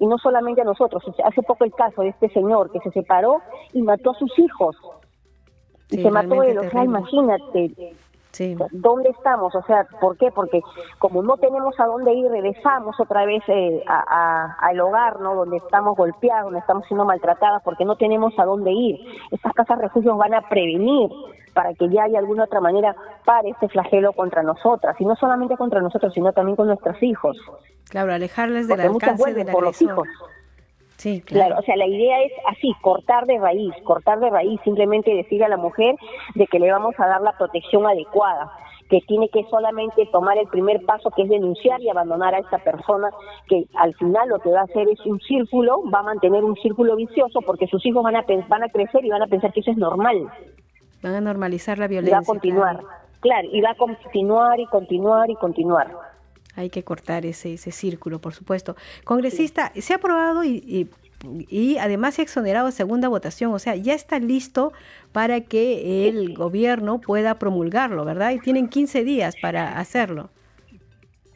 y 0.01 0.07
no 0.07 0.17
solamente 0.17 0.61
a 0.61 0.63
nosotros. 0.63 1.03
Hace 1.23 1.43
poco 1.43 1.63
el 1.63 1.71
caso 1.73 2.01
de 2.01 2.09
este 2.09 2.27
señor 2.29 2.71
que 2.71 2.79
se 2.79 2.89
separó 2.89 3.39
y 3.71 3.83
mató 3.83 4.09
a 4.09 4.15
sus 4.15 4.37
hijos. 4.39 4.75
y 5.91 6.01
se 6.01 6.09
mató 6.09 6.41
él, 6.41 6.57
o 6.57 6.69
sea, 6.71 6.83
imagínate. 6.83 7.95
¿Dónde 8.71 9.09
estamos? 9.09 9.53
O 9.55 9.61
sea, 9.63 9.85
¿por 9.99 10.17
qué? 10.17 10.31
Porque 10.31 10.61
como 10.99 11.21
no 11.21 11.37
tenemos 11.37 11.79
a 11.79 11.85
dónde 11.85 12.13
ir, 12.13 12.29
regresamos 12.29 12.99
otra 12.99 13.25
vez 13.25 13.43
eh, 13.47 13.83
al 13.87 14.79
hogar, 14.79 15.19
¿no? 15.19 15.35
Donde 15.35 15.57
estamos 15.57 15.97
golpeados, 15.97 16.45
donde 16.45 16.59
estamos 16.59 16.85
siendo 16.87 17.05
maltratadas, 17.05 17.61
porque 17.63 17.85
no 17.85 17.95
tenemos 17.95 18.33
a 18.39 18.45
dónde 18.45 18.71
ir. 18.71 18.99
Estas 19.31 19.53
casas 19.53 19.79
refugios 19.79 20.17
van 20.17 20.33
a 20.33 20.47
prevenir 20.47 21.09
para 21.53 21.73
que 21.73 21.89
ya 21.89 22.03
haya 22.03 22.19
alguna 22.19 22.45
otra 22.45 22.61
manera 22.61 22.95
para 23.25 23.49
este 23.49 23.67
flagelo 23.67 24.13
contra 24.13 24.41
nosotras, 24.41 24.95
y 24.99 25.05
no 25.05 25.15
solamente 25.15 25.57
contra 25.57 25.81
nosotros, 25.81 26.13
sino 26.13 26.31
también 26.31 26.55
con 26.55 26.67
nuestros 26.67 27.01
hijos. 27.03 27.37
Claro, 27.89 28.13
alejarles 28.13 28.67
del 28.67 28.79
alcance 28.79 29.33
de 29.33 29.45
por 29.45 29.63
los 29.63 29.81
hijos. 29.81 30.07
Sí, 31.01 31.19
claro. 31.21 31.55
O 31.57 31.63
sea, 31.63 31.75
la 31.77 31.87
idea 31.87 32.21
es 32.21 32.31
así, 32.47 32.75
cortar 32.79 33.25
de 33.25 33.39
raíz, 33.39 33.73
cortar 33.85 34.19
de 34.19 34.29
raíz, 34.29 34.61
simplemente 34.63 35.11
decir 35.11 35.43
a 35.43 35.47
la 35.47 35.57
mujer 35.57 35.95
de 36.35 36.45
que 36.45 36.59
le 36.59 36.71
vamos 36.71 36.93
a 36.99 37.07
dar 37.07 37.21
la 37.21 37.35
protección 37.35 37.87
adecuada, 37.87 38.51
que 38.87 39.01
tiene 39.07 39.27
que 39.29 39.43
solamente 39.49 40.07
tomar 40.11 40.37
el 40.37 40.45
primer 40.45 40.85
paso, 40.85 41.09
que 41.09 41.23
es 41.23 41.29
denunciar 41.29 41.81
y 41.81 41.89
abandonar 41.89 42.35
a 42.35 42.37
esta 42.37 42.59
persona, 42.59 43.09
que 43.49 43.65
al 43.73 43.95
final 43.95 44.29
lo 44.29 44.37
que 44.41 44.51
va 44.51 44.59
a 44.59 44.65
hacer 44.65 44.87
es 44.89 45.03
un 45.07 45.19
círculo, 45.21 45.81
va 45.91 46.01
a 46.01 46.03
mantener 46.03 46.43
un 46.43 46.55
círculo 46.57 46.95
vicioso, 46.95 47.41
porque 47.41 47.65
sus 47.65 47.83
hijos 47.83 48.03
van 48.03 48.17
a, 48.17 48.23
van 48.47 48.63
a 48.63 48.69
crecer 48.69 49.03
y 49.03 49.09
van 49.09 49.23
a 49.23 49.27
pensar 49.27 49.51
que 49.53 49.61
eso 49.61 49.71
es 49.71 49.77
normal. 49.77 50.29
Van 51.01 51.15
a 51.15 51.21
normalizar 51.21 51.79
la 51.79 51.87
violencia. 51.87 52.11
Y 52.11 52.19
va 52.19 52.21
a 52.21 52.25
continuar, 52.25 52.79
claro 53.21 53.47
y 53.51 53.59
va 53.59 53.71
a 53.71 53.75
continuar 53.75 54.59
y 54.59 54.67
continuar 54.67 55.31
y 55.31 55.35
continuar. 55.35 56.10
Hay 56.55 56.69
que 56.69 56.83
cortar 56.83 57.25
ese, 57.25 57.53
ese 57.53 57.71
círculo, 57.71 58.19
por 58.19 58.33
supuesto. 58.33 58.75
Congresista, 59.03 59.71
se 59.75 59.93
ha 59.93 59.97
aprobado 59.97 60.43
y, 60.43 60.89
y, 61.49 61.77
además 61.77 62.15
se 62.15 62.21
ha 62.21 62.23
exonerado 62.23 62.67
a 62.67 62.71
segunda 62.71 63.07
votación, 63.07 63.53
o 63.53 63.59
sea, 63.59 63.75
ya 63.75 63.93
está 63.93 64.19
listo 64.19 64.73
para 65.11 65.41
que 65.41 66.07
el 66.07 66.33
gobierno 66.33 66.99
pueda 66.99 67.35
promulgarlo, 67.35 68.05
¿verdad? 68.05 68.31
Y 68.31 68.39
tienen 68.39 68.69
15 68.69 69.03
días 69.03 69.35
para 69.41 69.77
hacerlo. 69.77 70.29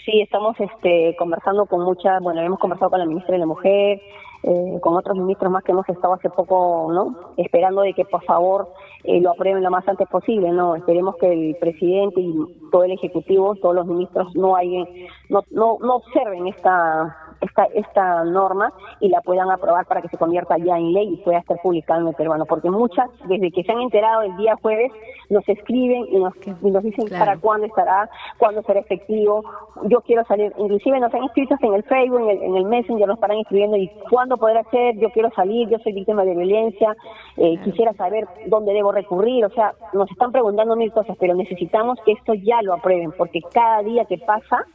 Sí, 0.04 0.22
estamos 0.22 0.56
este, 0.60 1.16
conversando 1.18 1.66
con 1.66 1.82
muchas, 1.84 2.22
bueno, 2.22 2.42
hemos 2.42 2.60
conversado 2.60 2.92
con 2.92 3.00
la 3.00 3.06
ministra 3.06 3.34
de 3.34 3.40
la 3.40 3.46
Mujer, 3.48 4.02
eh, 4.48 4.80
con 4.80 4.96
otros 4.96 5.18
ministros 5.18 5.52
más 5.52 5.64
que 5.64 5.72
hemos 5.72 5.90
estado 5.90 6.14
hace 6.14 6.30
poco, 6.30 6.92
¿no? 6.92 7.34
Esperando 7.36 7.82
de 7.82 7.94
que 7.94 8.06
por 8.06 8.24
favor 8.26 8.70
eh, 9.04 9.20
lo 9.20 9.32
aprueben 9.32 9.64
lo 9.64 9.72
más 9.72 9.88
antes 9.88 10.08
posible, 10.08 10.52
¿no? 10.52 10.76
Esperemos 10.76 11.16
que 11.16 11.34
el 11.34 11.56
presidente 11.56 12.22
y 12.22 12.32
todo 12.72 12.84
el 12.84 12.92
ejecutivo, 12.92 13.56
todos 13.56 13.74
los 13.74 13.88
ministros 13.88 14.36
no 14.36 14.56
hay, 14.56 15.08
no, 15.30 15.44
no, 15.50 15.78
no 15.82 15.96
observen 15.96 16.46
esta 16.46 17.25
esta, 17.46 17.66
esta 17.74 18.24
norma 18.24 18.74
y 19.00 19.10
la 19.10 19.22
puedan 19.22 19.50
aprobar 19.52 19.86
para 19.86 20.02
que 20.02 20.10
se 20.10 20.18
convierta 20.18 20.58
ya 20.58 20.78
en 20.78 20.94
ley 20.94 21.14
y 21.14 21.18
pueda 21.18 21.40
estar 21.40 21.58
publicada 21.62 22.02
en 22.02 22.08
el 22.08 22.16
peruano, 22.16 22.46
porque 22.46 22.70
muchas, 22.70 23.10
desde 23.28 23.52
que 23.52 23.64
se 23.64 23.72
han 23.72 23.82
enterado 23.82 24.22
el 24.24 24.36
día 24.38 24.56
jueves, 24.62 24.92
nos 25.30 25.48
escriben 25.48 26.06
y 26.10 26.18
nos, 26.18 26.34
y 26.46 26.72
nos 26.72 26.84
dicen 26.84 27.08
para 27.18 27.38
cuándo 27.38 27.68
estará, 27.68 28.10
cuándo 28.38 28.62
será 28.64 28.80
efectivo, 28.80 29.44
yo 29.84 30.02
quiero 30.02 30.24
salir, 30.26 30.54
inclusive 30.58 31.00
nos 31.00 31.14
han 31.14 31.24
escrito 31.24 31.56
en 31.62 31.74
el 31.74 31.84
Facebook, 31.84 32.22
en 32.22 32.30
el, 32.30 32.44
en 32.44 32.56
el 32.58 32.66
Messenger, 32.66 33.08
nos 33.08 33.20
paran 33.20 33.40
escribiendo 33.40 33.78
y 33.78 33.90
cuándo 34.10 34.38
podrá 34.38 34.64
ser, 34.66 34.98
yo 34.98 35.10
quiero 35.12 35.30
salir, 35.32 35.70
yo 35.70 35.78
soy 35.80 35.94
víctima 35.94 36.24
de 36.24 36.36
violencia, 36.36 36.96
eh, 37.38 37.58
quisiera 37.64 37.94
saber 37.94 38.28
dónde 38.48 38.74
debo 38.74 38.92
recurrir, 38.92 39.46
o 39.46 39.50
sea, 39.50 39.74
nos 39.94 40.10
están 40.12 40.32
preguntando 40.32 40.76
mil 40.76 40.92
cosas, 40.92 41.18
pero 41.20 41.34
necesitamos 41.36 42.00
que 42.06 42.14
esto 42.14 42.34
ya 42.34 42.62
lo 42.62 42.74
aprueben, 42.74 43.12
porque 43.12 43.42
cada 43.54 43.82
día 43.84 44.06
que 44.06 44.18
pasa 44.18 44.66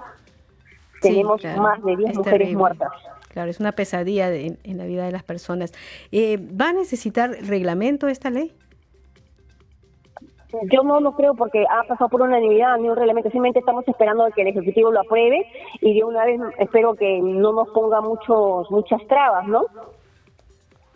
tenemos 1.00 1.42
más 1.56 1.82
de 1.82 1.96
10 1.96 2.16
mujeres 2.16 2.52
muertas. 2.54 2.90
Claro, 3.28 3.50
es 3.50 3.60
una 3.60 3.72
pesadilla 3.72 4.32
en 4.34 4.78
la 4.78 4.84
vida 4.84 5.04
de 5.04 5.12
las 5.12 5.22
personas. 5.22 5.72
Eh, 6.10 6.38
¿Va 6.38 6.70
a 6.70 6.72
necesitar 6.72 7.30
reglamento 7.30 8.08
esta 8.08 8.30
ley? 8.30 8.52
Yo 10.72 10.82
no 10.82 11.00
lo 11.00 11.12
creo 11.12 11.34
porque 11.34 11.64
ha 11.70 11.84
pasado 11.84 12.08
por 12.08 12.22
unanimidad, 12.22 12.76
ni 12.78 12.88
un 12.88 12.96
reglamento. 12.96 13.30
Simplemente 13.30 13.60
estamos 13.60 13.86
esperando 13.86 14.26
que 14.34 14.42
el 14.42 14.48
Ejecutivo 14.48 14.90
lo 14.90 15.00
apruebe 15.00 15.46
y 15.80 15.94
de 15.94 16.04
una 16.04 16.24
vez 16.24 16.40
espero 16.58 16.94
que 16.94 17.20
no 17.22 17.52
nos 17.52 17.68
ponga 17.68 18.00
muchos 18.00 18.70
muchas 18.70 19.00
trabas, 19.06 19.46
¿no? 19.46 19.66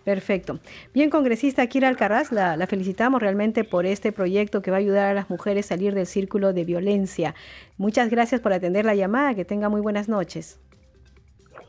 Perfecto. 0.04 0.58
Bien, 0.92 1.08
congresista 1.08 1.66
Kira 1.66 1.88
Alcaraz, 1.88 2.30
la, 2.30 2.56
la, 2.56 2.66
felicitamos 2.66 3.22
realmente 3.22 3.64
por 3.64 3.86
este 3.86 4.12
proyecto 4.12 4.60
que 4.60 4.70
va 4.70 4.76
a 4.76 4.80
ayudar 4.80 5.06
a 5.06 5.14
las 5.14 5.30
mujeres 5.30 5.66
a 5.66 5.68
salir 5.70 5.94
del 5.94 6.06
círculo 6.06 6.52
de 6.52 6.64
violencia. 6.64 7.34
Muchas 7.78 8.10
gracias 8.10 8.40
por 8.40 8.52
atender 8.52 8.84
la 8.84 8.94
llamada. 8.94 9.34
Que 9.34 9.44
tenga 9.44 9.68
muy 9.68 9.80
buenas 9.80 10.08
noches. 10.08 10.60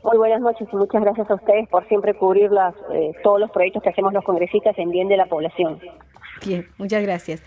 Muy 0.04 0.18
buenas 0.18 0.42
noches 0.42 0.68
y 0.72 0.76
muchas 0.76 1.02
gracias 1.02 1.32
a 1.32 1.34
ustedes 1.34 1.68
por 1.70 1.88
siempre 1.88 2.14
cubrir 2.14 2.52
las, 2.52 2.76
eh, 2.94 3.14
todos 3.24 3.40
los 3.40 3.50
proyectos 3.50 3.82
que 3.82 3.90
hacemos 3.90 4.14
los 4.14 4.24
congresistas 4.24 4.78
en 4.78 4.92
bien 4.92 5.08
de 5.08 5.18
la 5.18 5.26
población. 5.26 5.80
Bien, 6.46 6.68
muchas 6.78 7.02
gracias. 7.02 7.42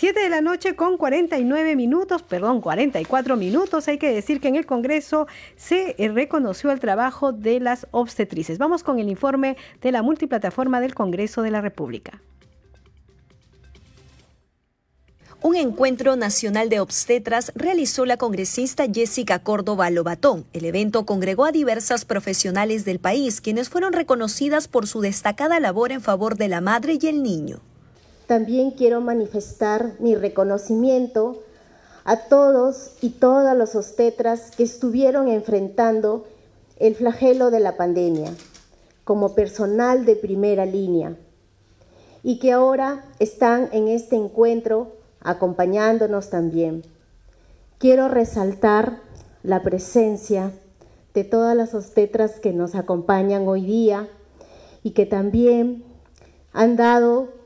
7 0.00 0.18
de 0.18 0.30
la 0.30 0.40
noche 0.40 0.76
con 0.76 0.96
49 0.96 1.76
minutos, 1.76 2.22
perdón, 2.22 2.62
44 2.62 3.36
minutos. 3.36 3.86
Hay 3.86 3.98
que 3.98 4.10
decir 4.10 4.40
que 4.40 4.48
en 4.48 4.56
el 4.56 4.64
Congreso 4.64 5.26
se 5.56 5.94
eh, 5.98 6.08
reconoció 6.08 6.70
el 6.70 6.80
trabajo 6.80 7.32
de 7.32 7.60
las 7.60 7.86
obstetrices. 7.90 8.56
Vamos 8.56 8.82
con 8.82 8.98
el 8.98 9.10
informe 9.10 9.58
de 9.82 9.92
la 9.92 10.00
multiplataforma 10.00 10.80
del 10.80 10.94
Congreso 10.94 11.42
de 11.42 11.50
la 11.50 11.60
República. 11.60 12.22
Un 15.42 15.54
encuentro 15.56 16.16
nacional 16.16 16.70
de 16.70 16.80
obstetras 16.80 17.52
realizó 17.54 18.06
la 18.06 18.16
congresista 18.16 18.86
Jessica 18.90 19.40
Córdoba 19.40 19.90
Lobatón. 19.90 20.46
El 20.54 20.64
evento 20.64 21.04
congregó 21.04 21.44
a 21.44 21.52
diversas 21.52 22.06
profesionales 22.06 22.86
del 22.86 23.00
país, 23.00 23.42
quienes 23.42 23.68
fueron 23.68 23.92
reconocidas 23.92 24.66
por 24.66 24.86
su 24.86 25.02
destacada 25.02 25.60
labor 25.60 25.92
en 25.92 26.00
favor 26.00 26.38
de 26.38 26.48
la 26.48 26.62
madre 26.62 26.96
y 26.98 27.06
el 27.06 27.22
niño. 27.22 27.60
También 28.30 28.70
quiero 28.70 29.00
manifestar 29.00 29.94
mi 29.98 30.14
reconocimiento 30.14 31.42
a 32.04 32.28
todos 32.28 32.92
y 33.00 33.08
todas 33.08 33.56
los 33.56 33.74
obstetras 33.74 34.52
que 34.52 34.62
estuvieron 34.62 35.26
enfrentando 35.26 36.26
el 36.76 36.94
flagelo 36.94 37.50
de 37.50 37.58
la 37.58 37.76
pandemia 37.76 38.32
como 39.02 39.34
personal 39.34 40.04
de 40.04 40.14
primera 40.14 40.64
línea 40.64 41.16
y 42.22 42.38
que 42.38 42.52
ahora 42.52 43.04
están 43.18 43.68
en 43.72 43.88
este 43.88 44.14
encuentro 44.14 44.92
acompañándonos 45.18 46.30
también. 46.30 46.84
Quiero 47.78 48.06
resaltar 48.06 49.00
la 49.42 49.64
presencia 49.64 50.52
de 51.14 51.24
todas 51.24 51.56
las 51.56 51.74
obstetras 51.74 52.38
que 52.38 52.52
nos 52.52 52.76
acompañan 52.76 53.48
hoy 53.48 53.62
día 53.62 54.08
y 54.84 54.92
que 54.92 55.04
también 55.04 55.82
han 56.52 56.76
dado 56.76 57.39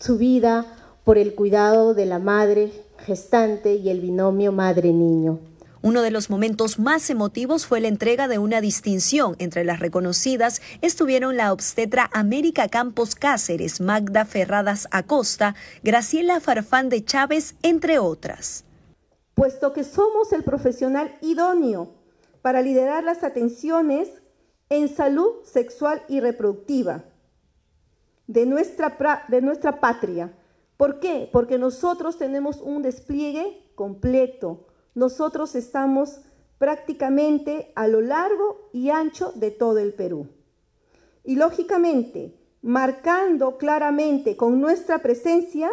su 0.00 0.16
vida 0.16 0.64
por 1.04 1.18
el 1.18 1.34
cuidado 1.34 1.92
de 1.92 2.06
la 2.06 2.18
madre 2.18 2.72
gestante 3.04 3.74
y 3.74 3.90
el 3.90 4.00
binomio 4.00 4.50
madre-niño. 4.50 5.40
Uno 5.82 6.02
de 6.02 6.10
los 6.10 6.28
momentos 6.30 6.78
más 6.78 7.08
emotivos 7.10 7.66
fue 7.66 7.80
la 7.80 7.88
entrega 7.88 8.26
de 8.26 8.38
una 8.38 8.60
distinción. 8.60 9.36
Entre 9.38 9.64
las 9.64 9.80
reconocidas 9.80 10.60
estuvieron 10.80 11.36
la 11.36 11.52
obstetra 11.52 12.10
América 12.12 12.68
Campos 12.68 13.14
Cáceres, 13.14 13.80
Magda 13.80 14.24
Ferradas 14.24 14.88
Acosta, 14.90 15.54
Graciela 15.82 16.40
Farfán 16.40 16.88
de 16.88 17.04
Chávez, 17.04 17.54
entre 17.62 17.98
otras. 17.98 18.64
Puesto 19.34 19.72
que 19.72 19.84
somos 19.84 20.32
el 20.32 20.44
profesional 20.44 21.14
idóneo 21.22 21.94
para 22.42 22.62
liderar 22.62 23.04
las 23.04 23.22
atenciones 23.22 24.08
en 24.70 24.94
salud 24.94 25.44
sexual 25.44 26.02
y 26.08 26.20
reproductiva 26.20 27.04
de 28.32 28.46
nuestra, 28.46 29.24
de 29.28 29.42
nuestra 29.42 29.80
patria. 29.80 30.32
¿Por 30.76 31.00
qué? 31.00 31.28
Porque 31.32 31.58
nosotros 31.58 32.18
tenemos 32.18 32.60
un 32.60 32.82
despliegue 32.82 33.72
completo 33.74 34.66
nosotros 34.94 35.54
estamos 35.54 36.20
prácticamente 36.58 37.72
a 37.74 37.88
lo 37.88 38.00
largo 38.00 38.68
y 38.72 38.90
ancho 38.90 39.32
de 39.34 39.50
todo 39.50 39.78
el 39.78 39.94
Perú. 39.94 40.28
Y 41.24 41.36
lógicamente, 41.36 42.36
marcando 42.60 43.56
claramente 43.56 44.36
con 44.36 44.60
nuestra 44.60 44.98
presencia 44.98 45.70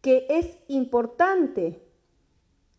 que 0.00 0.26
es 0.30 0.56
importante 0.68 1.82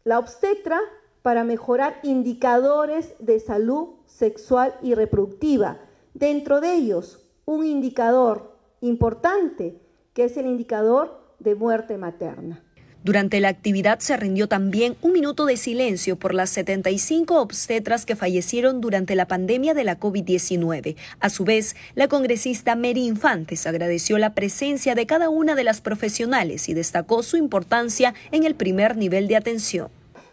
la 0.04 0.20
obstetra 0.20 0.80
para 1.22 1.44
mejorar 1.44 2.00
indicadores 2.04 3.14
de 3.20 3.40
salud 3.40 3.90
sexual 4.06 4.76
y 4.82 4.96
reproductiva. 4.96 5.80
Dentro 6.14 6.60
de 6.62 6.74
ellos, 6.74 7.26
un 7.46 7.66
indicador 7.66 8.49
importante 8.82 9.76
que 10.14 10.26
es 10.26 10.38
el 10.38 10.46
indicador 10.46 11.20
de 11.40 11.56
muerte 11.56 11.98
materna. 11.98 12.64
Durante 13.02 13.40
la 13.40 13.48
actividad 13.48 14.00
se 14.00 14.18
rindió 14.18 14.50
también 14.50 14.98
un 15.02 15.14
minuto 15.14 15.46
de 15.46 15.56
silencio 15.56 16.18
por 16.18 16.34
las 16.34 16.50
75 16.50 17.40
obstetras 17.40 18.06
que 18.06 18.18
fallecieron 18.18 18.82
durante 18.82 19.16
la 19.16 19.26
pandemia 19.26 19.74
de 19.74 19.86
la 19.86 19.98
COVID-19. 19.98 20.98
A 21.22 21.30
su 21.30 21.46
vez, 21.46 21.78
la 21.96 22.10
congresista 22.10 22.76
Mary 22.76 23.06
Infantes 23.06 23.66
agradeció 23.68 24.18
la 24.18 24.34
presencia 24.34 24.96
de 24.96 25.06
cada 25.06 25.30
una 25.30 25.56
de 25.56 25.64
las 25.64 25.80
profesionales 25.80 26.68
y 26.68 26.74
destacó 26.74 27.24
su 27.24 27.38
importancia 27.38 28.14
en 28.32 28.44
el 28.44 28.56
primer 28.56 28.98
nivel 28.98 29.30
de 29.30 29.38
atención. 29.38 29.88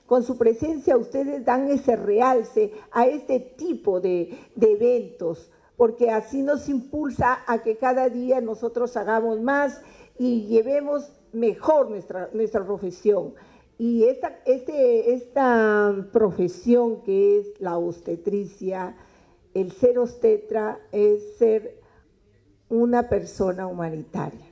Con 0.07 0.24
su 0.24 0.36
presencia 0.36 0.97
ustedes 0.97 1.44
dan 1.44 1.68
ese 1.70 1.94
realce 1.94 2.72
a 2.90 3.07
este 3.07 3.38
tipo 3.38 4.01
de, 4.01 4.36
de 4.57 4.72
eventos, 4.72 5.51
porque 5.76 6.10
así 6.10 6.42
nos 6.42 6.68
impulsa 6.68 7.38
a 7.46 7.62
que 7.62 7.76
cada 7.76 8.08
día 8.08 8.40
nosotros 8.40 8.96
hagamos 8.96 9.40
más 9.40 9.82
y 10.18 10.46
llevemos 10.46 11.12
mejor 11.32 11.90
nuestra, 11.90 12.30
nuestra 12.32 12.64
profesión. 12.64 13.34
Y 13.78 14.04
esta, 14.04 14.38
este, 14.46 15.12
esta 15.12 15.94
profesión 16.12 17.02
que 17.02 17.38
es 17.40 17.60
la 17.60 17.76
obstetricia, 17.76 18.96
el 19.52 19.72
ser 19.72 19.98
obstetra 19.98 20.80
es 20.92 21.36
ser 21.36 21.78
una 22.68 23.08
persona 23.08 23.66
humanitaria. 23.66 24.45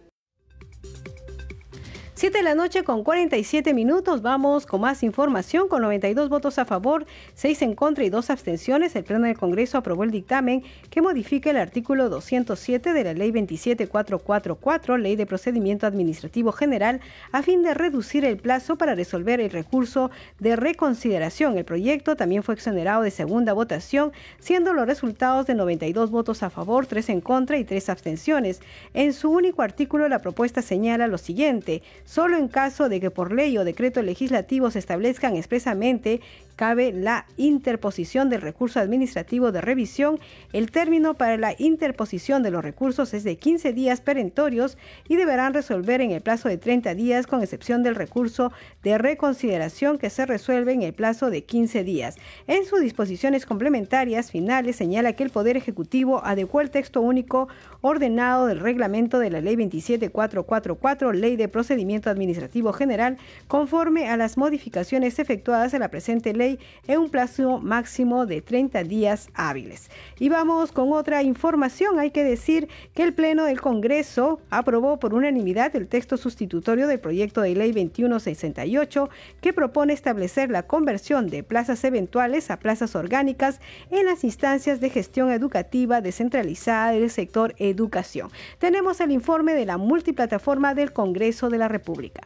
7 2.24 2.38
de 2.38 2.42
la 2.44 2.54
noche 2.54 2.84
con 2.84 3.04
47 3.04 3.74
minutos. 3.74 4.22
Vamos 4.22 4.64
con 4.64 4.80
más 4.80 5.02
información. 5.02 5.68
Con 5.68 5.82
92 5.82 6.30
votos 6.30 6.58
a 6.58 6.64
favor, 6.64 7.04
6 7.34 7.60
en 7.60 7.74
contra 7.74 8.02
y 8.02 8.08
2 8.08 8.30
abstenciones, 8.30 8.96
el 8.96 9.04
Pleno 9.04 9.26
del 9.26 9.36
Congreso 9.36 9.76
aprobó 9.76 10.04
el 10.04 10.10
dictamen 10.10 10.64
que 10.88 11.02
modifica 11.02 11.50
el 11.50 11.58
artículo 11.58 12.08
207 12.08 12.94
de 12.94 13.04
la 13.04 13.12
Ley 13.12 13.30
27444, 13.30 14.96
Ley 14.96 15.16
de 15.16 15.26
Procedimiento 15.26 15.86
Administrativo 15.86 16.50
General, 16.52 17.02
a 17.30 17.42
fin 17.42 17.62
de 17.62 17.74
reducir 17.74 18.24
el 18.24 18.38
plazo 18.38 18.76
para 18.76 18.94
resolver 18.94 19.38
el 19.42 19.50
recurso 19.50 20.10
de 20.38 20.56
reconsideración. 20.56 21.58
El 21.58 21.66
proyecto 21.66 22.16
también 22.16 22.42
fue 22.42 22.54
exonerado 22.54 23.02
de 23.02 23.10
segunda 23.10 23.52
votación, 23.52 24.12
siendo 24.38 24.72
los 24.72 24.86
resultados 24.86 25.46
de 25.46 25.56
92 25.56 26.10
votos 26.10 26.42
a 26.42 26.48
favor, 26.48 26.86
3 26.86 27.06
en 27.10 27.20
contra 27.20 27.58
y 27.58 27.64
3 27.64 27.90
abstenciones. 27.90 28.62
En 28.94 29.12
su 29.12 29.30
único 29.30 29.60
artículo, 29.60 30.08
la 30.08 30.20
propuesta 30.20 30.62
señala 30.62 31.06
lo 31.06 31.18
siguiente 31.18 31.82
solo 32.14 32.36
en 32.36 32.46
caso 32.46 32.88
de 32.88 33.00
que 33.00 33.10
por 33.10 33.32
ley 33.32 33.58
o 33.58 33.64
decreto 33.64 34.00
legislativo 34.00 34.70
se 34.70 34.78
establezcan 34.78 35.34
expresamente 35.34 36.20
cabe 36.57 36.92
la 36.92 37.26
interposición 37.36 38.30
del 38.30 38.40
recurso 38.40 38.80
administrativo 38.80 39.52
de 39.52 39.61
revisión. 39.61 40.18
El 40.52 40.70
término 40.70 41.14
para 41.14 41.36
la 41.36 41.55
interposición 41.59 42.42
de 42.42 42.50
los 42.50 42.64
recursos 42.64 43.14
es 43.14 43.24
de 43.24 43.36
15 43.36 43.72
días 43.72 44.00
perentorios 44.00 44.78
y 45.09 45.16
deberán 45.16 45.55
resolver 45.55 46.00
en 46.00 46.11
el 46.11 46.20
plazo 46.20 46.48
de 46.48 46.59
30 46.59 46.94
días, 46.94 47.26
con 47.26 47.42
excepción 47.42 47.82
del 47.82 47.94
recurso 47.94 48.52
de 48.82 48.98
reconsideración 48.98 49.98
que 49.98 50.11
se 50.11 50.26
resuelve 50.26 50.72
en 50.72 50.82
el 50.82 50.92
plazo 50.92 51.30
de 51.30 51.44
15 51.44 51.84
días. 51.84 52.16
En 52.46 52.64
sus 52.64 52.80
disposiciones 52.80 53.46
complementarias 53.46 54.30
finales 54.30 54.76
señala 54.76 55.14
que 55.14 55.24
el 55.24 55.30
Poder 55.30 55.57
Ejecutivo 55.57 56.24
adecuó 56.24 56.61
el 56.61 56.70
texto 56.70 57.00
único 57.00 57.48
ordenado 57.80 58.46
del 58.46 58.61
reglamento 58.61 59.18
de 59.18 59.30
la 59.30 59.40
Ley 59.40 59.57
27444, 59.57 61.12
Ley 61.12 61.36
de 61.36 61.48
Procedimiento 61.48 62.11
Administrativo 62.11 62.72
General, 62.72 63.18
conforme 63.48 64.09
a 64.09 64.16
las 64.16 64.36
modificaciones 64.36 65.18
efectuadas 65.18 65.74
en 65.74 65.80
la 65.80 65.90
presente 65.90 66.32
ley 66.32 66.43
en 66.86 66.99
un 66.99 67.11
plazo 67.11 67.59
máximo 67.61 68.26
de 68.26 68.42
30 68.42 68.84
días 68.84 69.28
hábiles. 69.34 69.90
Y 70.18 70.28
vamos 70.28 70.72
con 70.72 70.92
otra 70.92 71.22
información. 71.22 71.99
Hay 71.99 72.11
que 72.11 72.24
decir 72.24 72.68
que 72.95 73.03
el 73.03 73.14
Pleno 73.14 73.45
del 73.45 73.61
Congreso 73.61 74.40
aprobó 74.51 74.99
por 74.99 75.14
unanimidad 75.14 75.74
el 75.76 75.88
texto 75.88 76.16
sustitutorio 76.16 76.86
del 76.86 77.01
proyecto 77.01 77.40
de 77.40 77.55
ley 77.55 77.72
2168 77.72 79.09
que 79.40 79.53
propone 79.53 79.92
establecer 79.92 80.51
la 80.51 80.66
conversión 80.66 81.28
de 81.28 81.42
plazas 81.42 81.84
eventuales 81.84 82.51
a 82.51 82.59
plazas 82.59 82.95
orgánicas 82.95 83.61
en 83.90 84.07
las 84.07 84.24
instancias 84.24 84.80
de 84.80 84.90
gestión 84.90 85.30
educativa 85.30 86.01
descentralizada 86.01 86.92
del 86.92 87.11
sector 87.11 87.55
educación. 87.59 88.30
Tenemos 88.59 89.01
el 89.01 89.11
informe 89.11 89.55
de 89.55 89.66
la 89.66 89.78
multiplataforma 89.78 90.74
del 90.74 90.92
Congreso 90.92 91.49
de 91.51 91.59
la 91.59 91.68
República. 91.68 92.22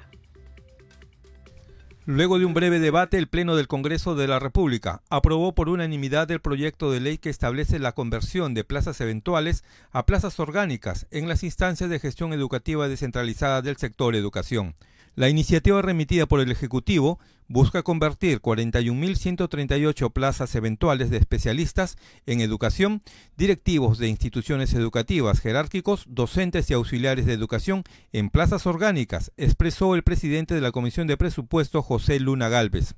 Luego 2.11 2.39
de 2.39 2.47
un 2.47 2.55
breve 2.55 2.81
debate, 2.81 3.19
el 3.19 3.27
Pleno 3.27 3.55
del 3.55 3.69
Congreso 3.69 4.15
de 4.15 4.27
la 4.27 4.39
República 4.39 5.03
aprobó 5.11 5.55
por 5.55 5.69
unanimidad 5.69 6.31
el 6.31 6.41
proyecto 6.41 6.91
de 6.91 7.01
ley 7.01 7.19
que 7.19 7.29
establece 7.29 7.79
la 7.79 7.93
conversión 7.93 8.55
de 8.55 8.65
plazas 8.65 9.03
eventuales 9.03 9.63
a 9.93 10.07
plazas 10.07 10.41
orgánicas 10.41 11.07
en 11.11 11.29
las 11.29 11.43
instancias 11.43 11.91
de 11.91 11.99
gestión 11.99 12.33
educativa 12.33 12.89
descentralizada 12.89 13.61
del 13.61 13.77
sector 13.77 14.17
educación. 14.17 14.75
La 15.19 15.29
iniciativa 15.29 15.83
remitida 15.83 16.27
por 16.27 16.39
el 16.39 16.53
Ejecutivo 16.53 17.19
busca 17.49 17.83
convertir 17.83 18.41
41.138 18.41 20.12
plazas 20.12 20.55
eventuales 20.55 21.11
de 21.11 21.16
especialistas 21.16 21.97
en 22.27 22.41
educación, 22.41 23.03
directivos 23.37 23.99
de 23.99 24.07
instituciones 24.07 24.75
educativas, 24.75 25.41
jerárquicos, 25.41 26.05
docentes 26.07 26.71
y 26.71 26.75
auxiliares 26.75 27.27
de 27.27 27.33
educación 27.33 27.83
en 28.12 28.31
plazas 28.31 28.64
orgánicas, 28.64 29.33
expresó 29.37 29.97
el 29.97 30.05
presidente 30.05 30.55
de 30.55 30.61
la 30.61 30.71
Comisión 30.71 31.09
de 31.09 31.16
Presupuesto, 31.16 31.83
José 31.83 32.21
Luna 32.21 32.49
Galvez. 32.49 32.95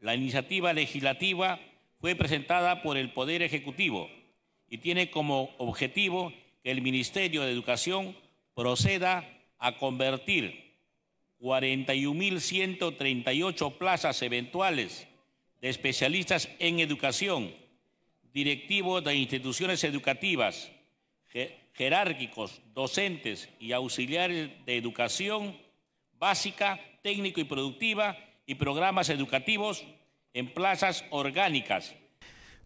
La 0.00 0.14
iniciativa 0.14 0.72
legislativa 0.72 1.60
fue 2.00 2.14
presentada 2.14 2.82
por 2.82 2.96
el 2.96 3.12
Poder 3.12 3.42
Ejecutivo 3.42 4.08
y 4.70 4.78
tiene 4.78 5.10
como 5.10 5.50
objetivo 5.58 6.32
que 6.64 6.70
el 6.70 6.80
Ministerio 6.80 7.42
de 7.42 7.52
Educación 7.52 8.16
proceda 8.54 9.28
a 9.58 9.76
convertir 9.76 10.71
41.138 11.42 13.76
plazas 13.76 14.22
eventuales 14.22 15.08
de 15.60 15.68
especialistas 15.68 16.48
en 16.60 16.78
educación, 16.78 17.52
directivos 18.32 19.02
de 19.02 19.16
instituciones 19.16 19.82
educativas, 19.82 20.70
jerárquicos, 21.74 22.62
docentes 22.72 23.48
y 23.58 23.72
auxiliares 23.72 24.50
de 24.64 24.76
educación 24.76 25.56
básica, 26.12 26.78
técnico 27.02 27.40
y 27.40 27.44
productiva 27.44 28.16
y 28.46 28.54
programas 28.54 29.08
educativos 29.08 29.84
en 30.34 30.54
plazas 30.54 31.04
orgánicas. 31.10 31.96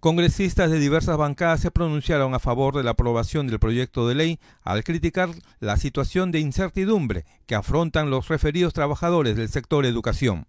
Congresistas 0.01 0.71
de 0.71 0.79
diversas 0.79 1.17
bancadas 1.17 1.61
se 1.61 1.71
pronunciaron 1.71 2.35
a 2.35 2.39
favor 2.39 2.77
de 2.77 2.85
la 2.85 2.93
aprobación 2.93 3.47
del 3.47 3.59
proyecto 3.59 4.07
de 4.07 4.15
ley 4.15 4.39
al 4.63 4.85
criticar 4.85 5.31
la 5.59 5.77
situación 5.77 6.31
de 6.33 6.41
incertidumbre 6.41 7.25
que 7.47 7.55
afrontan 7.55 8.11
los 8.11 8.29
referidos 8.29 8.75
trabajadores 8.75 9.37
del 9.37 9.49
sector 9.49 9.87
educación. 9.87 10.47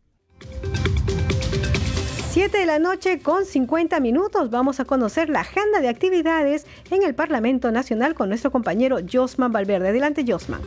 7 2.31 2.55
de 2.55 2.65
la 2.67 2.77
noche 2.77 3.19
con 3.19 3.45
50 3.45 3.99
minutos 3.99 4.51
vamos 4.51 4.79
a 4.79 4.85
conocer 4.85 5.29
la 5.29 5.39
agenda 5.39 5.81
de 5.81 5.87
actividades 5.87 6.67
en 6.91 7.01
el 7.01 7.15
Parlamento 7.15 7.71
Nacional 7.71 8.13
con 8.13 8.29
nuestro 8.29 8.51
compañero 8.51 8.97
Josman 9.11 9.51
Valverde. 9.51 9.89
Adelante, 9.89 10.23
Josman. 10.27 10.61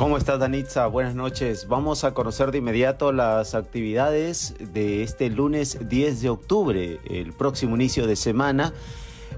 ¿Cómo 0.00 0.16
estás, 0.16 0.38
Danitza? 0.38 0.86
Buenas 0.86 1.14
noches. 1.14 1.68
Vamos 1.68 2.04
a 2.04 2.14
conocer 2.14 2.52
de 2.52 2.56
inmediato 2.56 3.12
las 3.12 3.54
actividades 3.54 4.54
de 4.72 5.02
este 5.02 5.28
lunes 5.28 5.78
10 5.90 6.22
de 6.22 6.30
octubre, 6.30 7.00
el 7.04 7.34
próximo 7.34 7.76
inicio 7.76 8.06
de 8.06 8.16
semana. 8.16 8.72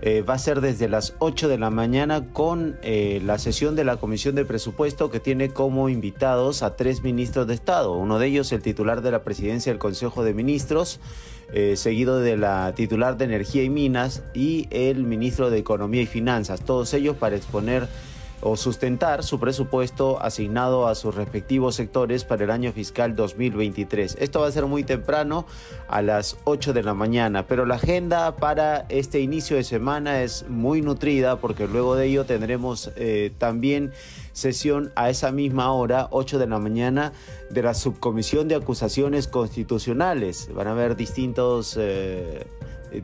Eh, 0.03 0.23
va 0.23 0.35
a 0.35 0.39
ser 0.39 0.61
desde 0.61 0.89
las 0.89 1.17
8 1.19 1.49
de 1.49 1.59
la 1.59 1.71
mañana 1.71 2.29
con 2.33 2.79
eh, 2.85 3.21
la 3.25 3.41
sesión 3.41 3.75
de 3.75 3.83
la 3.83 3.97
Comisión 3.97 4.37
de 4.37 4.45
Presupuesto 4.45 5.11
que 5.11 5.19
tiene 5.19 5.49
como 5.49 5.89
invitados 5.89 6.63
a 6.63 6.77
tres 6.77 7.03
ministros 7.03 7.49
de 7.49 7.55
Estado. 7.55 7.97
Uno 7.97 8.21
de 8.21 8.29
ellos, 8.29 8.53
el 8.53 8.63
titular 8.63 9.03
de 9.03 9.11
la 9.11 9.25
presidencia 9.25 9.73
del 9.73 9.81
Consejo 9.81 10.23
de 10.23 10.33
Ministros, 10.33 11.01
eh, 11.53 11.75
seguido 11.77 12.21
de 12.21 12.37
la 12.37 12.73
titular 12.77 13.17
de 13.17 13.25
Energía 13.25 13.65
y 13.65 13.69
Minas 13.69 14.23
y 14.33 14.69
el 14.71 15.03
ministro 15.03 15.51
de 15.51 15.59
Economía 15.59 16.03
y 16.03 16.07
Finanzas. 16.07 16.61
Todos 16.61 16.95
ellos 16.95 17.17
para 17.17 17.35
exponer 17.35 17.89
o 18.43 18.57
sustentar 18.57 19.23
su 19.23 19.39
presupuesto 19.39 20.21
asignado 20.21 20.89
a 20.89 20.95
sus 20.97 21.15
respectivos 21.15 21.77
sectores 21.77 22.25
para 22.25 22.45
el 22.45 22.51
año 22.51 22.73
fiscal 22.73 23.15
2023. 23.15 24.17
Esto 24.21 24.41
va 24.41 24.49
a 24.49 24.53
ser 24.53 24.67
muy 24.67 24.83
temprano, 24.83 25.47
a 25.89 26.03
las 26.03 26.37
8 26.45 26.73
de 26.73 26.83
la 26.83 26.93
mañana, 26.93 27.47
pero 27.47 27.67
la 27.67 27.77
agenda 27.77 28.35
para 28.37 28.85
este 28.89 29.21
inicio 29.21 29.57
de 29.57 29.65
semana 29.65 30.23
es 30.23 30.45
muy 30.49 30.83
nutrida 30.83 31.37
porque 31.37 31.69
luego 31.69 31.95
de 31.95 32.07
ello 32.07 32.25
tendremos 32.25 32.91
eh, 32.97 33.33
también 33.39 33.93
sesión 34.33 34.91
a 34.97 35.09
esa 35.09 35.31
misma 35.31 35.73
hora, 35.73 36.09
8 36.11 36.39
de 36.39 36.47
la 36.49 36.59
mañana, 36.59 37.13
de 37.51 37.63
la 37.63 37.75
Subcomisión 37.75 38.49
de 38.49 38.57
Acusaciones 38.57 39.29
Constitucionales. 39.29 40.51
Van 40.53 40.67
a 40.67 40.73
haber 40.73 40.97
distintos, 40.97 41.77
eh, 41.79 42.45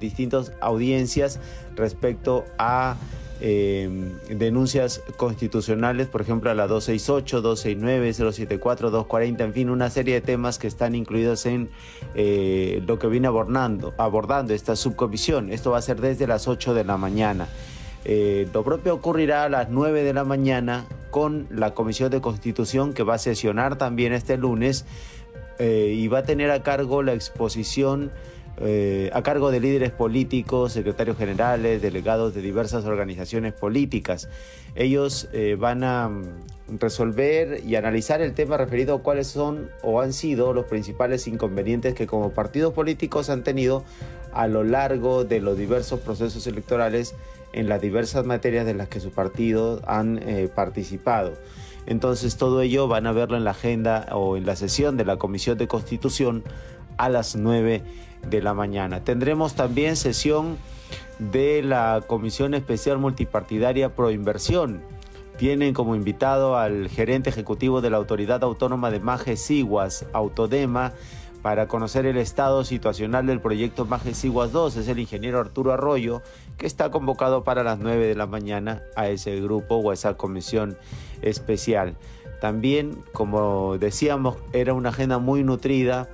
distintas 0.01 0.53
audiencias 0.61 1.39
respecto 1.77 2.45
a 2.59 2.97
Em, 3.41 4.19
denuncias 4.29 5.01
constitucionales, 5.17 6.09
por 6.09 6.21
ejemplo, 6.21 6.51
a 6.51 6.55
la 6.55 6.67
268, 6.67 7.41
269, 7.41 8.13
074, 8.13 8.91
240, 8.91 9.45
en 9.45 9.53
fin, 9.53 9.71
una 9.71 9.91
serie 9.91 10.15
de 10.15 10.21
temas 10.21 10.59
que 10.59 10.67
están 10.67 10.97
incluidos 10.97 11.47
en 11.47 11.71
eh, 12.17 12.83
lo 12.85 12.99
que 12.99 13.07
viene 13.07 13.29
abordando, 13.29 13.95
abordando 13.97 14.55
esta 14.55 14.75
subcomisión. 14.75 15.53
Esto 15.53 15.71
va 15.71 15.79
a 15.79 15.83
ser 15.83 16.01
desde 16.01 16.27
las 16.27 16.49
8 16.49 16.75
de 16.75 16.83
la 16.83 16.97
mañana. 16.97 17.49
Eh, 18.05 18.49
lo 18.53 18.65
propio 18.65 18.95
ocurrirá 18.95 19.45
a 19.45 19.49
las 19.49 19.71
9 19.71 20.03
de 20.03 20.15
la 20.15 20.25
mañana 20.25 20.87
con 21.11 21.47
la 21.51 21.75
Comisión 21.75 22.11
de 22.11 22.21
Constitución 22.21 22.93
que 22.93 23.05
va 23.05 23.15
a 23.15 23.19
sesionar 23.19 23.77
también 23.77 24.13
este 24.13 24.37
lunes 24.37 24.85
eh, 25.59 25.95
y 25.97 26.09
va 26.09 26.21
a 26.21 26.23
tener 26.23 26.51
a 26.51 26.63
cargo 26.63 27.03
la 27.03 27.15
exposición 27.15 28.11
eh, 28.61 29.11
a 29.13 29.23
cargo 29.23 29.51
de 29.51 29.61
líderes 29.61 29.91
políticos, 29.91 30.73
secretarios 30.73 31.17
generales, 31.17 31.81
delegados 31.81 32.35
de 32.35 32.43
diversas 32.43 32.85
organizaciones 32.85 33.53
políticas. 33.53 34.29
Ellos 34.75 35.29
eh, 35.33 35.57
van 35.59 35.85
a 35.85 36.09
mm, 36.09 36.79
resolver 36.79 37.63
y 37.65 37.77
analizar 37.77 38.21
el 38.21 38.35
tema 38.35 38.57
referido 38.57 38.97
a 38.97 39.03
cuáles 39.03 39.29
son 39.29 39.71
o 39.83 40.01
han 40.01 40.13
sido 40.13 40.53
los 40.53 40.67
principales 40.67 41.27
inconvenientes 41.29 41.95
que 41.95 42.07
como 42.07 42.31
partidos 42.31 42.75
políticos 42.75 43.31
han 43.31 43.45
tenido 43.45 43.85
a 44.33 44.47
lo 44.47 44.65
largo 44.65 45.25
de 45.25 45.41
los 45.41 45.57
diversos 45.57 46.01
procesos 46.01 46.47
electorales 46.47 47.15
en 47.53 47.69
las 47.69 47.81
diversas 47.81 48.27
materias 48.27 48.67
de 48.67 48.75
las 48.75 48.89
que 48.89 49.01
su 49.01 49.11
partido 49.11 49.81
han 49.87 50.19
eh, 50.19 50.49
participado. 50.55 51.35
Entonces 51.87 52.37
todo 52.37 52.61
ello 52.61 52.87
van 52.89 53.07
a 53.07 53.13
verlo 53.13 53.37
en 53.37 53.45
la 53.45 53.53
agenda 53.53 54.07
o 54.13 54.37
en 54.37 54.45
la 54.45 54.57
sesión 54.57 54.97
de 54.97 55.05
la 55.05 55.17
Comisión 55.17 55.57
de 55.57 55.69
Constitución 55.69 56.45
a 56.99 57.09
las 57.09 57.37
9 57.37 57.83
de 58.27 58.43
la 58.43 58.55
mañana. 58.55 59.05
Tendremos 59.05 59.55
también 59.55 59.97
sesión 59.97 60.59
de 61.19 61.63
la 61.63 62.03
Comisión 62.07 62.55
Especial 62.55 62.99
Multipartidaria 62.99 63.95
Pro 63.95 64.11
Inversión. 64.11 64.83
Tienen 65.37 65.73
como 65.73 65.95
invitado 65.95 66.57
al 66.57 66.89
gerente 66.89 67.31
ejecutivo 67.31 67.81
de 67.81 67.91
la 67.91 67.97
Autoridad 67.97 68.43
Autónoma 68.43 68.91
de 68.91 69.01
Maje 69.01 69.37
Siguas, 69.37 70.07
Autodema, 70.13 70.93
para 71.43 71.69
conocer 71.69 72.07
el 72.07 72.17
estado 72.17 72.65
situacional 72.65 73.27
del 73.27 73.41
proyecto 73.41 73.85
Maje 73.85 74.15
Siguas 74.15 74.51
2. 74.51 74.77
Es 74.77 74.89
el 74.89 74.99
ingeniero 74.99 75.39
Arturo 75.39 75.73
Arroyo, 75.73 76.23
que 76.57 76.67
está 76.67 76.91
convocado 76.91 77.45
para 77.45 77.63
las 77.63 77.79
9 77.79 78.07
de 78.07 78.15
la 78.17 78.27
mañana 78.27 78.83
a 78.97 79.09
ese 79.09 79.41
grupo 79.41 79.77
o 79.77 79.91
a 79.91 79.95
esa 79.95 80.15
comisión 80.17 80.77
especial. 81.23 81.97
También, 82.41 83.03
como 83.13 83.79
decíamos, 83.79 84.37
era 84.53 84.75
una 84.75 84.91
agenda 84.91 85.19
muy 85.19 85.45
nutrida 85.45 86.09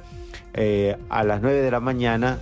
eh, 0.54 0.96
a 1.08 1.24
las 1.24 1.42
9 1.42 1.62
de 1.62 1.70
la 1.70 1.80
mañana, 1.80 2.38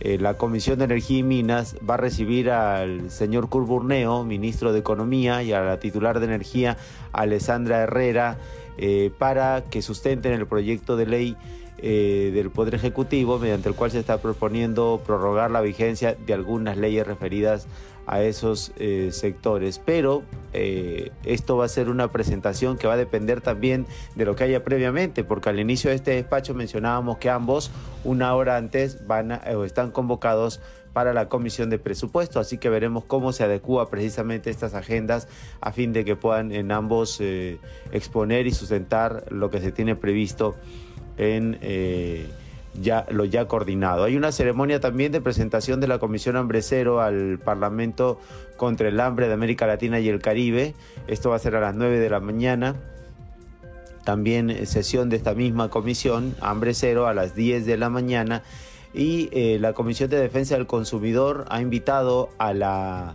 eh, 0.00 0.18
la 0.18 0.34
Comisión 0.34 0.78
de 0.78 0.84
Energía 0.84 1.18
y 1.18 1.22
Minas 1.22 1.76
va 1.88 1.94
a 1.94 1.96
recibir 1.96 2.50
al 2.50 3.10
señor 3.10 3.48
Curburneo, 3.48 4.22
ministro 4.24 4.72
de 4.72 4.80
Economía, 4.80 5.42
y 5.42 5.52
a 5.52 5.62
la 5.62 5.80
titular 5.80 6.20
de 6.20 6.26
Energía, 6.26 6.76
Alessandra 7.12 7.80
Herrera, 7.80 8.36
eh, 8.76 9.10
para 9.18 9.64
que 9.70 9.80
sustenten 9.80 10.32
el 10.32 10.46
proyecto 10.46 10.96
de 10.96 11.06
ley 11.06 11.36
del 11.84 12.50
Poder 12.50 12.74
Ejecutivo, 12.74 13.38
mediante 13.38 13.68
el 13.68 13.74
cual 13.74 13.90
se 13.90 13.98
está 13.98 14.16
proponiendo 14.16 15.02
prorrogar 15.04 15.50
la 15.50 15.60
vigencia 15.60 16.14
de 16.14 16.32
algunas 16.32 16.78
leyes 16.78 17.06
referidas 17.06 17.66
a 18.06 18.22
esos 18.22 18.72
eh, 18.78 19.10
sectores. 19.12 19.80
Pero 19.84 20.22
eh, 20.52 21.10
esto 21.24 21.56
va 21.56 21.64
a 21.64 21.68
ser 21.68 21.88
una 21.88 22.10
presentación 22.10 22.76
que 22.76 22.86
va 22.86 22.94
a 22.94 22.98
depender 22.98 23.40
también 23.40 23.86
de 24.14 24.24
lo 24.24 24.36
que 24.36 24.44
haya 24.44 24.64
previamente, 24.64 25.24
porque 25.24 25.48
al 25.48 25.60
inicio 25.60 25.90
de 25.90 25.96
este 25.96 26.12
despacho 26.12 26.54
mencionábamos 26.54 27.18
que 27.18 27.30
ambos 27.30 27.70
una 28.04 28.34
hora 28.34 28.56
antes 28.56 29.06
van 29.06 29.32
o 29.32 29.64
están 29.64 29.90
convocados 29.90 30.60
para 30.92 31.12
la 31.12 31.28
comisión 31.28 31.70
de 31.70 31.78
presupuesto, 31.78 32.38
así 32.38 32.56
que 32.56 32.70
veremos 32.70 33.04
cómo 33.04 33.32
se 33.32 33.42
adecúa 33.42 33.90
precisamente 33.90 34.48
estas 34.48 34.74
agendas 34.74 35.26
a 35.60 35.72
fin 35.72 35.92
de 35.92 36.04
que 36.04 36.14
puedan 36.14 36.52
en 36.52 36.70
ambos 36.70 37.20
eh, 37.20 37.58
exponer 37.90 38.46
y 38.46 38.52
sustentar 38.52 39.24
lo 39.30 39.50
que 39.50 39.60
se 39.60 39.72
tiene 39.72 39.96
previsto 39.96 40.54
en 41.16 41.58
ya, 42.80 43.06
lo 43.10 43.24
ya 43.24 43.46
coordinado. 43.46 44.04
Hay 44.04 44.16
una 44.16 44.32
ceremonia 44.32 44.80
también 44.80 45.12
de 45.12 45.20
presentación 45.20 45.80
de 45.80 45.88
la 45.88 45.98
Comisión 45.98 46.36
Hambre 46.36 46.62
Cero 46.62 47.00
al 47.00 47.38
Parlamento 47.38 48.20
contra 48.56 48.88
el 48.88 49.00
Hambre 49.00 49.28
de 49.28 49.34
América 49.34 49.66
Latina 49.66 50.00
y 50.00 50.08
el 50.08 50.20
Caribe. 50.20 50.74
Esto 51.06 51.30
va 51.30 51.36
a 51.36 51.38
ser 51.38 51.56
a 51.56 51.60
las 51.60 51.74
9 51.74 51.98
de 51.98 52.10
la 52.10 52.20
mañana. 52.20 52.76
También 54.04 54.50
eh, 54.50 54.66
sesión 54.66 55.08
de 55.08 55.16
esta 55.16 55.34
misma 55.34 55.70
comisión, 55.70 56.34
Hambre 56.40 56.74
Cero, 56.74 57.06
a 57.06 57.14
las 57.14 57.34
10 57.34 57.64
de 57.66 57.76
la 57.76 57.88
mañana. 57.88 58.42
Y 58.92 59.28
eh, 59.32 59.58
la 59.58 59.72
Comisión 59.72 60.08
de 60.08 60.18
Defensa 60.18 60.54
del 60.54 60.66
Consumidor 60.66 61.46
ha 61.48 61.60
invitado 61.60 62.30
a 62.38 62.52
la 62.52 63.14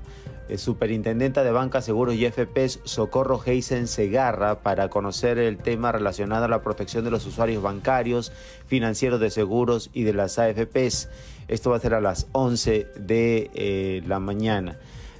superintendenta 0.58 1.43
de 1.43 1.52
Banca, 1.52 1.82
Seguros 1.82 2.16
y 2.16 2.26
FPs, 2.26 2.80
Socorro 2.84 3.41
Heisen 3.45 3.88
Segarra, 3.88 4.60
para 4.60 4.89
conocer 4.89 5.38
el 5.38 5.58
tema 5.58 5.91
relacionado 5.91 6.45
a 6.45 6.47
la 6.47 6.62
protección 6.62 7.04
de 7.06 7.12
los 7.12 7.26
usuarios 7.26 7.62
bancarios, 7.62 8.32
financieros 8.68 9.20
de 9.20 9.30
seguros 9.30 9.89
y 9.93 10.04
de 10.04 10.14
las 10.14 10.39
AFPs. 10.39 11.10
Esto 11.47 11.72
va 11.72 11.78
a 11.78 11.80
ser 11.80 11.93
a 11.93 12.02
las 12.02 12.28
11 12.32 12.88
de 12.95 13.52
eh, 13.54 14.02
la 14.06 14.20
mañana. 14.20 14.78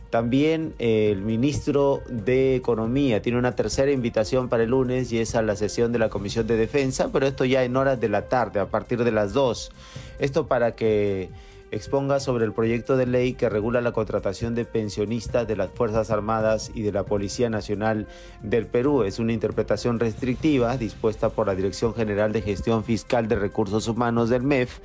También 0.10 0.74
eh, 0.80 1.12
el 1.12 1.22
ministro 1.22 2.02
de 2.10 2.56
Economía 2.56 3.22
tiene 3.22 3.38
una 3.38 3.56
tercera 3.56 3.92
invitación 3.92 4.50
para 4.50 4.64
el 4.64 4.72
lunes 4.72 5.12
y 5.12 5.20
es 5.20 5.36
a 5.36 5.44
la 5.44 5.56
sesión 5.56 5.92
de 5.92 6.00
la 6.00 6.10
Comisión 6.10 6.48
de 6.48 6.58
Defensa, 6.58 7.10
pero 7.14 7.28
esto 7.28 7.46
ya 7.46 7.64
en 7.64 7.76
horas 7.76 8.00
de 8.00 8.10
la 8.10 8.28
tarde, 8.28 8.60
a 8.60 8.66
partir 8.66 9.04
de 9.04 9.12
las 9.12 9.34
2. 9.34 9.72
Esto 10.18 10.48
para 10.48 10.76
que 10.76 11.30
exponga 11.72 12.20
sobre 12.20 12.46
el 12.46 12.54
proyecto 12.54 12.98
de 12.98 13.06
ley 13.06 13.34
que 13.34 13.50
regula 13.50 13.82
la 13.82 13.92
contratación 13.92 14.56
de 14.56 14.66
pensionistas 14.66 15.48
de 15.48 15.56
las 15.56 15.70
Fuerzas 15.72 16.12
Armadas 16.12 16.72
y 16.74 16.82
de 16.82 16.92
la 16.92 17.04
Policía 17.04 17.50
Nacional 17.50 18.08
del 18.42 18.66
Perú. 18.66 19.04
Es 19.04 19.20
una 19.20 19.34
interpretación 19.34 20.00
restrictiva 20.00 20.78
dispuesta 20.78 21.30
por 21.30 21.48
la 21.48 21.56
Dirección 21.56 21.94
General 21.94 22.32
de 22.32 22.42
Gestión 22.42 22.84
Fiscal 22.84 23.28
de 23.28 23.36
Recursos 23.36 23.88
Humanos 23.88 24.30
del 24.30 24.44
MEF 24.44 24.80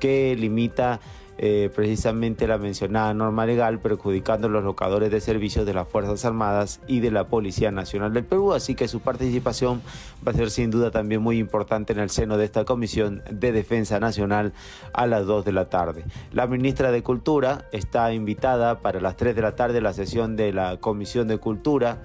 que 0.00 0.36
limita 0.36 1.00
eh, 1.36 1.70
precisamente 1.74 2.46
la 2.46 2.58
mencionada 2.58 3.12
norma 3.12 3.44
legal 3.46 3.80
perjudicando 3.80 4.46
a 4.46 4.50
los 4.50 4.62
locadores 4.62 5.10
de 5.10 5.20
servicios 5.20 5.66
de 5.66 5.74
las 5.74 5.88
Fuerzas 5.88 6.24
Armadas 6.24 6.80
y 6.86 7.00
de 7.00 7.10
la 7.10 7.26
Policía 7.26 7.70
Nacional 7.70 8.12
del 8.12 8.24
Perú, 8.24 8.52
así 8.52 8.74
que 8.74 8.86
su 8.86 9.00
participación 9.00 9.82
va 10.26 10.32
a 10.32 10.34
ser 10.34 10.50
sin 10.50 10.70
duda 10.70 10.90
también 10.90 11.22
muy 11.22 11.38
importante 11.38 11.92
en 11.92 11.98
el 11.98 12.10
seno 12.10 12.36
de 12.36 12.44
esta 12.44 12.64
Comisión 12.64 13.22
de 13.30 13.52
Defensa 13.52 13.98
Nacional 13.98 14.52
a 14.92 15.06
las 15.06 15.26
2 15.26 15.44
de 15.44 15.52
la 15.52 15.68
tarde. 15.68 16.04
La 16.32 16.46
ministra 16.46 16.92
de 16.92 17.02
Cultura 17.02 17.66
está 17.72 18.12
invitada 18.12 18.80
para 18.80 19.00
las 19.00 19.16
3 19.16 19.34
de 19.34 19.42
la 19.42 19.56
tarde 19.56 19.78
a 19.78 19.82
la 19.82 19.92
sesión 19.92 20.36
de 20.36 20.52
la 20.52 20.76
Comisión 20.76 21.26
de 21.26 21.38
Cultura 21.38 21.98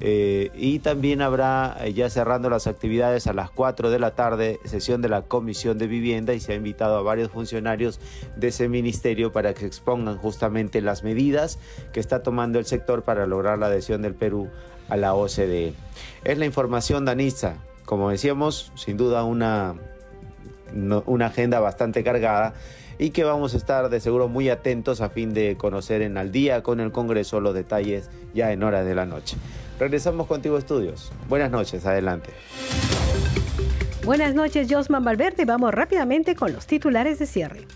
Eh, 0.00 0.50
y 0.54 0.80
también 0.80 1.22
habrá, 1.22 1.76
eh, 1.80 1.92
ya 1.92 2.10
cerrando 2.10 2.50
las 2.50 2.66
actividades 2.66 3.26
a 3.26 3.32
las 3.32 3.50
4 3.50 3.90
de 3.90 3.98
la 3.98 4.14
tarde, 4.14 4.58
sesión 4.64 5.00
de 5.02 5.08
la 5.08 5.22
Comisión 5.22 5.78
de 5.78 5.86
Vivienda 5.86 6.34
y 6.34 6.40
se 6.40 6.52
ha 6.52 6.56
invitado 6.56 6.96
a 6.96 7.02
varios 7.02 7.30
funcionarios 7.30 8.00
de 8.36 8.48
ese 8.48 8.68
ministerio 8.68 9.32
para 9.32 9.54
que 9.54 9.66
expongan 9.66 10.18
justamente 10.18 10.80
las 10.80 11.04
medidas 11.04 11.58
que 11.92 12.00
está 12.00 12.22
tomando 12.22 12.58
el 12.58 12.66
sector 12.66 13.02
para 13.02 13.26
lograr 13.26 13.58
la 13.58 13.66
adhesión 13.66 14.02
del 14.02 14.14
Perú 14.14 14.48
a 14.88 14.96
la 14.96 15.14
OCDE. 15.14 15.74
Es 16.24 16.38
la 16.38 16.44
información, 16.44 17.04
Danitza. 17.04 17.56
Como 17.84 18.10
decíamos, 18.10 18.72
sin 18.74 18.96
duda 18.96 19.24
una, 19.24 19.74
una 21.06 21.26
agenda 21.26 21.60
bastante 21.60 22.02
cargada 22.02 22.54
y 22.98 23.10
que 23.10 23.24
vamos 23.24 23.54
a 23.54 23.56
estar 23.56 23.88
de 23.88 24.00
seguro 24.00 24.28
muy 24.28 24.48
atentos 24.48 25.00
a 25.00 25.10
fin 25.10 25.34
de 25.34 25.56
conocer 25.56 26.02
en 26.02 26.16
al 26.16 26.32
día 26.32 26.62
con 26.62 26.80
el 26.80 26.92
Congreso 26.92 27.40
los 27.40 27.54
detalles 27.54 28.10
ya 28.32 28.52
en 28.52 28.62
horas 28.62 28.86
de 28.86 28.94
la 28.94 29.04
noche. 29.04 29.36
Regresamos 29.78 30.26
contigo, 30.26 30.56
estudios. 30.56 31.12
Buenas 31.28 31.50
noches, 31.50 31.84
adelante. 31.86 32.30
Buenas 34.04 34.34
noches, 34.34 34.66
Josman 34.70 35.02
Valverde. 35.02 35.44
Vamos 35.46 35.72
rápidamente 35.72 36.36
con 36.36 36.52
los 36.52 36.66
titulares 36.66 37.18
de 37.18 37.26
cierre. 37.26 37.66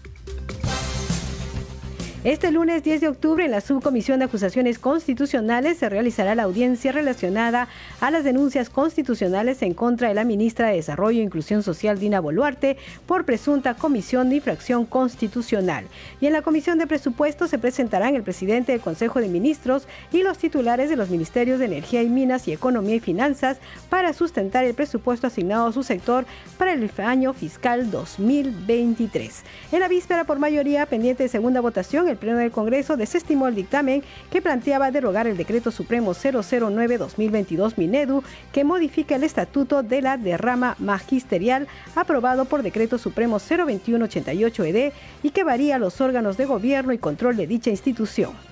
Este 2.24 2.50
lunes 2.50 2.82
10 2.82 3.00
de 3.00 3.08
octubre 3.08 3.44
en 3.44 3.52
la 3.52 3.60
Subcomisión 3.60 4.18
de 4.18 4.24
Acusaciones 4.24 4.80
Constitucionales 4.80 5.78
se 5.78 5.88
realizará 5.88 6.34
la 6.34 6.42
audiencia 6.42 6.90
relacionada 6.90 7.68
a 8.00 8.10
las 8.10 8.24
denuncias 8.24 8.70
constitucionales 8.70 9.62
en 9.62 9.72
contra 9.72 10.08
de 10.08 10.14
la 10.14 10.24
ministra 10.24 10.66
de 10.66 10.74
Desarrollo 10.74 11.20
e 11.20 11.22
Inclusión 11.22 11.62
Social 11.62 12.00
Dina 12.00 12.18
Boluarte 12.18 12.76
por 13.06 13.24
presunta 13.24 13.74
comisión 13.74 14.30
de 14.30 14.36
infracción 14.36 14.84
constitucional. 14.84 15.84
Y 16.20 16.26
en 16.26 16.32
la 16.32 16.42
Comisión 16.42 16.78
de 16.78 16.88
Presupuestos 16.88 17.50
se 17.50 17.58
presentarán 17.60 18.16
el 18.16 18.24
presidente 18.24 18.72
del 18.72 18.80
Consejo 18.80 19.20
de 19.20 19.28
Ministros 19.28 19.86
y 20.10 20.24
los 20.24 20.38
titulares 20.38 20.90
de 20.90 20.96
los 20.96 21.10
Ministerios 21.10 21.60
de 21.60 21.66
Energía 21.66 22.02
y 22.02 22.08
Minas 22.08 22.48
y 22.48 22.52
Economía 22.52 22.96
y 22.96 23.00
Finanzas 23.00 23.58
para 23.90 24.12
sustentar 24.12 24.64
el 24.64 24.74
presupuesto 24.74 25.28
asignado 25.28 25.68
a 25.68 25.72
su 25.72 25.84
sector 25.84 26.26
para 26.58 26.72
el 26.72 26.90
año 26.96 27.32
fiscal 27.32 27.92
2023. 27.92 29.44
En 29.70 29.78
la 29.78 29.86
víspera 29.86 30.24
por 30.24 30.40
mayoría 30.40 30.84
pendiente 30.86 31.22
de 31.22 31.28
segunda 31.28 31.60
votación, 31.60 32.07
el 32.10 32.16
Pleno 32.16 32.38
del 32.38 32.50
Congreso 32.50 32.96
desestimó 32.96 33.48
el 33.48 33.54
dictamen 33.54 34.02
que 34.30 34.42
planteaba 34.42 34.90
derogar 34.90 35.26
el 35.26 35.36
Decreto 35.36 35.70
Supremo 35.70 36.14
009-2022 36.14 37.74
Minedu, 37.76 38.22
que 38.52 38.64
modifica 38.64 39.16
el 39.16 39.24
estatuto 39.24 39.82
de 39.82 40.02
la 40.02 40.16
derrama 40.16 40.76
magisterial 40.78 41.68
aprobado 41.94 42.44
por 42.44 42.62
Decreto 42.62 42.98
Supremo 42.98 43.38
02188-ED 43.38 44.76
e 44.76 44.92
y 45.22 45.30
que 45.30 45.44
varía 45.44 45.78
los 45.78 46.00
órganos 46.00 46.36
de 46.36 46.46
gobierno 46.46 46.92
y 46.92 46.98
control 46.98 47.36
de 47.36 47.46
dicha 47.46 47.70
institución. 47.70 48.47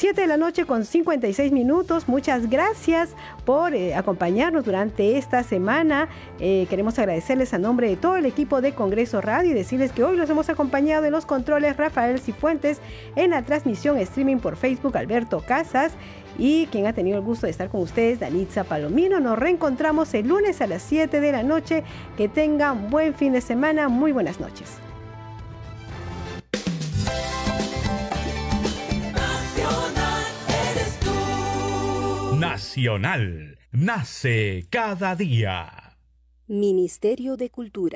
7 0.00 0.18
de 0.18 0.26
la 0.26 0.38
noche 0.38 0.64
con 0.64 0.86
56 0.86 1.52
minutos. 1.52 2.08
Muchas 2.08 2.48
gracias 2.48 3.10
por 3.44 3.74
eh, 3.74 3.94
acompañarnos 3.94 4.64
durante 4.64 5.18
esta 5.18 5.42
semana. 5.42 6.08
Eh, 6.38 6.66
queremos 6.70 6.98
agradecerles 6.98 7.52
a 7.52 7.58
nombre 7.58 7.90
de 7.90 7.96
todo 7.96 8.16
el 8.16 8.24
equipo 8.24 8.62
de 8.62 8.72
Congreso 8.72 9.20
Radio 9.20 9.50
y 9.50 9.52
decirles 9.52 9.92
que 9.92 10.02
hoy 10.02 10.16
los 10.16 10.30
hemos 10.30 10.48
acompañado 10.48 11.04
en 11.04 11.12
los 11.12 11.26
controles 11.26 11.76
Rafael 11.76 12.18
Cifuentes, 12.18 12.80
en 13.14 13.32
la 13.32 13.42
transmisión 13.42 13.98
streaming 13.98 14.38
por 14.38 14.56
Facebook 14.56 14.96
Alberto 14.96 15.44
Casas 15.46 15.92
y 16.38 16.64
quien 16.68 16.86
ha 16.86 16.94
tenido 16.94 17.18
el 17.18 17.22
gusto 17.22 17.44
de 17.44 17.50
estar 17.50 17.68
con 17.68 17.82
ustedes, 17.82 18.20
Danitza 18.20 18.64
Palomino. 18.64 19.20
Nos 19.20 19.38
reencontramos 19.38 20.14
el 20.14 20.28
lunes 20.28 20.62
a 20.62 20.66
las 20.66 20.80
7 20.80 21.20
de 21.20 21.30
la 21.30 21.42
noche. 21.42 21.84
Que 22.16 22.26
tengan 22.26 22.88
buen 22.88 23.12
fin 23.12 23.34
de 23.34 23.42
semana. 23.42 23.90
Muy 23.90 24.12
buenas 24.12 24.40
noches. 24.40 24.78
Nacional. 32.40 33.58
Nace 33.70 34.66
cada 34.70 35.14
día. 35.14 35.98
Ministerio 36.46 37.36
de 37.36 37.50
Cultura. 37.50 37.80